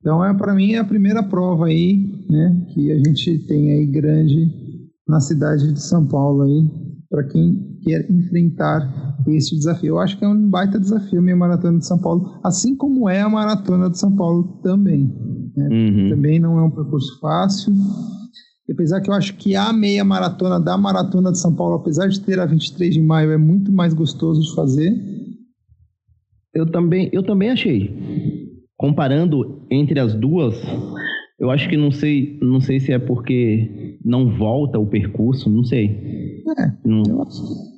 Então, 0.00 0.24
é, 0.24 0.34
para 0.34 0.52
mim, 0.52 0.72
é 0.72 0.78
a 0.78 0.84
primeira 0.84 1.22
prova 1.22 1.66
aí, 1.66 2.24
né? 2.28 2.66
Que 2.74 2.90
a 2.90 2.98
gente 2.98 3.38
tem 3.46 3.70
aí 3.70 3.86
grande 3.86 4.50
na 5.06 5.20
cidade 5.20 5.72
de 5.72 5.80
São 5.80 6.04
Paulo 6.06 6.42
aí, 6.42 6.68
para 7.08 7.22
quem 7.22 7.75
quer 7.86 8.10
enfrentar 8.10 9.22
esse 9.28 9.54
desafio. 9.54 9.90
Eu 9.90 9.98
acho 10.00 10.18
que 10.18 10.24
é 10.24 10.28
um 10.28 10.50
baita 10.50 10.80
desafio 10.80 11.20
a 11.20 11.22
meia 11.22 11.36
maratona 11.36 11.78
de 11.78 11.86
São 11.86 11.98
Paulo, 11.98 12.40
assim 12.42 12.74
como 12.74 13.08
é 13.08 13.20
a 13.20 13.28
maratona 13.28 13.88
de 13.88 13.96
São 13.96 14.14
Paulo 14.16 14.60
também. 14.62 15.14
Né? 15.56 15.68
Uhum. 15.68 16.08
Também 16.10 16.40
não 16.40 16.58
é 16.58 16.62
um 16.62 16.70
percurso 16.70 17.18
fácil. 17.20 17.72
Apesar 18.68 19.00
que 19.00 19.08
eu 19.08 19.14
acho 19.14 19.36
que 19.36 19.54
a 19.54 19.72
meia 19.72 20.04
maratona 20.04 20.58
da 20.58 20.76
maratona 20.76 21.30
de 21.30 21.38
São 21.38 21.54
Paulo, 21.54 21.76
apesar 21.76 22.08
de 22.08 22.20
ter 22.20 22.40
a 22.40 22.46
23 22.46 22.92
de 22.92 23.00
maio, 23.00 23.30
é 23.30 23.38
muito 23.38 23.70
mais 23.70 23.94
gostoso 23.94 24.40
de 24.42 24.54
fazer. 24.56 24.92
Eu 26.52 26.66
também, 26.66 27.08
eu 27.12 27.22
também 27.22 27.50
achei. 27.50 27.96
Comparando 28.76 29.64
entre 29.70 30.00
as 30.00 30.12
duas, 30.14 30.56
eu 31.38 31.50
acho 31.50 31.68
que 31.68 31.76
não 31.76 31.92
sei, 31.92 32.36
não 32.42 32.60
sei 32.60 32.80
se 32.80 32.92
é 32.92 32.98
porque 32.98 33.98
não 34.04 34.36
volta 34.36 34.78
o 34.80 34.86
percurso, 34.86 35.48
não 35.48 35.62
sei. 35.62 36.42
É, 36.58 36.72
não, 36.84 37.04
eu 37.06 37.22
acho 37.22 37.40
que 37.40 37.75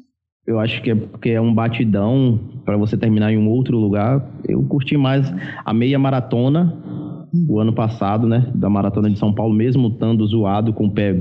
eu 0.48 0.58
acho 0.58 0.80
que 0.80 0.90
é 0.90 0.94
porque 0.94 1.28
é 1.28 1.40
um 1.40 1.52
batidão 1.52 2.40
para 2.64 2.74
você 2.78 2.96
terminar 2.96 3.30
em 3.30 3.36
um 3.36 3.50
outro 3.50 3.76
lugar. 3.76 4.26
Eu 4.48 4.62
curti 4.62 4.96
mais 4.96 5.30
a 5.62 5.74
meia 5.74 5.98
maratona 5.98 6.74
o 7.46 7.60
ano 7.60 7.74
passado, 7.74 8.26
né? 8.26 8.50
Da 8.54 8.70
maratona 8.70 9.10
de 9.10 9.18
São 9.18 9.30
Paulo, 9.30 9.52
mesmo 9.52 9.88
estando 9.88 10.26
zoado, 10.26 10.72
com 10.72 10.86
o 10.86 10.90
pé 10.90 11.14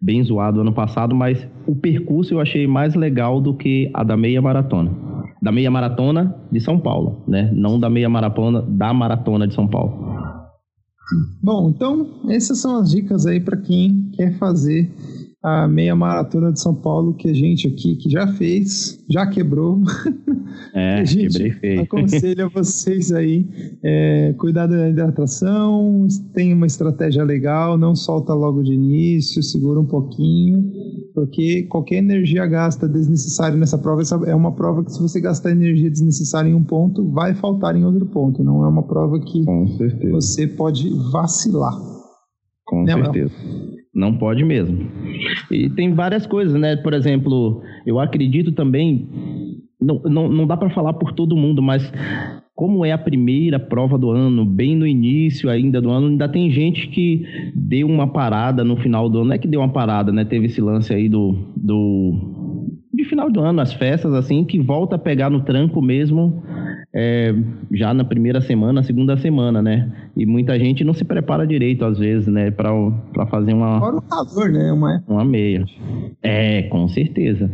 bem 0.00 0.22
zoado 0.22 0.60
ano 0.60 0.72
passado, 0.72 1.12
mas 1.12 1.44
o 1.66 1.74
percurso 1.74 2.34
eu 2.34 2.40
achei 2.40 2.64
mais 2.68 2.94
legal 2.94 3.40
do 3.40 3.52
que 3.52 3.90
a 3.92 4.04
da 4.04 4.16
meia 4.16 4.40
maratona. 4.40 4.92
Da 5.42 5.50
meia 5.50 5.68
maratona 5.68 6.32
de 6.52 6.60
São 6.60 6.78
Paulo, 6.78 7.24
né? 7.26 7.50
Não 7.52 7.80
da 7.80 7.90
meia 7.90 8.08
maratona 8.08 8.62
da 8.62 8.94
maratona 8.94 9.48
de 9.48 9.54
São 9.54 9.66
Paulo. 9.66 10.22
Bom, 11.42 11.68
então 11.68 12.06
essas 12.28 12.60
são 12.60 12.76
as 12.76 12.92
dicas 12.92 13.26
aí 13.26 13.40
para 13.40 13.56
quem 13.56 14.08
quer 14.12 14.38
fazer 14.38 14.88
a 15.42 15.66
meia 15.66 15.96
maratona 15.96 16.52
de 16.52 16.60
São 16.60 16.72
Paulo 16.72 17.14
que 17.14 17.28
a 17.28 17.34
gente 17.34 17.66
aqui 17.66 17.96
que 17.96 18.08
já 18.08 18.28
fez, 18.28 19.04
já 19.10 19.26
quebrou. 19.26 19.80
É, 20.74 21.00
a 21.00 21.04
gente 21.04 21.32
quebrei 21.32 21.50
feio. 21.50 21.80
Aconselho 21.82 22.46
a 22.46 22.48
vocês 22.52 23.10
aí 23.10 23.46
é, 23.82 24.34
cuidar 24.38 24.66
da 24.66 24.88
hidratação, 24.88 26.06
tem 26.34 26.52
uma 26.52 26.66
estratégia 26.66 27.24
legal, 27.24 27.76
não 27.76 27.94
solta 27.94 28.34
logo 28.34 28.62
de 28.62 28.72
início, 28.72 29.42
segura 29.42 29.80
um 29.80 29.86
pouquinho, 29.86 30.70
porque 31.14 31.64
qualquer 31.64 31.96
energia 31.96 32.46
gasta 32.46 32.86
desnecessária 32.86 33.56
nessa 33.56 33.78
prova 33.78 34.02
é 34.26 34.34
uma 34.34 34.52
prova 34.52 34.84
que 34.84 34.92
se 34.92 35.00
você 35.00 35.20
gastar 35.20 35.50
energia 35.50 35.90
desnecessária 35.90 36.48
em 36.48 36.54
um 36.54 36.64
ponto, 36.64 37.10
vai 37.10 37.34
faltar 37.34 37.74
em 37.74 37.84
outro 37.84 38.06
ponto. 38.06 38.44
Não 38.44 38.64
é 38.64 38.68
uma 38.68 38.82
prova 38.82 39.20
que 39.20 39.42
você 40.10 40.46
pode 40.46 40.90
vacilar. 41.10 41.74
Com 42.66 42.84
né, 42.84 42.94
certeza. 42.94 43.32
Não 43.44 43.61
pode 44.16 44.44
mesmo. 44.44 44.88
E 45.50 45.68
tem 45.70 45.92
várias 45.92 46.26
coisas, 46.26 46.58
né? 46.58 46.76
Por 46.76 46.94
exemplo, 46.94 47.62
eu 47.86 48.00
acredito 48.00 48.52
também. 48.52 49.06
Não, 49.80 50.00
não, 50.04 50.28
não 50.28 50.46
dá 50.46 50.56
para 50.56 50.70
falar 50.70 50.94
por 50.94 51.12
todo 51.12 51.36
mundo, 51.36 51.60
mas 51.60 51.92
como 52.54 52.84
é 52.84 52.92
a 52.92 52.98
primeira 52.98 53.58
prova 53.58 53.98
do 53.98 54.10
ano, 54.10 54.44
bem 54.44 54.76
no 54.76 54.86
início 54.86 55.50
ainda 55.50 55.80
do 55.80 55.90
ano, 55.90 56.06
ainda 56.06 56.28
tem 56.28 56.50
gente 56.50 56.88
que 56.88 57.24
deu 57.54 57.88
uma 57.88 58.06
parada 58.06 58.62
no 58.62 58.76
final 58.76 59.08
do 59.08 59.18
ano. 59.18 59.28
Não 59.28 59.34
é 59.34 59.38
que 59.38 59.48
deu 59.48 59.60
uma 59.60 59.72
parada, 59.72 60.12
né? 60.12 60.24
Teve 60.24 60.46
esse 60.46 60.60
lance 60.60 60.94
aí 60.94 61.08
do, 61.08 61.36
do 61.56 62.52
de 62.94 63.04
final 63.04 63.30
do 63.30 63.40
ano, 63.40 63.60
as 63.60 63.72
festas, 63.72 64.12
assim, 64.14 64.44
que 64.44 64.58
volta 64.58 64.96
a 64.96 64.98
pegar 64.98 65.28
no 65.28 65.42
tranco 65.42 65.82
mesmo 65.82 66.42
é, 66.94 67.34
já 67.72 67.94
na 67.94 68.04
primeira 68.04 68.40
semana, 68.40 68.82
segunda 68.82 69.16
semana, 69.16 69.62
né? 69.62 69.90
E 70.16 70.26
muita 70.26 70.58
gente 70.58 70.84
não 70.84 70.92
se 70.92 71.04
prepara 71.04 71.46
direito, 71.46 71.84
às 71.84 71.98
vezes, 71.98 72.28
né? 72.28 72.50
Para 72.50 73.26
fazer 73.30 73.54
uma. 73.54 73.80
Fora 73.80 73.96
o 73.96 74.02
calor, 74.02 74.50
né? 74.50 74.70
Uma... 74.72 75.02
uma 75.08 75.24
meia. 75.24 75.64
É, 76.22 76.62
com 76.64 76.86
certeza. 76.88 77.50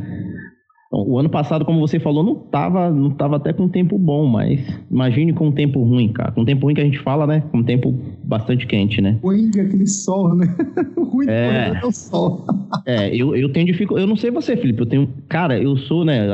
O 0.90 1.18
ano 1.18 1.28
passado, 1.28 1.66
como 1.66 1.80
você 1.80 2.00
falou, 2.00 2.24
não 2.24 2.34
tava, 2.34 2.90
não 2.90 3.10
tava 3.10 3.36
até 3.36 3.52
com 3.52 3.68
tempo 3.68 3.98
bom, 3.98 4.26
mas 4.26 4.58
imagine 4.90 5.34
com 5.34 5.48
um 5.48 5.52
tempo 5.52 5.82
ruim, 5.82 6.10
cara. 6.10 6.32
Com 6.32 6.40
um 6.40 6.44
tempo 6.46 6.64
ruim 6.64 6.74
que 6.74 6.80
a 6.80 6.84
gente 6.84 6.98
fala, 7.00 7.26
né? 7.26 7.42
Com 7.50 7.58
um 7.58 7.62
tempo 7.62 7.94
bastante 8.24 8.66
quente, 8.66 9.02
né? 9.02 9.18
Ruim 9.22 9.50
é 9.54 9.60
aquele 9.60 9.86
sol, 9.86 10.34
né? 10.34 10.46
ruim 10.96 11.28
é, 11.28 11.78
é 11.82 11.86
o 11.86 11.92
sol. 11.92 12.46
é, 12.86 13.14
eu, 13.14 13.36
eu 13.36 13.52
tenho 13.52 13.66
dificuldade. 13.66 14.06
Eu 14.06 14.08
não 14.08 14.16
sei 14.16 14.30
você, 14.30 14.56
Felipe. 14.56 14.80
Eu 14.80 14.86
tenho. 14.86 15.08
Cara, 15.28 15.60
eu 15.60 15.76
sou, 15.76 16.06
né? 16.06 16.26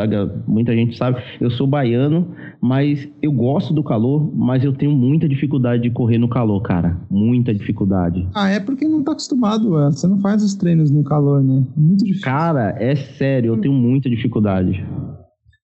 Muita 0.46 0.72
gente 0.72 0.96
sabe, 0.96 1.20
eu 1.40 1.50
sou 1.50 1.66
baiano, 1.66 2.28
mas 2.60 3.08
eu 3.20 3.32
gosto 3.32 3.74
do 3.74 3.82
calor, 3.82 4.30
mas 4.36 4.62
eu 4.62 4.72
tenho 4.72 4.92
muita 4.92 5.28
dificuldade 5.28 5.82
de 5.82 5.90
correr 5.90 6.18
no 6.18 6.28
calor, 6.28 6.60
cara. 6.60 6.96
Muita 7.10 7.52
dificuldade. 7.52 8.28
Ah, 8.32 8.50
é 8.50 8.60
porque 8.60 8.86
não 8.86 9.02
tá 9.02 9.12
acostumado, 9.12 9.70
você 9.70 10.06
não 10.06 10.20
faz 10.20 10.44
os 10.44 10.54
treinos 10.54 10.92
no 10.92 11.02
calor, 11.02 11.42
né? 11.42 11.64
Muito 11.76 12.04
difícil. 12.04 12.22
Cara, 12.24 12.76
é 12.78 12.94
sério, 12.94 13.48
eu 13.48 13.56
tenho 13.56 13.74
muita 13.74 14.08
dificuldade 14.08 14.43
dificuldade? 14.44 14.86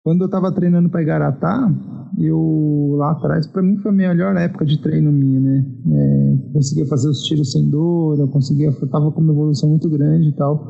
Quando 0.03 0.23
eu 0.23 0.27
estava 0.27 0.51
treinando 0.53 0.89
para 0.89 1.03
Igaratá, 1.03 1.71
eu 2.19 2.95
lá 2.97 3.13
atrás, 3.13 3.47
para 3.47 3.63
mim 3.63 3.77
foi 3.77 3.91
a 3.91 3.95
melhor 3.95 4.35
época 4.37 4.65
de 4.65 4.81
treino 4.81 5.13
minha, 5.13 5.39
né? 5.39 5.67
É, 5.93 6.53
conseguia 6.53 6.87
fazer 6.87 7.09
os 7.09 7.23
tiros 7.23 7.53
sem 7.53 7.69
dor, 7.69 8.19
eu 8.19 8.29
conseguia, 8.29 8.69
eu 8.69 8.89
tava 8.89 9.13
com 9.13 9.21
uma 9.21 9.33
evolução 9.33 9.69
muito 9.69 9.89
grande 9.91 10.29
e 10.29 10.33
tal. 10.33 10.67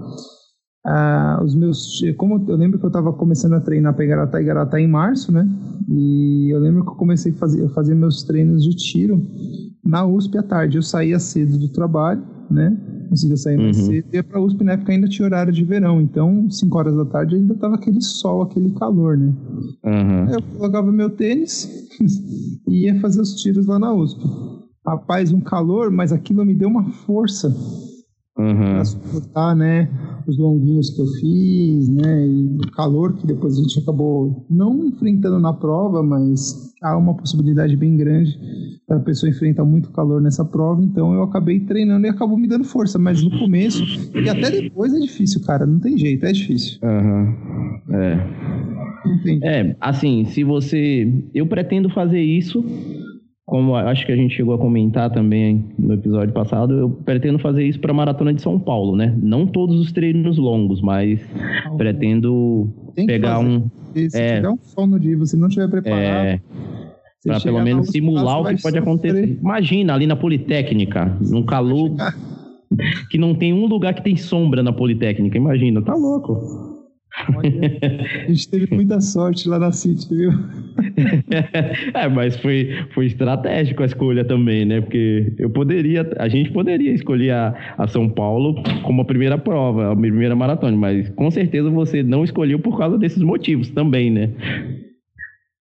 Ah, 0.84 1.40
os 1.44 1.54
meus, 1.54 2.00
como 2.16 2.44
eu 2.48 2.56
lembro 2.56 2.78
que 2.78 2.84
eu 2.84 2.88
estava 2.88 3.12
começando 3.12 3.52
a 3.52 3.60
treinar 3.60 3.94
para 3.94 4.04
Igaratá, 4.04 4.40
Igaratá 4.40 4.80
em 4.80 4.88
março, 4.88 5.30
né? 5.30 5.46
E 5.88 6.52
eu 6.52 6.58
lembro 6.58 6.84
que 6.84 6.90
eu 6.90 6.96
comecei 6.96 7.32
a 7.32 7.36
fazer, 7.36 7.68
fazer 7.68 7.94
meus 7.94 8.24
treinos 8.24 8.64
de 8.64 8.74
tiro 8.74 9.22
na 9.84 10.04
USP 10.04 10.38
à 10.38 10.42
tarde. 10.42 10.78
Eu 10.78 10.82
saía 10.82 11.18
cedo 11.20 11.58
do 11.58 11.68
trabalho, 11.68 12.22
né? 12.50 12.76
Conseguia 13.10 13.36
sair 13.36 13.56
mais 13.58 13.78
uhum. 13.78 13.86
cedo. 13.86 14.08
E 14.12 14.16
ia 14.16 14.24
pra 14.24 14.40
USP 14.40 14.64
na 14.64 14.72
época 14.72 14.92
ainda 14.92 15.08
tinha 15.08 15.26
horário 15.26 15.52
de 15.52 15.64
verão, 15.64 16.00
então 16.00 16.50
5 16.50 16.78
horas 16.78 16.96
da 16.96 17.04
tarde 17.04 17.34
ainda 17.34 17.54
tava 17.54 17.74
aquele 17.74 18.00
sol, 18.00 18.42
aquele 18.42 18.70
calor, 18.70 19.18
né? 19.18 19.34
Uhum. 19.84 20.28
Aí 20.28 20.34
eu 20.34 20.42
colocava 20.56 20.90
meu 20.90 21.10
tênis 21.10 21.68
e 22.66 22.86
ia 22.86 22.98
fazer 23.00 23.20
os 23.20 23.34
tiros 23.42 23.66
lá 23.66 23.78
na 23.78 23.92
USP. 23.92 24.20
Rapaz, 24.86 25.30
um 25.32 25.40
calor, 25.40 25.90
mas 25.90 26.12
aquilo 26.12 26.44
me 26.46 26.54
deu 26.54 26.68
uma 26.68 26.90
força 26.90 27.54
uhum. 28.40 28.54
para 28.56 28.84
suportar, 28.84 29.56
né? 29.56 29.88
Os 30.26 30.38
longuinhos 30.38 30.90
que 30.90 31.00
eu 31.00 31.06
fiz, 31.06 31.88
né? 31.88 32.26
E 32.26 32.56
o 32.56 32.70
calor 32.72 33.14
que 33.14 33.26
depois 33.26 33.58
a 33.58 33.62
gente 33.62 33.78
acabou 33.78 34.44
não 34.48 34.84
enfrentando 34.84 35.38
na 35.38 35.52
prova, 35.52 36.02
mas 36.02 36.72
há 36.82 36.96
uma 36.96 37.14
possibilidade 37.14 37.76
bem 37.76 37.96
grande 37.96 38.38
a 38.96 39.00
pessoa 39.00 39.30
enfrenta 39.30 39.64
muito 39.64 39.90
calor 39.90 40.20
nessa 40.20 40.44
prova, 40.44 40.82
então 40.82 41.14
eu 41.14 41.22
acabei 41.22 41.60
treinando 41.60 42.06
e 42.06 42.10
acabou 42.10 42.36
me 42.36 42.48
dando 42.48 42.64
força, 42.64 42.98
mas 42.98 43.22
no 43.22 43.38
começo 43.38 43.84
e 44.14 44.28
até 44.28 44.50
depois 44.50 44.92
é 44.92 44.98
difícil, 44.98 45.42
cara, 45.42 45.64
não 45.64 45.78
tem 45.78 45.96
jeito, 45.96 46.26
é 46.26 46.32
difícil. 46.32 46.78
Uhum. 46.82 47.94
É. 47.94 48.60
É, 49.42 49.76
assim, 49.80 50.26
se 50.26 50.44
você. 50.44 51.10
Eu 51.34 51.46
pretendo 51.46 51.88
fazer 51.88 52.20
isso, 52.20 52.62
como 53.50 53.74
acho 53.74 54.06
que 54.06 54.12
a 54.12 54.16
gente 54.16 54.34
chegou 54.34 54.54
a 54.54 54.58
comentar 54.58 55.10
também 55.10 55.64
no 55.76 55.94
episódio 55.94 56.32
passado, 56.32 56.72
eu 56.72 56.88
pretendo 56.88 57.36
fazer 57.36 57.64
isso 57.66 57.80
para 57.80 57.90
a 57.90 57.94
Maratona 57.94 58.32
de 58.32 58.40
São 58.40 58.60
Paulo, 58.60 58.94
né? 58.96 59.12
Não 59.20 59.44
todos 59.44 59.78
os 59.80 59.90
treinos 59.90 60.38
longos, 60.38 60.80
mas 60.80 61.20
pretendo 61.76 62.70
pegar 62.94 63.40
um. 63.40 63.68
Se 63.92 64.16
é, 64.16 64.36
tiver 64.36 64.48
um 64.48 64.58
sono 64.62 65.00
de 65.00 65.16
você 65.16 65.36
não 65.36 65.48
estiver 65.48 65.68
preparado. 65.68 66.00
É, 66.00 66.40
para 67.26 67.40
pelo 67.40 67.60
menos 67.60 67.88
simular 67.88 68.40
o 68.40 68.44
que 68.44 68.62
pode 68.62 68.78
acontecer. 68.78 69.38
Imagina 69.40 69.94
ali 69.94 70.06
na 70.06 70.14
Politécnica, 70.14 71.12
num 71.20 71.42
calor 71.42 71.90
que 73.10 73.18
não 73.18 73.34
tem 73.34 73.52
um 73.52 73.66
lugar 73.66 73.94
que 73.94 74.02
tem 74.02 74.16
sombra 74.16 74.62
na 74.62 74.72
Politécnica. 74.72 75.36
Imagina, 75.36 75.82
tá 75.82 75.94
louco. 75.94 76.69
Olha, 77.36 77.78
a 78.24 78.28
gente 78.28 78.48
teve 78.48 78.74
muita 78.74 79.00
sorte 79.00 79.48
lá 79.48 79.58
na 79.58 79.72
City, 79.72 80.08
viu? 80.14 80.30
é, 81.94 82.08
mas 82.08 82.36
foi, 82.36 82.70
foi 82.94 83.06
estratégico 83.06 83.82
a 83.82 83.86
escolha 83.86 84.24
também, 84.24 84.64
né? 84.64 84.80
Porque 84.80 85.32
eu 85.38 85.50
poderia, 85.50 86.10
a 86.18 86.28
gente 86.28 86.50
poderia 86.50 86.92
escolher 86.92 87.32
a, 87.32 87.74
a 87.78 87.86
São 87.88 88.08
Paulo 88.08 88.62
como 88.82 89.02
a 89.02 89.04
primeira 89.04 89.38
prova, 89.38 89.92
a 89.92 89.96
primeira 89.96 90.34
maratona, 90.34 90.76
mas 90.76 91.08
com 91.10 91.30
certeza 91.30 91.70
você 91.70 92.02
não 92.02 92.24
escolheu 92.24 92.58
por 92.58 92.78
causa 92.78 92.98
desses 92.98 93.22
motivos 93.22 93.68
também, 93.70 94.10
né? 94.10 94.30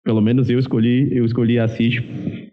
Pelo 0.04 0.22
menos 0.22 0.50
eu 0.50 0.60
escolhi, 0.60 1.10
eu 1.12 1.26
escolhi 1.26 1.58
a 1.58 1.68
CIS 1.68 2.04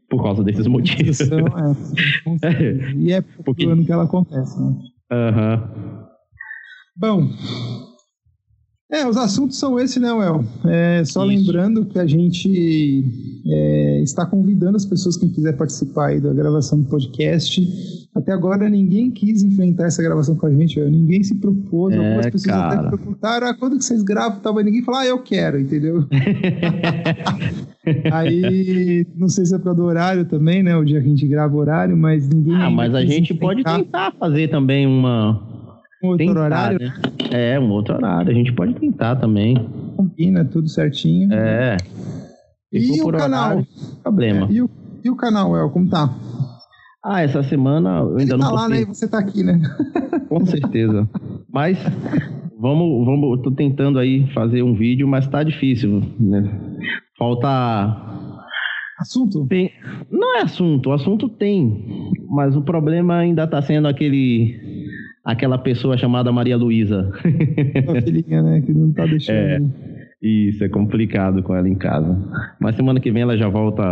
por 0.08 0.22
causa 0.22 0.42
desses 0.42 0.66
motivos. 0.66 1.20
É, 1.20 2.92
e 2.96 3.12
é 3.12 3.22
porque 3.44 3.64
ano 3.66 3.84
que 3.84 3.92
ela 3.92 4.04
acontece, 4.04 4.60
né? 4.60 4.74
Uhum. 5.12 6.02
Bom, 6.96 7.28
é, 8.92 9.08
os 9.08 9.16
assuntos 9.16 9.58
são 9.58 9.80
esses, 9.80 9.96
né, 9.96 10.12
Well? 10.12 10.44
É, 10.66 11.02
só 11.02 11.24
Isso. 11.24 11.46
lembrando 11.46 11.86
que 11.86 11.98
a 11.98 12.06
gente 12.06 13.02
é, 13.46 14.02
está 14.02 14.26
convidando 14.26 14.76
as 14.76 14.84
pessoas 14.84 15.16
que 15.16 15.30
quiser 15.30 15.56
participar 15.56 16.08
aí 16.08 16.20
da 16.20 16.30
gravação 16.34 16.78
do 16.78 16.86
podcast. 16.90 17.66
Até 18.14 18.32
agora 18.32 18.68
ninguém 18.68 19.10
quis 19.10 19.42
enfrentar 19.42 19.86
essa 19.86 20.02
gravação 20.02 20.36
com 20.36 20.44
a 20.44 20.50
gente, 20.50 20.78
Well. 20.78 20.90
ninguém 20.90 21.22
se 21.22 21.34
propôs. 21.36 21.94
É, 21.94 21.96
algumas 21.96 22.26
pessoas 22.26 22.54
cara. 22.54 22.80
até 22.80 22.90
perguntaram, 22.94 23.46
ah, 23.46 23.54
quando 23.54 23.78
que 23.78 23.84
vocês 23.84 24.02
gravam? 24.02 24.40
Tava 24.40 24.62
ninguém 24.62 24.82
falou, 24.82 25.00
ah, 25.00 25.06
eu 25.06 25.20
quero, 25.20 25.58
entendeu? 25.58 26.06
aí, 28.12 29.06
não 29.16 29.30
sei 29.30 29.46
se 29.46 29.54
é 29.54 29.58
por 29.58 29.64
causa 29.64 29.80
do 29.80 29.86
horário 29.86 30.26
também, 30.26 30.62
né? 30.62 30.76
O 30.76 30.84
dia 30.84 31.00
que 31.00 31.06
a 31.06 31.08
gente 31.08 31.26
grava 31.26 31.56
o 31.56 31.58
horário, 31.58 31.96
mas 31.96 32.28
ninguém. 32.28 32.56
Ah, 32.56 32.70
mas 32.70 32.94
a 32.94 33.00
gente 33.00 33.32
enfrentar. 33.32 33.40
pode 33.40 33.64
tentar 33.64 34.12
fazer 34.18 34.48
também 34.48 34.86
uma 34.86 35.48
um 35.48 35.51
outro 36.08 36.26
tentar, 36.26 36.40
horário? 36.40 36.78
Né? 36.78 36.92
É, 37.30 37.60
um 37.60 37.70
outro 37.70 37.94
horário. 37.94 38.30
A 38.30 38.34
gente 38.34 38.52
pode 38.52 38.74
tentar 38.74 39.16
também. 39.16 39.54
Combina 39.96 40.44
tudo 40.44 40.68
certinho. 40.68 41.32
É. 41.32 41.76
E, 42.72 42.96
e 42.96 43.02
o 43.02 43.12
canal? 43.12 43.50
Horário, 43.50 43.66
problema. 44.02 44.46
É, 44.46 44.52
e, 44.52 44.62
o, 44.62 44.70
e 45.04 45.10
o 45.10 45.16
canal, 45.16 45.56
El, 45.56 45.70
como 45.70 45.88
tá? 45.88 46.14
Ah, 47.04 47.20
essa 47.22 47.42
semana 47.42 48.00
eu 48.00 48.16
ainda 48.16 48.34
Ele 48.34 48.42
não 48.42 48.48
tá 48.48 48.50
lá, 48.50 48.68
né? 48.68 48.82
E 48.82 48.84
você 48.84 49.08
tá 49.08 49.18
aqui, 49.18 49.42
né? 49.42 49.60
Com 50.28 50.46
certeza. 50.46 51.08
Mas 51.52 51.78
vamos, 52.58 53.04
vamos, 53.04 53.42
tô 53.42 53.50
tentando 53.50 53.98
aí 53.98 54.26
fazer 54.32 54.62
um 54.62 54.74
vídeo, 54.74 55.08
mas 55.08 55.26
tá 55.26 55.42
difícil, 55.42 56.02
né? 56.18 56.48
Falta 57.18 58.12
assunto? 59.02 59.46
Tem, 59.46 59.70
não 60.10 60.38
é 60.38 60.42
assunto, 60.42 60.90
o 60.90 60.92
assunto 60.92 61.28
tem, 61.28 62.10
mas 62.30 62.56
o 62.56 62.62
problema 62.62 63.16
ainda 63.16 63.46
tá 63.46 63.60
sendo 63.60 63.88
aquele 63.88 64.71
aquela 65.24 65.58
pessoa 65.58 65.96
chamada 65.96 66.32
Maria 66.32 66.56
Luísa. 66.56 67.10
A 67.88 68.02
filhinha, 68.02 68.42
né? 68.42 68.60
Que 68.60 68.72
não 68.72 68.92
tá 68.92 69.06
deixando. 69.06 69.36
É, 69.38 69.60
isso, 70.20 70.62
é 70.62 70.68
complicado 70.68 71.42
com 71.42 71.54
ela 71.54 71.68
em 71.68 71.74
casa. 71.74 72.16
Mas 72.60 72.76
semana 72.76 73.00
que 73.00 73.10
vem 73.10 73.22
ela 73.22 73.36
já 73.36 73.48
volta 73.48 73.82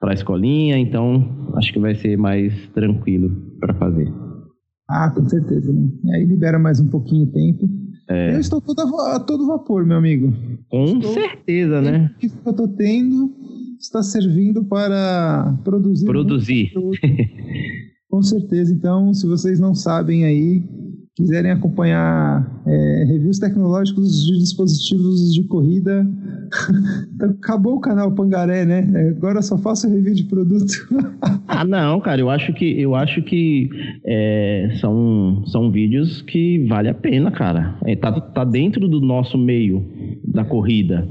para 0.00 0.10
a 0.10 0.14
escolinha, 0.14 0.78
então 0.78 1.48
acho 1.56 1.72
que 1.72 1.78
vai 1.78 1.94
ser 1.94 2.16
mais 2.16 2.52
tranquilo 2.68 3.30
para 3.60 3.74
fazer. 3.74 4.12
Ah, 4.88 5.10
com 5.10 5.28
certeza, 5.28 5.72
né? 5.72 5.88
Aí 6.14 6.24
libera 6.24 6.58
mais 6.58 6.80
um 6.80 6.88
pouquinho 6.88 7.26
de 7.26 7.32
tempo. 7.32 7.68
É. 8.08 8.34
Eu 8.34 8.40
estou 8.40 8.60
todo 8.60 8.80
a, 8.80 9.20
todo 9.20 9.46
vapor, 9.48 9.84
meu 9.84 9.96
amigo. 9.96 10.32
Com 10.68 10.84
estou, 10.84 11.12
certeza, 11.12 11.80
né? 11.80 12.10
O 12.14 12.18
que 12.18 12.26
eu 12.26 12.50
estou 12.50 12.68
tendo 12.68 13.34
está 13.80 14.02
servindo 14.02 14.64
para 14.64 15.58
produzir. 15.64 16.06
Produzir. 16.06 16.72
Com 18.08 18.22
certeza. 18.22 18.72
Então, 18.72 19.12
se 19.12 19.26
vocês 19.26 19.58
não 19.58 19.74
sabem 19.74 20.24
aí, 20.24 20.62
quiserem 21.14 21.50
acompanhar 21.50 22.62
é, 22.66 23.04
reviews 23.04 23.38
tecnológicos 23.38 24.24
de 24.24 24.38
dispositivos 24.38 25.32
de 25.32 25.44
corrida, 25.44 26.06
acabou 27.20 27.76
o 27.76 27.80
canal 27.80 28.12
Pangaré, 28.12 28.64
né? 28.64 28.86
Agora 29.16 29.42
só 29.42 29.56
faço 29.58 29.88
review 29.88 30.14
de 30.14 30.24
produto. 30.24 30.72
ah, 31.46 31.64
não, 31.64 32.00
cara, 32.00 32.20
eu 32.20 32.30
acho 32.30 32.52
que 32.52 32.80
eu 32.80 32.94
acho 32.94 33.22
que 33.22 33.68
é, 34.04 34.76
são, 34.80 35.42
são 35.46 35.70
vídeos 35.70 36.22
que 36.22 36.64
vale 36.66 36.88
a 36.88 36.94
pena, 36.94 37.30
cara. 37.30 37.76
É, 37.84 37.96
tá, 37.96 38.12
tá 38.20 38.44
dentro 38.44 38.88
do 38.88 39.00
nosso 39.00 39.36
meio 39.38 39.84
da 40.24 40.44
corrida. 40.44 41.08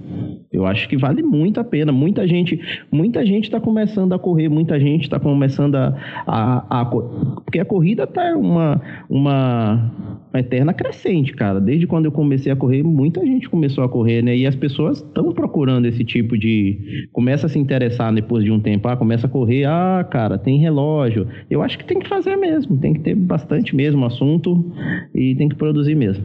Eu 0.51 0.65
acho 0.65 0.87
que 0.87 0.97
vale 0.97 1.21
muito 1.21 1.59
a 1.59 1.63
pena. 1.63 1.91
Muita 1.91 2.27
gente, 2.27 2.59
muita 2.91 3.25
gente 3.25 3.45
está 3.45 3.59
começando 3.59 4.13
a 4.13 4.19
correr, 4.19 4.47
muita 4.47 4.79
gente 4.79 5.03
está 5.03 5.19
começando 5.19 5.75
a, 5.75 5.95
a, 6.25 6.81
a, 6.81 6.85
porque 6.85 7.59
a 7.59 7.65
corrida 7.65 8.07
tá 8.07 8.35
uma 8.37 8.81
uma 9.09 9.91
eterna 10.33 10.73
crescente, 10.73 11.33
cara. 11.33 11.59
Desde 11.59 11.87
quando 11.87 12.05
eu 12.05 12.11
comecei 12.11 12.51
a 12.51 12.55
correr, 12.55 12.83
muita 12.83 13.25
gente 13.25 13.49
começou 13.49 13.83
a 13.83 13.89
correr, 13.89 14.21
né? 14.21 14.35
E 14.35 14.45
as 14.45 14.55
pessoas 14.55 14.97
estão 14.97 15.24
procurando 15.33 15.85
esse 15.85 16.03
tipo 16.03 16.37
de 16.37 17.07
começa 17.11 17.47
a 17.47 17.49
se 17.49 17.57
interessar 17.59 18.13
depois 18.13 18.43
de 18.43 18.51
um 18.51 18.59
tempo, 18.59 18.87
ah, 18.87 18.97
começa 18.97 19.27
a 19.27 19.29
correr, 19.29 19.65
ah, 19.65 20.07
cara, 20.09 20.37
tem 20.37 20.59
relógio. 20.59 21.27
Eu 21.49 21.61
acho 21.61 21.77
que 21.77 21.85
tem 21.85 21.99
que 21.99 22.07
fazer 22.07 22.35
mesmo, 22.35 22.77
tem 22.77 22.93
que 22.93 23.01
ter 23.01 23.15
bastante 23.15 23.75
mesmo 23.75 24.05
assunto 24.05 24.71
e 25.13 25.35
tem 25.35 25.49
que 25.49 25.55
produzir 25.55 25.95
mesmo. 25.95 26.23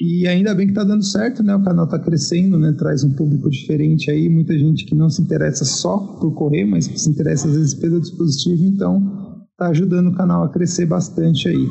E 0.00 0.26
ainda 0.26 0.54
bem 0.54 0.66
que 0.66 0.72
tá 0.72 0.82
dando 0.82 1.04
certo, 1.04 1.42
né? 1.42 1.54
O 1.54 1.62
canal 1.62 1.86
tá 1.86 1.98
crescendo, 1.98 2.58
né? 2.58 2.74
Traz 2.78 3.04
um 3.04 3.12
público 3.12 3.50
diferente 3.50 4.10
aí, 4.10 4.28
muita 4.28 4.58
gente 4.58 4.86
que 4.86 4.94
não 4.94 5.10
se 5.10 5.20
interessa 5.20 5.64
só 5.64 5.98
por 6.20 6.32
correr, 6.34 6.64
mas 6.64 6.88
que 6.88 6.98
se 6.98 7.10
interessa 7.10 7.48
às 7.48 7.54
vezes 7.54 7.74
pelo 7.74 8.00
dispositivo, 8.00 8.64
então 8.64 9.30
tá 9.58 9.68
ajudando 9.68 10.08
o 10.08 10.14
canal 10.14 10.42
a 10.42 10.48
crescer 10.48 10.86
bastante 10.86 11.46
aí. 11.48 11.68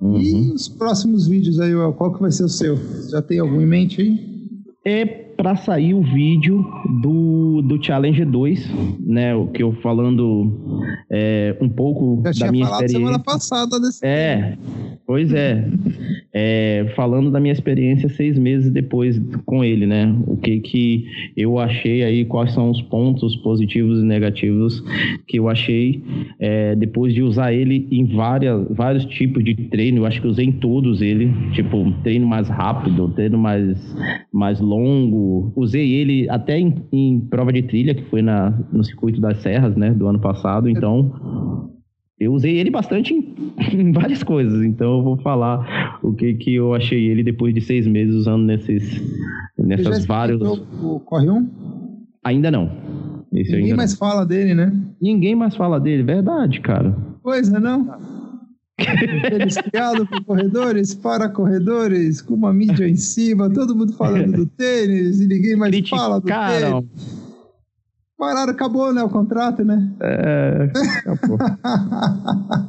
Uhum. 0.00 0.20
E 0.20 0.52
os 0.52 0.68
próximos 0.68 1.28
vídeos 1.28 1.60
aí, 1.60 1.72
qual 1.96 2.12
que 2.12 2.20
vai 2.20 2.32
ser 2.32 2.42
o 2.42 2.48
seu? 2.48 2.76
Já 3.08 3.22
tem 3.22 3.38
algum 3.38 3.60
em 3.60 3.66
mente 3.66 4.02
aí? 4.02 4.18
É 4.84 5.04
para 5.40 5.56
sair 5.56 5.94
o 5.94 6.02
vídeo 6.02 6.62
do, 7.00 7.62
do 7.62 7.82
Challenge 7.82 8.24
2, 8.26 8.70
né? 9.00 9.34
O 9.34 9.46
que 9.46 9.62
eu 9.62 9.72
falando 9.80 10.84
é, 11.10 11.56
um 11.62 11.68
pouco 11.68 12.22
Já 12.30 12.44
da 12.46 12.52
minha 12.52 12.64
experiência. 12.64 12.98
semana 12.98 13.18
passada 13.18 13.80
desse 13.80 14.04
É, 14.04 14.58
pois 15.06 15.32
é. 15.32 15.66
É. 16.32 16.92
Falando 16.94 17.30
da 17.30 17.40
minha 17.40 17.52
experiência 17.52 18.08
seis 18.08 18.38
meses 18.38 18.70
depois 18.70 19.20
com 19.44 19.64
ele, 19.64 19.86
né? 19.86 20.14
O 20.26 20.36
que 20.36 20.60
que 20.60 21.06
eu 21.36 21.58
achei 21.58 22.02
aí, 22.02 22.24
quais 22.24 22.52
são 22.52 22.70
os 22.70 22.80
pontos 22.82 23.36
positivos 23.36 24.00
e 24.00 24.04
negativos 24.04 24.82
que 25.26 25.38
eu 25.38 25.48
achei 25.48 26.02
é, 26.38 26.74
depois 26.74 27.14
de 27.14 27.22
usar 27.22 27.52
ele 27.52 27.86
em 27.90 28.04
várias, 28.04 28.66
vários 28.70 29.04
tipos 29.06 29.44
de 29.44 29.54
treino. 29.54 29.98
Eu 29.98 30.06
acho 30.06 30.20
que 30.20 30.26
usei 30.26 30.46
em 30.46 30.52
todos 30.52 31.00
ele, 31.02 31.32
tipo, 31.52 31.92
treino 32.02 32.26
mais 32.26 32.48
rápido, 32.48 33.08
treino 33.08 33.38
mais, 33.38 33.96
mais 34.32 34.60
longo, 34.60 35.52
usei 35.56 35.92
ele 35.92 36.28
até 36.28 36.58
em, 36.58 36.74
em, 36.92 37.20
prova 37.20 37.52
de 37.52 37.62
trilha, 37.62 37.94
que 37.94 38.04
foi 38.04 38.22
na, 38.22 38.50
no 38.72 38.84
circuito 38.84 39.20
das 39.20 39.38
serras, 39.38 39.76
né, 39.76 39.90
do 39.90 40.06
ano 40.06 40.18
passado, 40.18 40.68
então 40.68 41.70
eu 42.20 42.34
usei 42.34 42.58
ele 42.58 42.70
bastante 42.70 43.14
em, 43.14 43.34
em, 43.72 43.92
várias 43.92 44.22
coisas, 44.22 44.62
então 44.62 44.98
eu 44.98 45.02
vou 45.02 45.16
falar 45.16 45.98
o 46.02 46.12
que, 46.12 46.34
que 46.34 46.54
eu 46.54 46.74
achei 46.74 47.08
ele 47.08 47.24
depois 47.24 47.54
de 47.54 47.62
seis 47.62 47.86
meses 47.86 48.14
usando 48.14 48.44
nesses 48.44 49.00
nessas 49.56 50.04
várias. 50.04 50.40
O 50.42 51.00
Corre 51.00 51.30
1? 51.30 51.48
Ainda 52.24 52.50
não. 52.50 52.70
Esse 53.32 53.52
Ninguém 53.52 53.74
mais 53.74 53.92
não. 53.92 53.98
fala 53.98 54.26
dele, 54.26 54.54
né? 54.54 54.72
Ninguém 55.00 55.34
mais 55.34 55.56
fala 55.56 55.80
dele, 55.80 56.02
verdade, 56.02 56.60
cara. 56.60 56.94
Pois 57.22 57.50
é, 57.50 57.58
não? 57.58 57.88
Eles 59.30 59.56
criado 59.56 60.06
por 60.06 60.24
corredores, 60.24 60.94
para 60.94 61.28
corredores, 61.28 62.20
com 62.20 62.34
uma 62.34 62.52
mídia 62.52 62.88
em 62.88 62.96
cima, 62.96 63.50
todo 63.50 63.76
mundo 63.76 63.92
falando 63.92 64.32
do 64.32 64.46
tênis 64.46 65.20
e 65.20 65.26
ninguém 65.26 65.56
mais 65.56 65.88
fala 65.88 66.20
do 66.20 66.26
tênis. 66.26 67.19
Pararam, 68.20 68.52
acabou, 68.52 68.92
né? 68.92 69.02
O 69.02 69.08
contrato, 69.08 69.64
né? 69.64 69.90
É, 70.02 70.70
acabou. 70.98 71.38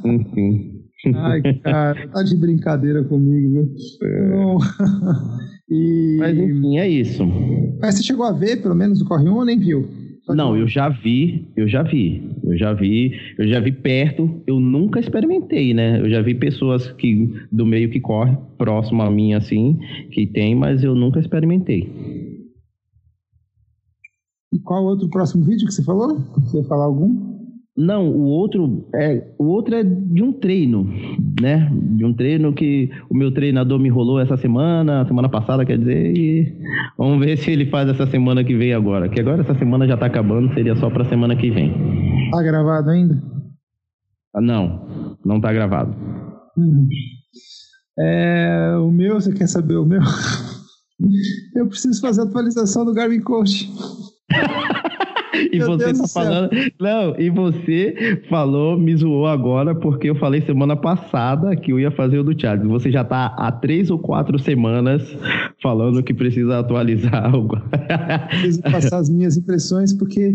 Enfim. 0.02 0.80
Ai, 1.14 1.42
cara, 1.62 2.08
tá 2.08 2.22
de 2.22 2.34
brincadeira 2.36 3.04
comigo, 3.04 3.50
viu? 3.50 3.68
É. 4.02 5.52
E... 5.74 6.16
Mas 6.18 6.36
enfim, 6.36 6.76
é 6.76 6.86
isso. 6.86 7.24
Mas 7.80 7.94
você 7.94 8.02
chegou 8.02 8.26
a 8.26 8.32
ver, 8.32 8.60
pelo 8.60 8.74
menos, 8.74 9.00
o 9.00 9.06
Corre 9.06 9.26
1 9.26 9.34
ou 9.34 9.42
nem 9.42 9.58
viu? 9.58 9.88
Não, 10.28 10.54
eu 10.54 10.68
já 10.68 10.90
vi, 10.90 11.48
eu 11.56 11.66
já 11.66 11.82
vi, 11.82 12.30
eu 12.44 12.58
já 12.58 12.74
vi, 12.74 13.12
eu 13.38 13.48
já 13.48 13.58
vi 13.58 13.72
perto, 13.72 14.42
eu 14.46 14.60
nunca 14.60 15.00
experimentei, 15.00 15.72
né? 15.72 15.98
Eu 15.98 16.10
já 16.10 16.20
vi 16.20 16.34
pessoas 16.34 16.92
que 16.92 17.32
do 17.50 17.64
meio 17.64 17.88
que 17.88 18.00
corre 18.00 18.36
próximo 18.58 19.02
a 19.02 19.10
mim 19.10 19.32
assim, 19.32 19.78
que 20.10 20.26
tem, 20.26 20.54
mas 20.54 20.84
eu 20.84 20.94
nunca 20.94 21.18
experimentei. 21.18 21.90
E 24.52 24.58
qual 24.60 24.84
outro 24.84 25.08
próximo 25.08 25.44
vídeo 25.44 25.66
que 25.66 25.72
você 25.72 25.82
falou? 25.82 26.18
Você 26.44 26.58
ia 26.58 26.64
falar 26.64 26.84
algum? 26.84 27.32
Não, 27.74 28.06
o 28.06 28.24
outro 28.24 28.86
é 28.94 29.32
o 29.38 29.44
outro 29.44 29.74
é 29.74 29.82
de 29.82 30.22
um 30.22 30.30
treino, 30.30 30.84
né? 31.40 31.72
De 31.72 32.04
um 32.04 32.12
treino 32.12 32.52
que 32.52 32.90
o 33.08 33.16
meu 33.16 33.32
treinador 33.32 33.78
me 33.78 33.88
rolou 33.88 34.20
essa 34.20 34.36
semana, 34.36 35.06
semana 35.06 35.28
passada, 35.30 35.64
quer 35.64 35.78
dizer, 35.78 36.14
e 36.14 36.54
vamos 36.98 37.18
ver 37.18 37.38
se 37.38 37.50
ele 37.50 37.70
faz 37.70 37.88
essa 37.88 38.06
semana 38.06 38.44
que 38.44 38.54
vem 38.54 38.74
agora. 38.74 39.08
Que 39.08 39.20
agora 39.20 39.40
essa 39.40 39.54
semana 39.54 39.88
já 39.88 39.96
tá 39.96 40.04
acabando, 40.04 40.52
seria 40.52 40.76
só 40.76 40.90
pra 40.90 41.08
semana 41.08 41.34
que 41.34 41.50
vem. 41.50 41.72
Tá 42.30 42.42
gravado 42.42 42.90
ainda? 42.90 43.22
Ah, 44.34 44.40
não, 44.42 45.16
não 45.24 45.40
tá 45.40 45.50
gravado. 45.50 45.96
Hum. 46.58 46.86
É, 47.98 48.76
o 48.76 48.90
meu, 48.90 49.14
você 49.14 49.32
quer 49.32 49.46
saber 49.46 49.76
o 49.76 49.86
meu? 49.86 50.00
Eu 51.56 51.66
preciso 51.68 52.00
fazer 52.00 52.20
a 52.20 52.24
atualização 52.24 52.84
do 52.84 52.92
Garmin 52.92 53.20
Coach. 53.20 53.70
E 55.50 55.58
Meu 55.58 55.66
você 55.68 55.84
Deus 55.86 55.98
tá 55.98 56.08
falando. 56.08 56.50
Não, 56.80 57.18
e 57.18 57.30
você 57.30 58.22
falou, 58.28 58.78
me 58.78 58.94
zoou 58.96 59.26
agora, 59.26 59.74
porque 59.74 60.10
eu 60.10 60.14
falei 60.14 60.42
semana 60.42 60.76
passada 60.76 61.56
que 61.56 61.72
eu 61.72 61.80
ia 61.80 61.90
fazer 61.90 62.18
o 62.18 62.24
do 62.24 62.38
Charles. 62.38 62.66
Você 62.68 62.90
já 62.90 63.04
tá 63.04 63.34
há 63.36 63.50
três 63.50 63.90
ou 63.90 63.98
quatro 63.98 64.38
semanas 64.38 65.02
falando 65.62 66.02
que 66.02 66.12
precisa 66.12 66.58
atualizar 66.58 67.26
algo. 67.32 67.56
Preciso 68.28 68.62
passar 68.62 68.98
as 68.98 69.08
minhas 69.08 69.36
impressões, 69.36 69.92
porque 69.92 70.32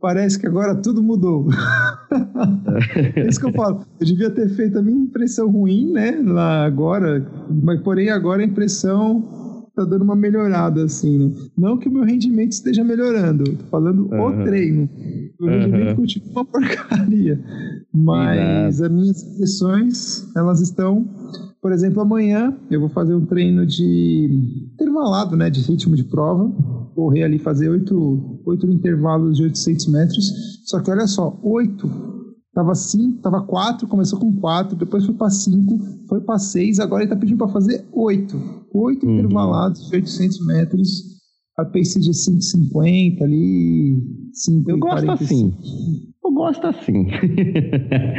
parece 0.00 0.38
que 0.38 0.46
agora 0.46 0.74
tudo 0.74 1.02
mudou. 1.02 1.48
é 3.16 3.28
isso 3.28 3.40
que 3.40 3.46
eu 3.46 3.52
falo. 3.52 3.84
Eu 4.00 4.06
devia 4.06 4.30
ter 4.30 4.48
feito 4.50 4.78
a 4.78 4.82
minha 4.82 4.98
impressão 4.98 5.50
ruim, 5.50 5.92
né? 5.92 6.20
Lá 6.24 6.64
agora, 6.64 7.26
mas 7.62 7.80
porém 7.80 8.10
agora 8.10 8.42
a 8.42 8.44
impressão 8.44 9.45
tá 9.76 9.84
dando 9.84 10.02
uma 10.02 10.16
melhorada, 10.16 10.84
assim, 10.84 11.18
né? 11.18 11.32
Não 11.56 11.76
que 11.76 11.86
o 11.86 11.92
meu 11.92 12.02
rendimento 12.02 12.52
esteja 12.52 12.82
melhorando, 12.82 13.44
tô 13.44 13.64
falando 13.66 14.08
uhum. 14.10 14.40
o 14.40 14.44
treino. 14.44 14.88
O 15.38 15.44
uhum. 15.44 15.50
rendimento 15.50 15.96
continua 15.96 16.30
uma 16.32 16.44
porcaria. 16.46 17.38
Mas 17.92 18.78
Exato. 18.78 18.84
as 18.86 18.98
minhas 18.98 19.22
impressões, 19.22 20.34
elas 20.34 20.60
estão. 20.62 21.06
Por 21.60 21.72
exemplo, 21.72 22.00
amanhã 22.00 22.56
eu 22.70 22.80
vou 22.80 22.88
fazer 22.88 23.14
um 23.14 23.26
treino 23.26 23.66
de 23.66 24.30
intervalado, 24.74 25.36
né? 25.36 25.50
De 25.50 25.60
ritmo 25.60 25.94
de 25.94 26.04
prova. 26.04 26.50
Correr 26.94 27.24
ali, 27.24 27.38
fazer 27.38 27.68
oito, 27.68 28.40
oito 28.46 28.66
intervalos 28.70 29.36
de 29.36 29.42
800 29.42 29.86
metros. 29.88 30.24
Só 30.64 30.80
que 30.80 30.90
olha 30.90 31.06
só, 31.06 31.38
oito 31.42 32.15
Tava 32.56 32.74
5, 32.74 33.20
tava 33.20 33.42
4, 33.42 33.86
começou 33.86 34.18
com 34.18 34.32
4, 34.32 34.76
depois 34.76 35.04
foi 35.04 35.14
para 35.14 35.28
5, 35.28 35.78
foi 36.08 36.22
para 36.22 36.38
6, 36.38 36.80
agora 36.80 37.02
ele 37.02 37.10
tá 37.10 37.14
pedindo 37.14 37.36
para 37.36 37.52
fazer 37.52 37.84
8. 37.92 38.34
8 38.72 39.06
uhum. 39.06 39.18
intervalados 39.18 39.90
de 39.90 39.94
800 39.94 40.46
metros, 40.46 40.88
a 41.58 41.66
pace 41.66 42.00
de 42.00 42.12
5,50 42.12 43.22
ali, 43.22 44.02
5 44.32 44.70
Eu 44.70 44.78
gosto 44.78 45.04
45. 45.04 45.12
assim. 45.12 46.12
Eu 46.24 46.32
gosto 46.32 46.66
assim. 46.66 47.06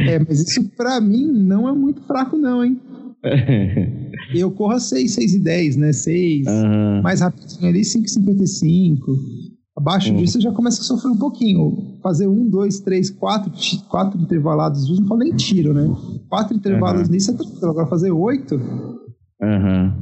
é, 0.08 0.20
mas 0.20 0.40
isso 0.42 0.70
para 0.78 1.02
mim 1.02 1.32
não 1.32 1.68
é 1.68 1.72
muito 1.72 2.04
fraco 2.04 2.38
não, 2.38 2.64
hein? 2.64 2.80
Eu 4.36 4.52
corro 4.52 4.74
a 4.74 4.80
6, 4.80 5.14
6 5.14 5.34
e 5.34 5.40
10, 5.40 5.78
né? 5.78 5.92
6, 5.92 6.46
uhum. 6.46 7.02
mais 7.02 7.22
rapidinho 7.22 7.70
ali, 7.70 7.82
5,55. 7.82 9.00
Abaixo 9.78 10.10
uhum. 10.10 10.18
disso 10.18 10.42
já 10.42 10.52
começa 10.52 10.82
a 10.82 10.84
sofrer 10.84 11.12
um 11.12 11.18
pouquinho. 11.18 12.00
Fazer 12.02 12.28
um, 12.28 12.50
dois, 12.50 12.80
três, 12.80 13.12
quatro, 13.12 13.52
quatro 13.88 14.20
intervalados 14.20 14.90
não 15.00 15.06
falo 15.06 15.20
nem 15.20 15.36
tiro, 15.36 15.72
né? 15.72 15.88
Quatro 16.28 16.56
intervalos 16.56 17.04
uhum. 17.04 17.14
nisso 17.14 17.30
é 17.30 17.36
tranquilo. 17.36 17.70
Agora 17.70 17.86
fazer 17.86 18.12
oito. 18.12 18.56
Uhum. 18.56 19.94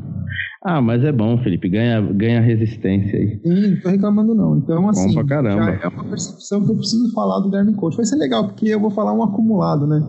Ah, 0.64 0.82
mas 0.82 1.04
é 1.04 1.12
bom, 1.12 1.38
Felipe. 1.44 1.68
Ganha, 1.68 2.02
ganha 2.02 2.40
resistência 2.40 3.20
aí. 3.20 3.42
Sim, 3.44 3.72
não 3.74 3.82
tô 3.82 3.90
reclamando 3.90 4.34
não. 4.34 4.58
Então, 4.60 4.88
assim, 4.88 5.10
bom 5.10 5.14
pra 5.16 5.26
caramba. 5.26 5.72
é 5.72 5.88
uma 5.90 6.06
percepção 6.06 6.66
que 6.66 6.72
eu 6.72 6.78
preciso 6.78 7.12
falar 7.12 7.42
do 7.42 7.50
Garmin 7.50 7.74
Coach. 7.74 7.98
Vai 7.98 8.06
ser 8.06 8.16
legal, 8.16 8.48
porque 8.48 8.68
eu 8.68 8.80
vou 8.80 8.90
falar 8.90 9.12
um 9.12 9.24
acumulado, 9.24 9.86
né? 9.86 10.02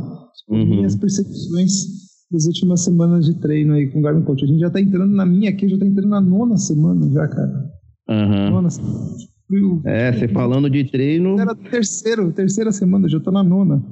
Uhum. 0.49 0.65
Minhas 0.65 0.95
percepções 0.95 1.73
das 2.31 2.47
últimas 2.47 2.85
semanas 2.85 3.27
de 3.27 3.35
treino 3.41 3.75
aí 3.75 3.89
com 3.89 3.99
o 3.99 4.03
Garmin 4.03 4.23
Coach. 4.23 4.45
A 4.45 4.47
gente 4.47 4.61
já 4.61 4.71
tá 4.71 4.81
entrando 4.81 5.13
na 5.13 5.27
minha 5.27 5.51
aqui, 5.51 5.69
já 5.69 5.77
tá 5.77 5.85
entrando 5.85 6.09
na 6.09 6.21
nona 6.21 6.57
semana 6.57 7.11
já, 7.11 7.27
cara. 7.27 7.71
Uhum. 8.09 8.51
Nona 8.51 8.71
semana. 8.71 9.36
É, 9.85 10.13
você 10.13 10.29
falando 10.29 10.69
de 10.69 10.85
treino. 10.85 11.39
Era 11.39 11.55
terceiro, 11.55 12.33
terceira 12.33 12.73
semana, 12.73 13.09
já 13.09 13.21
tô 13.21 13.31
na 13.31 13.43
nona. 13.43 13.83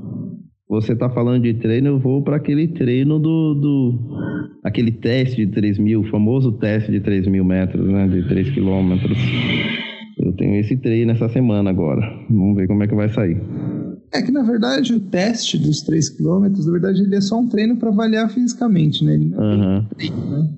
Você 0.68 0.96
tá 0.96 1.08
falando 1.10 1.42
de 1.42 1.54
treino, 1.54 1.88
eu 1.88 1.98
vou 1.98 2.22
para 2.22 2.36
aquele 2.36 2.68
treino 2.68 3.18
do, 3.18 3.54
do 3.54 3.98
aquele 4.64 4.90
teste 4.90 5.46
de 5.46 5.52
3 5.52 5.78
mil, 5.78 6.00
o 6.00 6.10
famoso 6.10 6.52
teste 6.52 6.90
de 6.90 7.00
3 7.00 7.28
mil 7.28 7.44
metros, 7.44 7.86
né? 7.86 8.08
De 8.08 8.26
3 8.26 8.50
quilômetros. 8.50 9.16
Eu 10.18 10.32
tenho 10.32 10.56
esse 10.56 10.76
treino 10.76 11.12
essa 11.12 11.28
semana 11.28 11.70
agora. 11.70 12.00
Vamos 12.30 12.56
ver 12.56 12.66
como 12.66 12.82
é 12.82 12.88
que 12.88 12.94
vai 12.94 13.08
sair. 13.08 13.40
É 14.12 14.22
que, 14.22 14.32
na 14.32 14.42
verdade, 14.42 14.94
o 14.94 15.00
teste 15.00 15.58
dos 15.58 15.82
3 15.82 16.10
km, 16.10 16.48
na 16.64 16.72
verdade, 16.72 17.02
ele 17.02 17.16
é 17.16 17.20
só 17.20 17.38
um 17.38 17.48
treino 17.48 17.76
para 17.76 17.90
avaliar 17.90 18.30
fisicamente, 18.30 19.04
né? 19.04 19.14
Ele 19.14 19.26
não 19.26 19.76
é 19.76 19.86
treino, 19.94 20.30
né? 20.30 20.48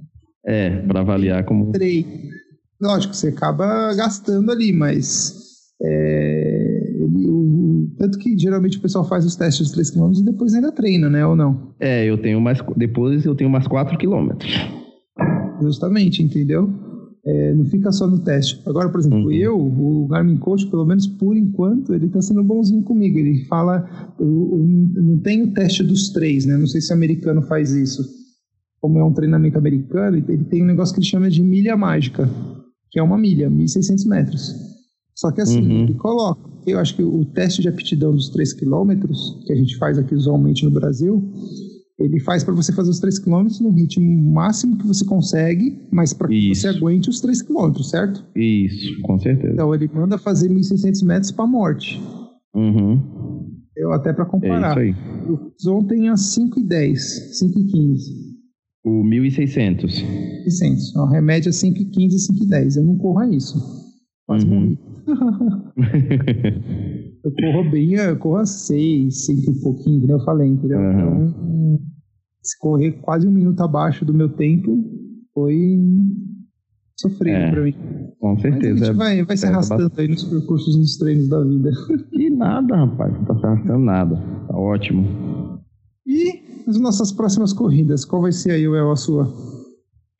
É, 0.46 0.70
para 0.82 1.00
avaliar 1.00 1.44
como. 1.44 1.72
Treino. 1.72 2.06
Lógico, 2.80 3.14
você 3.14 3.28
acaba 3.28 3.94
gastando 3.94 4.50
ali, 4.52 4.72
mas. 4.72 5.34
é, 5.82 6.92
o- 7.00 7.88
tanto 7.98 8.18
que 8.18 8.36
geralmente 8.38 8.78
o 8.78 8.80
pessoal 8.82 9.04
faz 9.08 9.24
os 9.24 9.36
testes 9.36 9.68
de 9.68 9.72
3 9.74 9.90
km 9.90 10.12
e 10.18 10.24
depois 10.24 10.52
ainda 10.54 10.70
treina, 10.72 11.08
né? 11.08 11.24
Ou 11.26 11.34
não? 11.36 11.74
É, 11.80 12.04
eu 12.04 12.18
tenho 12.20 12.40
mais. 12.40 12.58
Depois 12.76 13.24
eu 13.24 13.34
tenho 13.34 13.50
mais 13.50 13.66
4 13.66 13.96
quilômetros. 13.98 14.50
Justamente, 15.62 16.22
entendeu? 16.22 16.70
É, 17.24 17.54
não 17.54 17.64
fica 17.64 17.90
só 17.90 18.06
no 18.06 18.20
teste. 18.20 18.60
Agora, 18.66 18.88
por 18.88 19.00
exemplo, 19.00 19.18
Uhum. 19.24 19.32
eu, 19.32 19.58
o 19.58 20.06
Garmin 20.08 20.36
Coach, 20.36 20.66
pelo 20.68 20.84
menos 20.84 21.06
por 21.06 21.36
enquanto, 21.36 21.92
ele 21.92 22.08
tá 22.08 22.20
sendo 22.22 22.42
bonzinho 22.44 22.82
comigo. 22.82 23.18
Ele 23.18 23.44
fala, 23.46 24.14
eu, 24.20 24.26
eu 24.96 25.02
não 25.02 25.18
tem 25.18 25.42
o 25.42 25.52
teste 25.52 25.82
dos 25.82 26.10
três, 26.10 26.44
né? 26.46 26.56
Não 26.56 26.66
sei 26.68 26.80
se 26.80 26.92
o 26.92 26.96
americano 26.96 27.42
faz 27.42 27.72
isso. 27.72 28.04
Como 28.80 28.98
é 28.98 29.04
um 29.04 29.12
treinamento 29.12 29.58
americano, 29.58 30.16
ele 30.18 30.44
tem 30.44 30.62
um 30.62 30.66
negócio 30.66 30.94
que 30.94 31.00
ele 31.00 31.06
chama 31.08 31.28
de 31.28 31.42
milha 31.42 31.76
mágica, 31.76 32.28
que 32.96 33.00
é 33.00 33.02
uma 33.02 33.18
milha, 33.18 33.50
1.600 33.50 34.06
metros. 34.06 34.54
Só 35.14 35.30
que 35.30 35.42
assim, 35.42 35.60
Uhum. 35.60 35.82
ele 35.82 35.92
coloca, 35.96 36.40
eu 36.66 36.78
acho 36.78 36.96
que 36.96 37.02
o 37.02 37.26
teste 37.26 37.60
de 37.60 37.68
aptidão 37.68 38.14
dos 38.14 38.30
3 38.30 38.54
quilômetros, 38.54 39.38
que 39.46 39.52
a 39.52 39.56
gente 39.56 39.76
faz 39.76 39.98
aqui 39.98 40.14
usualmente 40.14 40.64
no 40.64 40.70
Brasil, 40.70 41.22
ele 41.98 42.18
faz 42.20 42.42
para 42.42 42.54
você 42.54 42.72
fazer 42.72 42.88
os 42.88 42.98
3 42.98 43.18
km 43.18 43.48
no 43.60 43.68
ritmo 43.68 44.32
máximo 44.32 44.78
que 44.78 44.86
você 44.86 45.04
consegue, 45.04 45.78
mas 45.92 46.14
para 46.14 46.28
que 46.28 46.54
você 46.54 46.68
aguente 46.68 47.10
os 47.10 47.20
3 47.20 47.42
km, 47.42 47.82
certo? 47.82 48.24
Isso, 48.34 48.98
com 49.02 49.18
certeza. 49.18 49.52
Então 49.52 49.74
ele 49.74 49.90
manda 49.94 50.16
fazer 50.16 50.48
1.600 50.48 51.02
metros 51.04 51.30
para 51.32 51.46
morte. 51.46 52.00
Uhum. 52.54 52.98
Eu 53.76 53.92
até 53.92 54.10
para 54.10 54.24
É 54.24 54.28
comparar. 54.28 54.70
isso 54.70 54.78
aí. 54.78 54.94
Eu 55.28 55.36
fiz 55.52 55.66
ontem 55.66 56.08
às 56.08 56.20
5 56.32 56.60
e 56.60 56.62
10, 56.64 57.38
5 57.38 57.58
e 57.58 57.64
15. 57.66 58.25
O 58.86 59.02
1600. 59.02 59.92
600. 60.44 60.90
Então, 60.90 61.12
a 61.14 61.20
média 61.20 61.48
é 61.48 61.52
5 61.52 61.78
e 61.78 61.84
15, 61.86 62.18
5 62.20 62.44
e 62.44 62.48
10. 62.48 62.76
Eu 62.76 62.84
não 62.84 62.96
corro 62.96 63.18
a 63.18 63.28
isso. 63.28 63.58
Quase 64.26 64.46
Uhum. 64.46 64.54
morri. 64.54 64.78
Eu 67.24 67.32
corro 67.32 67.70
bem, 67.70 67.94
eu 67.94 68.16
corro 68.18 68.36
a 68.36 68.46
6, 68.46 69.26
5 69.26 69.50
e 69.50 69.60
pouquinho, 69.60 70.00
nem 70.02 70.10
eu 70.10 70.20
falei, 70.24 70.48
entendeu? 70.48 70.78
Uhum. 70.78 71.26
Então, 71.26 71.80
se 72.40 72.56
correr 72.60 72.92
quase 73.02 73.26
um 73.26 73.32
minuto 73.32 73.60
abaixo 73.62 74.04
do 74.04 74.14
meu 74.14 74.28
tempo, 74.28 74.78
foi 75.34 75.76
sofrido 76.96 77.34
É, 77.36 77.50
pra 77.50 77.62
mim. 77.64 77.74
com 78.20 78.28
Mas 78.34 78.38
a 78.38 78.42
certeza. 78.42 78.84
gente 78.86 78.96
vai, 78.96 79.24
vai 79.24 79.36
se 79.36 79.42
pesa 79.44 79.48
arrastando 79.48 79.92
aí 79.98 80.06
nos 80.06 80.22
percursos, 80.22 80.76
nos 80.78 80.96
treinos 80.96 81.28
da 81.28 81.42
vida. 81.42 81.70
Que 82.12 82.30
nada, 82.30 82.76
rapaz. 82.76 83.12
Não 83.12 83.24
tá 83.24 83.36
se 83.40 83.46
arrastando 83.46 83.84
nada. 83.84 84.16
Tá 84.46 84.56
ótimo. 84.56 85.04
As 86.66 86.80
nossas 86.80 87.12
próximas 87.12 87.52
corridas, 87.52 88.04
qual 88.04 88.22
vai 88.22 88.32
ser 88.32 88.52
aí, 88.52 88.66
Well, 88.66 88.90
a 88.90 88.96
sua? 88.96 89.32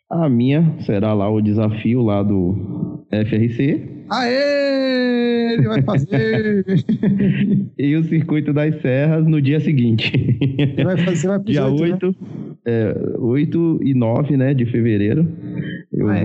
A 0.08 0.28
minha 0.28 0.76
será 0.86 1.12
lá 1.12 1.28
o 1.28 1.40
desafio 1.40 2.02
lá 2.02 2.22
do 2.22 3.04
FRC 3.10 3.96
Aê! 4.08 5.54
Ele 5.54 5.68
vai 5.68 5.82
fazer! 5.82 6.64
e 7.78 7.96
o 7.96 8.04
Circuito 8.04 8.52
das 8.52 8.80
Serras 8.80 9.26
no 9.26 9.40
dia 9.40 9.58
seguinte. 9.60 10.12
Ele 10.58 10.84
vai 10.84 10.96
fazer, 10.98 11.28
vai 11.28 11.38
pro 11.38 11.50
dia 11.50 11.68
18, 11.68 12.06
né? 12.06 12.12
8, 12.12 12.16
é, 12.66 13.16
8 13.18 13.80
e 13.82 13.94
9 13.94 14.36
né, 14.36 14.54
de 14.54 14.66
fevereiro. 14.66 15.26
Eu 15.92 16.08
Ah, 16.08 16.18
é. 16.18 16.22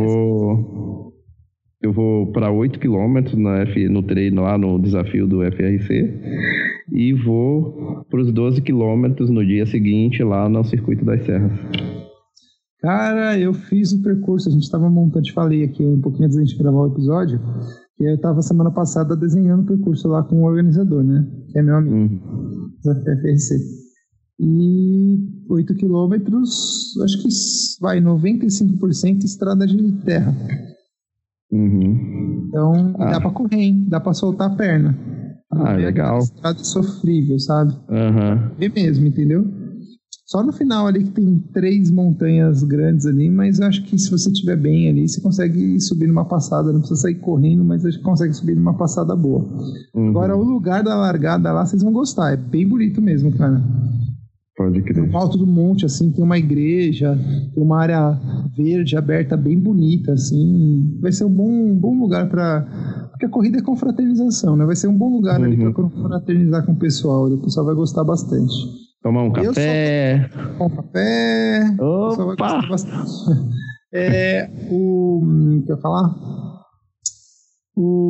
Eu 1.82 1.92
vou 1.92 2.32
para 2.32 2.52
8 2.52 2.80
quilômetros 2.80 3.36
na 3.38 3.60
F, 3.62 3.90
no 3.90 4.04
treino 4.04 4.44
lá 4.44 4.58
no 4.58 4.80
desafio 4.80 5.28
do 5.28 5.42
FRC 5.44 6.14
e 6.92 7.14
vou 7.14 8.06
para 8.10 8.22
os 8.22 8.32
12 8.32 8.62
quilômetros 8.62 9.30
no 9.32 9.44
dia 9.46 9.66
seguinte 9.66 10.24
lá 10.24 10.48
no 10.48 10.64
Circuito 10.64 11.04
das 11.04 11.26
Serras. 11.26 11.52
Cara, 12.80 13.38
eu 13.40 13.54
fiz 13.54 13.92
o 13.94 14.02
percurso, 14.02 14.50
a 14.50 14.52
gente 14.52 14.64
estava 14.64 14.90
montando, 14.90 15.24
te 15.24 15.34
falei 15.34 15.64
aqui 15.64 15.84
um 15.84 16.02
pouquinho 16.02 16.26
antes 16.26 16.38
da 16.38 16.44
gente 16.44 16.58
gravar 16.58 16.82
o 16.82 16.92
episódio, 16.92 17.40
que 17.96 18.04
eu 18.04 18.16
estava 18.16 18.42
semana 18.42 18.72
passada 18.72 19.16
desenhando 19.16 19.64
o 19.64 19.66
percurso 19.66 20.08
lá 20.08 20.24
com 20.24 20.42
o 20.42 20.46
organizador, 20.46 21.04
né? 21.04 21.28
Que 21.52 21.60
é 21.60 21.62
meu 21.64 21.76
amigo, 21.76 21.96
Uhum. 21.96 22.20
da 22.84 22.94
FRC. 22.96 23.56
E 24.40 25.20
8 25.48 25.76
quilômetros, 25.76 26.98
acho 27.04 27.22
que 27.22 27.30
vai 27.80 28.00
95% 28.02 29.24
estrada 29.24 29.68
de 29.68 29.92
terra. 30.04 30.36
Uhum. 31.52 32.46
Então 32.48 32.94
Ah. 33.00 33.12
dá 33.12 33.22
pra 33.22 33.32
correr, 33.32 33.58
hein? 33.62 33.86
Dá 33.88 34.00
pra 34.00 34.14
soltar 34.14 34.52
a 34.52 34.56
perna. 34.56 34.98
Ah, 35.54 35.74
é 35.74 35.78
legal. 35.78 36.20
Estrada 36.20 36.64
sofrível, 36.64 37.38
sabe? 37.40 37.74
Aham. 37.90 38.52
Ver 38.58 38.72
mesmo, 38.74 39.06
entendeu? 39.08 39.46
Só 40.26 40.42
no 40.42 40.54
final 40.54 40.88
ali 40.88 41.04
que 41.04 41.12
tem 41.12 41.40
três 41.54 41.92
montanhas 41.92 42.64
grandes 42.64 43.06
ali, 43.06 43.30
mas 43.30 43.60
eu 43.60 43.68
acho 43.68 43.84
que 43.84 43.98
se 44.00 44.10
você 44.10 44.32
estiver 44.32 44.56
bem 44.56 44.88
ali, 44.88 45.06
você 45.10 45.20
consegue 45.20 45.78
subir 45.82 46.08
numa 46.08 46.24
passada, 46.24 46.72
não 46.72 46.80
precisa 46.80 47.02
sair 47.02 47.16
correndo, 47.16 47.66
mas 47.66 47.84
que 47.84 48.02
consegue 48.02 48.34
subir 48.34 48.56
numa 48.56 48.74
passada 48.76 49.14
boa. 49.14 49.46
Uhum. 49.94 50.08
Agora, 50.08 50.38
o 50.38 50.42
lugar 50.44 50.84
da 50.84 50.96
largada 50.96 51.52
lá, 51.52 51.66
vocês 51.66 51.84
vão 51.84 51.92
gostar, 51.92 52.32
é 52.32 52.38
bem 52.38 52.66
bonito 52.66 53.02
mesmo, 53.02 53.30
cara. 53.34 53.62
Pode 54.64 54.82
crer. 54.82 55.08
No 55.08 55.18
alto 55.18 55.38
do 55.38 55.46
monte, 55.48 55.86
assim, 55.86 56.12
tem 56.12 56.24
uma 56.24 56.38
igreja, 56.38 57.18
tem 57.54 57.64
uma 57.64 57.80
área 57.82 58.20
verde 58.56 58.96
aberta 58.98 59.36
bem 59.38 59.58
bonita, 59.60 60.14
assim. 60.14 60.98
Vai 61.02 61.12
ser 61.12 61.26
um 61.26 61.30
bom, 61.30 61.50
um 61.50 61.76
bom 61.78 61.98
lugar 62.00 62.30
pra. 62.30 62.62
Porque 63.12 63.26
a 63.26 63.30
corrida 63.30 63.60
é 63.60 63.62
confraternização, 63.62 64.56
né? 64.56 64.66
Vai 64.66 64.76
ser 64.76 64.88
um 64.88 64.98
bom 64.98 65.10
lugar 65.12 65.42
ali 65.42 65.56
Uhum. 65.56 65.72
pra 65.72 65.84
confraternizar 65.84 66.66
com 66.66 66.72
o 66.74 66.76
pessoal. 66.80 67.26
O 67.32 67.38
pessoal 67.38 67.66
vai 67.66 67.76
gostar 67.76 68.04
bastante. 68.04 68.54
Tomar 69.04 69.24
um 69.24 69.32
café. 69.32 70.30
Café. 70.58 71.76
O 71.80 72.10
pessoal 72.10 72.28
vai 72.28 72.34
Opa! 72.36 72.54
gostar 72.56 72.70
bastante. 72.70 73.12
É, 73.94 74.50
o. 74.72 75.22
Que 75.66 75.72
eu 75.72 75.78
falar? 75.78 76.16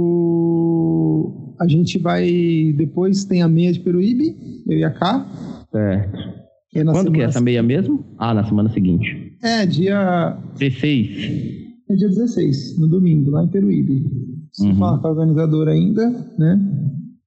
O. 0.02 1.54
A 1.60 1.68
gente 1.68 1.98
vai. 2.00 2.74
Depois 2.76 3.26
tem 3.26 3.42
a 3.42 3.48
meia 3.48 3.72
de 3.72 3.80
Peruíbe, 3.80 4.36
eu 4.68 4.78
e 4.78 4.84
a 4.84 4.92
K. 4.92 5.26
Certo. 5.72 6.41
É 6.74 6.84
Quando 6.86 7.12
que 7.12 7.22
é 7.22 7.26
essa 7.26 7.42
meia 7.42 7.62
mesmo? 7.62 8.06
Ah, 8.18 8.34
na 8.34 8.44
semana 8.46 8.70
seguinte. 8.70 9.36
É, 9.44 9.66
dia 9.66 10.38
16. 10.58 11.10
É 11.90 11.96
dia 11.96 12.08
16, 12.08 12.80
no 12.80 12.88
domingo, 12.88 13.32
lá 13.32 13.44
em 13.44 13.48
Peruíbe. 13.50 14.06
Preciso 14.48 14.70
Uhum. 14.70 14.76
falar 14.78 15.00
com 15.00 15.08
a 15.08 15.12
organizadora 15.12 15.72
ainda, 15.72 16.10
né? 16.40 16.60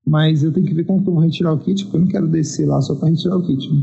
Mas 0.06 0.42
eu 0.42 0.52
tenho 0.52 0.66
que 0.66 0.74
ver 0.74 0.84
como 0.84 1.02
que 1.02 1.08
eu 1.08 1.14
vou 1.14 1.22
retirar 1.22 1.52
o 1.52 1.58
kit, 1.58 1.84
porque 1.84 1.96
eu 1.96 2.00
não 2.00 2.08
quero 2.08 2.28
descer 2.28 2.66
lá 2.66 2.80
só 2.80 2.94
para 2.94 3.08
retirar 3.10 3.36
o 3.36 3.42
kit. 3.46 3.68
né? 3.70 3.80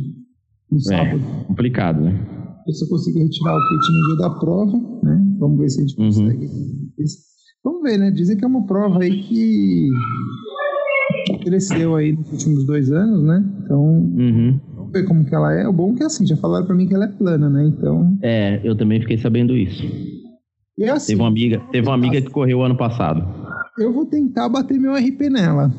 No 0.72 0.80
sábado. 0.80 1.22
Complicado, 1.48 2.02
né? 2.02 2.12
Eu 2.68 2.88
consigo 2.88 3.20
retirar 3.20 3.56
o 3.56 3.70
kit 3.70 3.92
no 3.92 4.08
dia 4.08 4.16
da 4.18 4.30
prova, 4.40 4.78
né? 5.04 5.36
Vamos 5.40 5.60
ver 5.60 5.70
se 5.70 5.80
a 5.80 5.86
gente 5.86 6.00
Uhum. 6.00 6.08
consegue. 6.08 6.50
Vamos 7.64 7.82
ver, 7.84 7.98
né? 8.00 8.10
Dizem 8.12 8.38
que 8.38 8.44
é 8.46 8.48
uma 8.48 8.66
prova 8.66 9.04
aí 9.04 9.22
que 9.24 9.90
cresceu 11.44 11.96
aí 11.96 12.14
nos 12.14 12.32
últimos 12.32 12.66
dois 12.66 12.92
anos, 12.92 13.22
né? 13.24 13.44
Então, 13.64 13.84
Uhum. 13.84 14.60
Ver 14.92 15.06
como 15.06 15.24
que 15.26 15.34
ela 15.34 15.54
é. 15.54 15.68
O 15.68 15.74
bom 15.74 15.94
é 15.94 15.96
que 15.98 16.04
é 16.04 16.06
assim, 16.06 16.26
já 16.26 16.36
falaram 16.36 16.66
para 16.66 16.76
mim 16.76 16.88
que 16.88 16.94
ela 16.94 17.06
é 17.06 17.08
plana, 17.08 17.50
né? 17.50 17.66
Então, 17.66 18.18
É, 18.22 18.60
eu 18.64 18.76
também 18.76 19.00
fiquei 19.02 19.18
sabendo 19.18 19.56
isso. 19.56 19.84
e 20.78 20.84
é 20.84 20.90
assim. 20.92 21.08
Teve 21.14 21.22
uma 21.22 21.28
amiga, 21.30 21.62
teve 21.72 21.88
uma 21.88 21.96
amiga 21.96 22.22
que 22.22 22.30
correu 22.30 22.62
ano 22.64 22.76
passado. 22.78 23.24
eu 23.80 23.92
vou 23.94 24.06
tentar 24.06 24.50
bater 24.50 24.78
meu 24.80 24.94
RP 24.96 25.30
nela. 25.30 25.72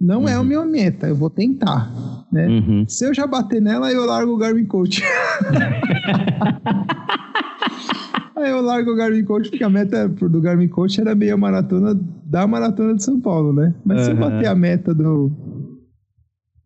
Não 0.00 0.28
é 0.28 0.34
a 0.34 0.42
minha 0.44 0.64
meta, 0.64 1.06
eu 1.08 1.14
vou 1.14 1.30
tentar. 1.30 1.90
Né? 2.30 2.48
Uhum. 2.48 2.84
Se 2.88 3.06
eu 3.06 3.14
já 3.14 3.26
bater 3.26 3.62
nela, 3.62 3.90
eu 3.92 4.04
largo 4.04 4.32
o 4.32 4.36
Garmin 4.36 4.66
Coach. 4.66 5.02
Aí 8.36 8.50
eu 8.50 8.60
largo 8.60 8.90
o 8.90 8.96
Garmin 8.96 9.24
Coach, 9.24 9.48
porque 9.48 9.64
a 9.64 9.70
meta 9.70 10.06
do 10.08 10.40
Garmin 10.42 10.68
Coach 10.68 11.00
era 11.00 11.14
meia 11.14 11.36
maratona 11.36 11.98
da 12.26 12.46
maratona 12.46 12.94
de 12.94 13.02
São 13.02 13.18
Paulo, 13.18 13.52
né? 13.52 13.74
Mas 13.84 14.02
se 14.02 14.10
eu 14.10 14.16
Aham. 14.16 14.30
bater 14.30 14.46
a 14.48 14.54
meta 14.54 14.92
do. 14.92 15.32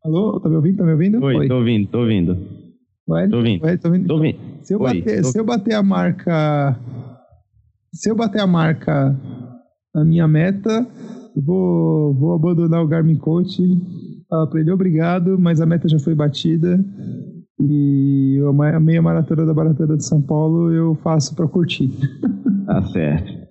Alô? 0.04 0.40
Tá 0.40 0.48
me 0.48 0.56
ouvindo? 0.56 0.76
Tá 0.78 0.84
me 0.84 0.92
ouvindo? 0.92 1.22
Oi, 1.22 1.48
tô 1.48 1.56
ouvindo, 1.56 1.88
tô 1.88 1.98
ouvindo. 2.00 2.38
Vai, 3.06 3.28
tô 3.28 3.36
ouvindo. 3.38 3.60
vai, 3.60 3.76
tô 3.78 3.88
ouvindo. 3.88 4.06
Tô 4.06 4.14
ouvindo. 4.14 4.38
Se 4.62 4.74
eu, 4.74 4.80
Oi, 4.80 5.00
bater, 5.00 5.22
tô- 5.22 5.28
se 5.28 5.38
eu 5.38 5.44
bater 5.44 5.74
a 5.74 5.82
marca. 5.82 6.78
Se 7.92 8.10
eu 8.10 8.14
bater 8.16 8.40
a 8.40 8.46
marca 8.46 9.16
na 9.94 10.04
minha 10.04 10.26
meta, 10.28 10.86
vou, 11.36 12.14
vou 12.14 12.32
abandonar 12.34 12.82
o 12.82 12.86
Garmin 12.86 13.16
Coach. 13.16 13.60
Falar 14.28 14.46
pra 14.46 14.60
ele 14.60 14.70
obrigado, 14.70 15.38
mas 15.38 15.60
a 15.60 15.66
meta 15.66 15.88
já 15.88 15.98
foi 15.98 16.14
batida. 16.14 16.82
E 17.58 18.38
a 18.74 18.80
meia 18.80 19.02
maratona 19.02 19.44
da 19.44 19.52
Maratona 19.52 19.96
de 19.96 20.04
São 20.04 20.22
Paulo 20.22 20.72
eu 20.72 20.94
faço 20.94 21.34
pra 21.34 21.46
curtir. 21.46 21.90
Tá 22.64 22.80
certo. 22.88 23.49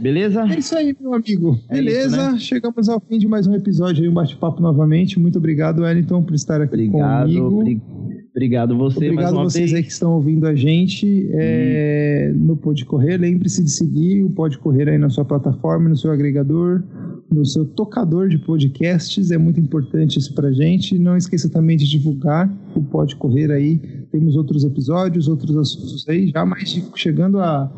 Beleza? 0.00 0.42
É 0.42 0.58
isso 0.58 0.76
aí, 0.76 0.94
meu 1.00 1.14
amigo. 1.14 1.58
É 1.68 1.74
Beleza, 1.76 2.06
isso, 2.16 2.32
né? 2.32 2.38
chegamos 2.38 2.88
ao 2.88 3.00
fim 3.00 3.18
de 3.18 3.28
mais 3.28 3.46
um 3.46 3.54
episódio 3.54 4.02
aí, 4.02 4.08
um 4.08 4.14
bate-papo 4.14 4.60
novamente. 4.60 5.18
Muito 5.18 5.38
obrigado, 5.38 5.82
Wellington, 5.82 6.22
por 6.22 6.34
estar 6.34 6.60
aqui 6.60 6.74
Obrigado. 6.74 7.26
comigo. 7.28 7.60
obri- 7.60 7.82
Obrigado 8.30 8.76
você 8.76 8.96
Obrigado 9.10 9.34
mais 9.34 9.52
vocês 9.52 9.74
aí 9.74 9.82
que 9.82 9.90
estão 9.90 10.12
ouvindo 10.12 10.46
a 10.46 10.54
gente 10.54 11.28
é, 11.32 12.32
no 12.36 12.56
Pode 12.56 12.84
Correr. 12.84 13.16
Lembre-se 13.18 13.64
de 13.64 13.70
seguir 13.70 14.22
o 14.22 14.30
Pode 14.30 14.58
Correr 14.58 14.88
aí 14.88 14.98
na 14.98 15.08
sua 15.10 15.24
plataforma, 15.24 15.88
no 15.88 15.96
seu 15.96 16.12
agregador, 16.12 16.82
no 17.30 17.44
seu 17.44 17.64
tocador 17.64 18.28
de 18.28 18.38
podcasts. 18.38 19.32
É 19.32 19.38
muito 19.38 19.58
importante 19.58 20.18
isso 20.20 20.32
pra 20.34 20.52
gente. 20.52 20.96
Não 20.98 21.16
esqueça 21.16 21.48
também 21.48 21.76
de 21.76 21.88
divulgar 21.88 22.48
o 22.76 22.82
Pode 22.82 23.16
Correr 23.16 23.50
aí. 23.50 23.78
Temos 24.12 24.36
outros 24.36 24.62
episódios, 24.64 25.26
outros 25.26 25.56
assuntos 25.56 26.04
aí, 26.08 26.28
já 26.30 26.46
mais 26.46 26.70
chegando 26.94 27.40
a, 27.40 27.68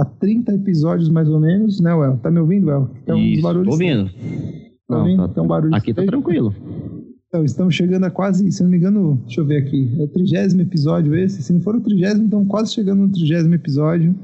a 0.00 0.04
30 0.04 0.54
episódios 0.54 1.08
mais 1.08 1.28
ou 1.28 1.40
menos, 1.40 1.80
né, 1.80 1.94
Well? 1.94 2.18
Tá 2.18 2.30
me 2.30 2.38
ouvindo, 2.38 2.66
Well? 2.66 2.90
Então, 3.02 3.18
Isso, 3.18 3.42
tô 3.42 3.70
ouvindo. 3.70 4.10
Tá 4.88 4.98
ouvindo? 4.98 5.28
Tem 5.28 5.42
um 5.42 5.46
barulho 5.46 5.74
aqui 5.74 5.94
tá 5.94 6.04
tranquilo. 6.04 6.54
Então, 7.28 7.44
estamos 7.44 7.74
chegando 7.74 8.04
a 8.04 8.10
quase, 8.10 8.50
se 8.52 8.62
não 8.62 8.70
me 8.70 8.76
engano, 8.76 9.20
deixa 9.26 9.40
eu 9.40 9.46
ver 9.46 9.58
aqui, 9.58 9.90
é 9.98 10.02
o 10.02 10.08
trigésimo 10.08 10.62
episódio 10.62 11.14
esse. 11.14 11.42
Se 11.42 11.52
não 11.52 11.60
for 11.60 11.74
o 11.74 11.80
trigésimo, 11.80 12.26
então 12.26 12.44
quase 12.44 12.72
chegando 12.72 13.02
no 13.02 13.10
trigésimo 13.10 13.54
episódio. 13.54 14.14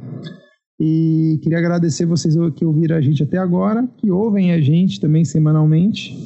E 0.78 1.38
queria 1.42 1.58
agradecer 1.58 2.06
vocês 2.06 2.34
que 2.56 2.64
ouviram 2.64 2.96
a 2.96 3.00
gente 3.00 3.22
até 3.22 3.38
agora, 3.38 3.88
que 3.98 4.10
ouvem 4.10 4.52
a 4.52 4.60
gente 4.60 5.00
também 5.00 5.24
semanalmente. 5.24 6.16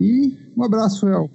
E 0.00 0.34
um 0.56 0.62
abraço, 0.62 1.06
El. 1.08 1.30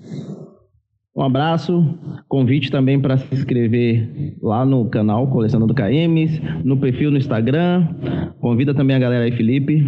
Um 1.15 1.23
abraço, 1.23 1.97
convite 2.27 2.69
também 2.69 2.99
para 2.99 3.17
se 3.17 3.33
inscrever 3.33 4.35
lá 4.41 4.65
no 4.65 4.89
canal 4.89 5.29
Colecionando 5.29 5.73
KMs, 5.73 6.41
no 6.63 6.77
perfil 6.77 7.09
no 7.09 7.17
Instagram. 7.17 7.87
Convida 8.41 8.73
também 8.73 8.97
a 8.97 8.99
galera 8.99 9.23
aí, 9.23 9.31
Felipe. 9.31 9.81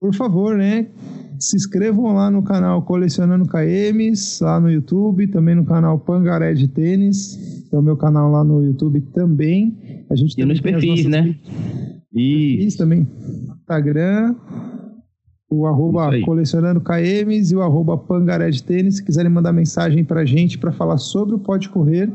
Por 0.00 0.14
favor, 0.14 0.56
né? 0.56 0.88
Se 1.38 1.54
inscrevam 1.54 2.14
lá 2.14 2.30
no 2.30 2.42
canal 2.42 2.82
Colecionando 2.82 3.46
KMs, 3.46 4.42
lá 4.42 4.58
no 4.58 4.70
YouTube, 4.70 5.26
também 5.26 5.54
no 5.54 5.66
canal 5.66 5.98
Pangaré 5.98 6.54
de 6.54 6.68
Tênis, 6.68 7.66
que 7.68 7.76
é 7.76 7.78
o 7.78 7.82
meu 7.82 7.98
canal 7.98 8.30
lá 8.30 8.42
no 8.42 8.64
YouTube 8.64 9.02
também. 9.12 9.76
A 10.10 10.16
gente 10.16 10.40
e 10.40 10.44
nos 10.46 10.62
perfis, 10.62 11.04
né? 11.04 11.36
Isso. 12.10 12.78
também. 12.78 13.06
Instagram, 13.60 14.34
o 15.50 15.66
arroba 15.66 16.10
colecionando 16.24 16.80
KMs 16.80 17.52
e 17.52 17.56
o 17.56 17.60
arroba 17.60 17.98
Pangaré 17.98 18.50
de 18.50 18.62
Tênis. 18.62 18.96
Se 18.96 19.04
quiserem 19.04 19.30
mandar 19.30 19.52
mensagem 19.52 20.04
pra 20.04 20.24
gente 20.24 20.56
para 20.56 20.70
falar 20.70 20.96
sobre 20.96 21.34
o 21.34 21.38
Pode 21.40 21.68
Correr, 21.68 22.08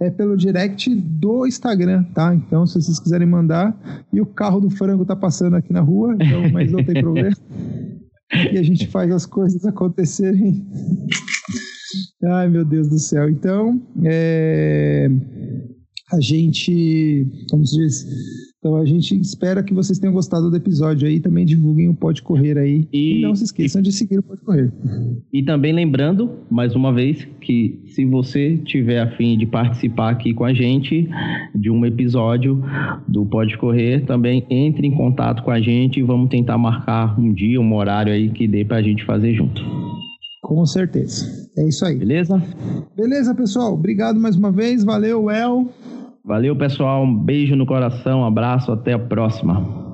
é 0.00 0.08
pelo 0.08 0.34
direct 0.34 0.94
do 0.94 1.46
Instagram, 1.46 2.04
tá? 2.14 2.34
Então, 2.34 2.66
se 2.66 2.80
vocês 2.80 2.98
quiserem 2.98 3.28
mandar. 3.28 3.78
E 4.10 4.20
o 4.20 4.26
carro 4.26 4.60
do 4.60 4.70
frango 4.70 5.04
tá 5.04 5.14
passando 5.14 5.56
aqui 5.56 5.72
na 5.72 5.80
rua, 5.80 6.14
então, 6.14 6.50
mas 6.50 6.72
não 6.72 6.82
tem 6.82 7.02
problema. 7.02 7.36
e 8.50 8.56
a 8.56 8.62
gente 8.62 8.86
faz 8.86 9.12
as 9.12 9.26
coisas 9.26 9.62
acontecerem. 9.66 10.66
Ai, 12.24 12.48
meu 12.48 12.64
Deus 12.64 12.88
do 12.88 12.98
céu. 12.98 13.28
Então, 13.28 13.78
é... 14.04 15.10
a 16.12 16.20
gente, 16.20 17.26
como 17.50 17.66
se 17.66 17.76
diz, 17.76 18.06
então 18.60 18.76
a 18.76 18.84
gente 18.84 19.18
espera 19.18 19.62
que 19.62 19.72
vocês 19.72 19.98
tenham 19.98 20.12
gostado 20.12 20.50
do 20.50 20.56
episódio 20.56 21.08
aí, 21.08 21.18
também 21.18 21.46
divulguem 21.46 21.88
o 21.88 21.94
Pode 21.94 22.20
Correr 22.20 22.58
aí. 22.58 22.86
E, 22.92 23.18
e 23.18 23.22
não 23.22 23.34
se 23.34 23.44
esqueçam 23.44 23.80
e, 23.80 23.84
de 23.84 23.90
seguir 23.90 24.18
o 24.18 24.22
Pode 24.22 24.42
Correr. 24.42 24.70
E 25.32 25.42
também 25.42 25.72
lembrando, 25.72 26.30
mais 26.50 26.76
uma 26.76 26.92
vez, 26.92 27.26
que 27.40 27.80
se 27.86 28.04
você 28.04 28.58
tiver 28.58 29.00
afim 29.00 29.38
de 29.38 29.46
participar 29.46 30.10
aqui 30.10 30.34
com 30.34 30.44
a 30.44 30.52
gente 30.52 31.08
de 31.54 31.70
um 31.70 31.86
episódio 31.86 32.62
do 33.08 33.24
Pode 33.24 33.56
Correr, 33.56 34.04
também 34.04 34.44
entre 34.50 34.86
em 34.86 34.94
contato 34.94 35.42
com 35.42 35.50
a 35.50 35.58
gente 35.58 35.98
e 35.98 36.02
vamos 36.02 36.28
tentar 36.28 36.58
marcar 36.58 37.18
um 37.18 37.32
dia, 37.32 37.58
um 37.58 37.74
horário 37.74 38.12
aí 38.12 38.28
que 38.28 38.46
dê 38.46 38.62
pra 38.62 38.82
gente 38.82 39.06
fazer 39.06 39.32
junto. 39.32 39.62
Com 40.42 40.66
certeza. 40.66 41.48
É 41.56 41.66
isso 41.66 41.82
aí. 41.86 41.96
Beleza? 41.96 42.42
Beleza, 42.94 43.34
pessoal. 43.34 43.72
Obrigado 43.72 44.20
mais 44.20 44.36
uma 44.36 44.52
vez. 44.52 44.84
Valeu, 44.84 45.30
El. 45.30 45.66
Valeu, 46.24 46.54
pessoal. 46.54 47.02
Um 47.04 47.16
beijo 47.16 47.56
no 47.56 47.66
coração, 47.66 48.20
um 48.20 48.24
abraço, 48.24 48.72
até 48.72 48.92
a 48.92 48.98
próxima. 48.98 49.89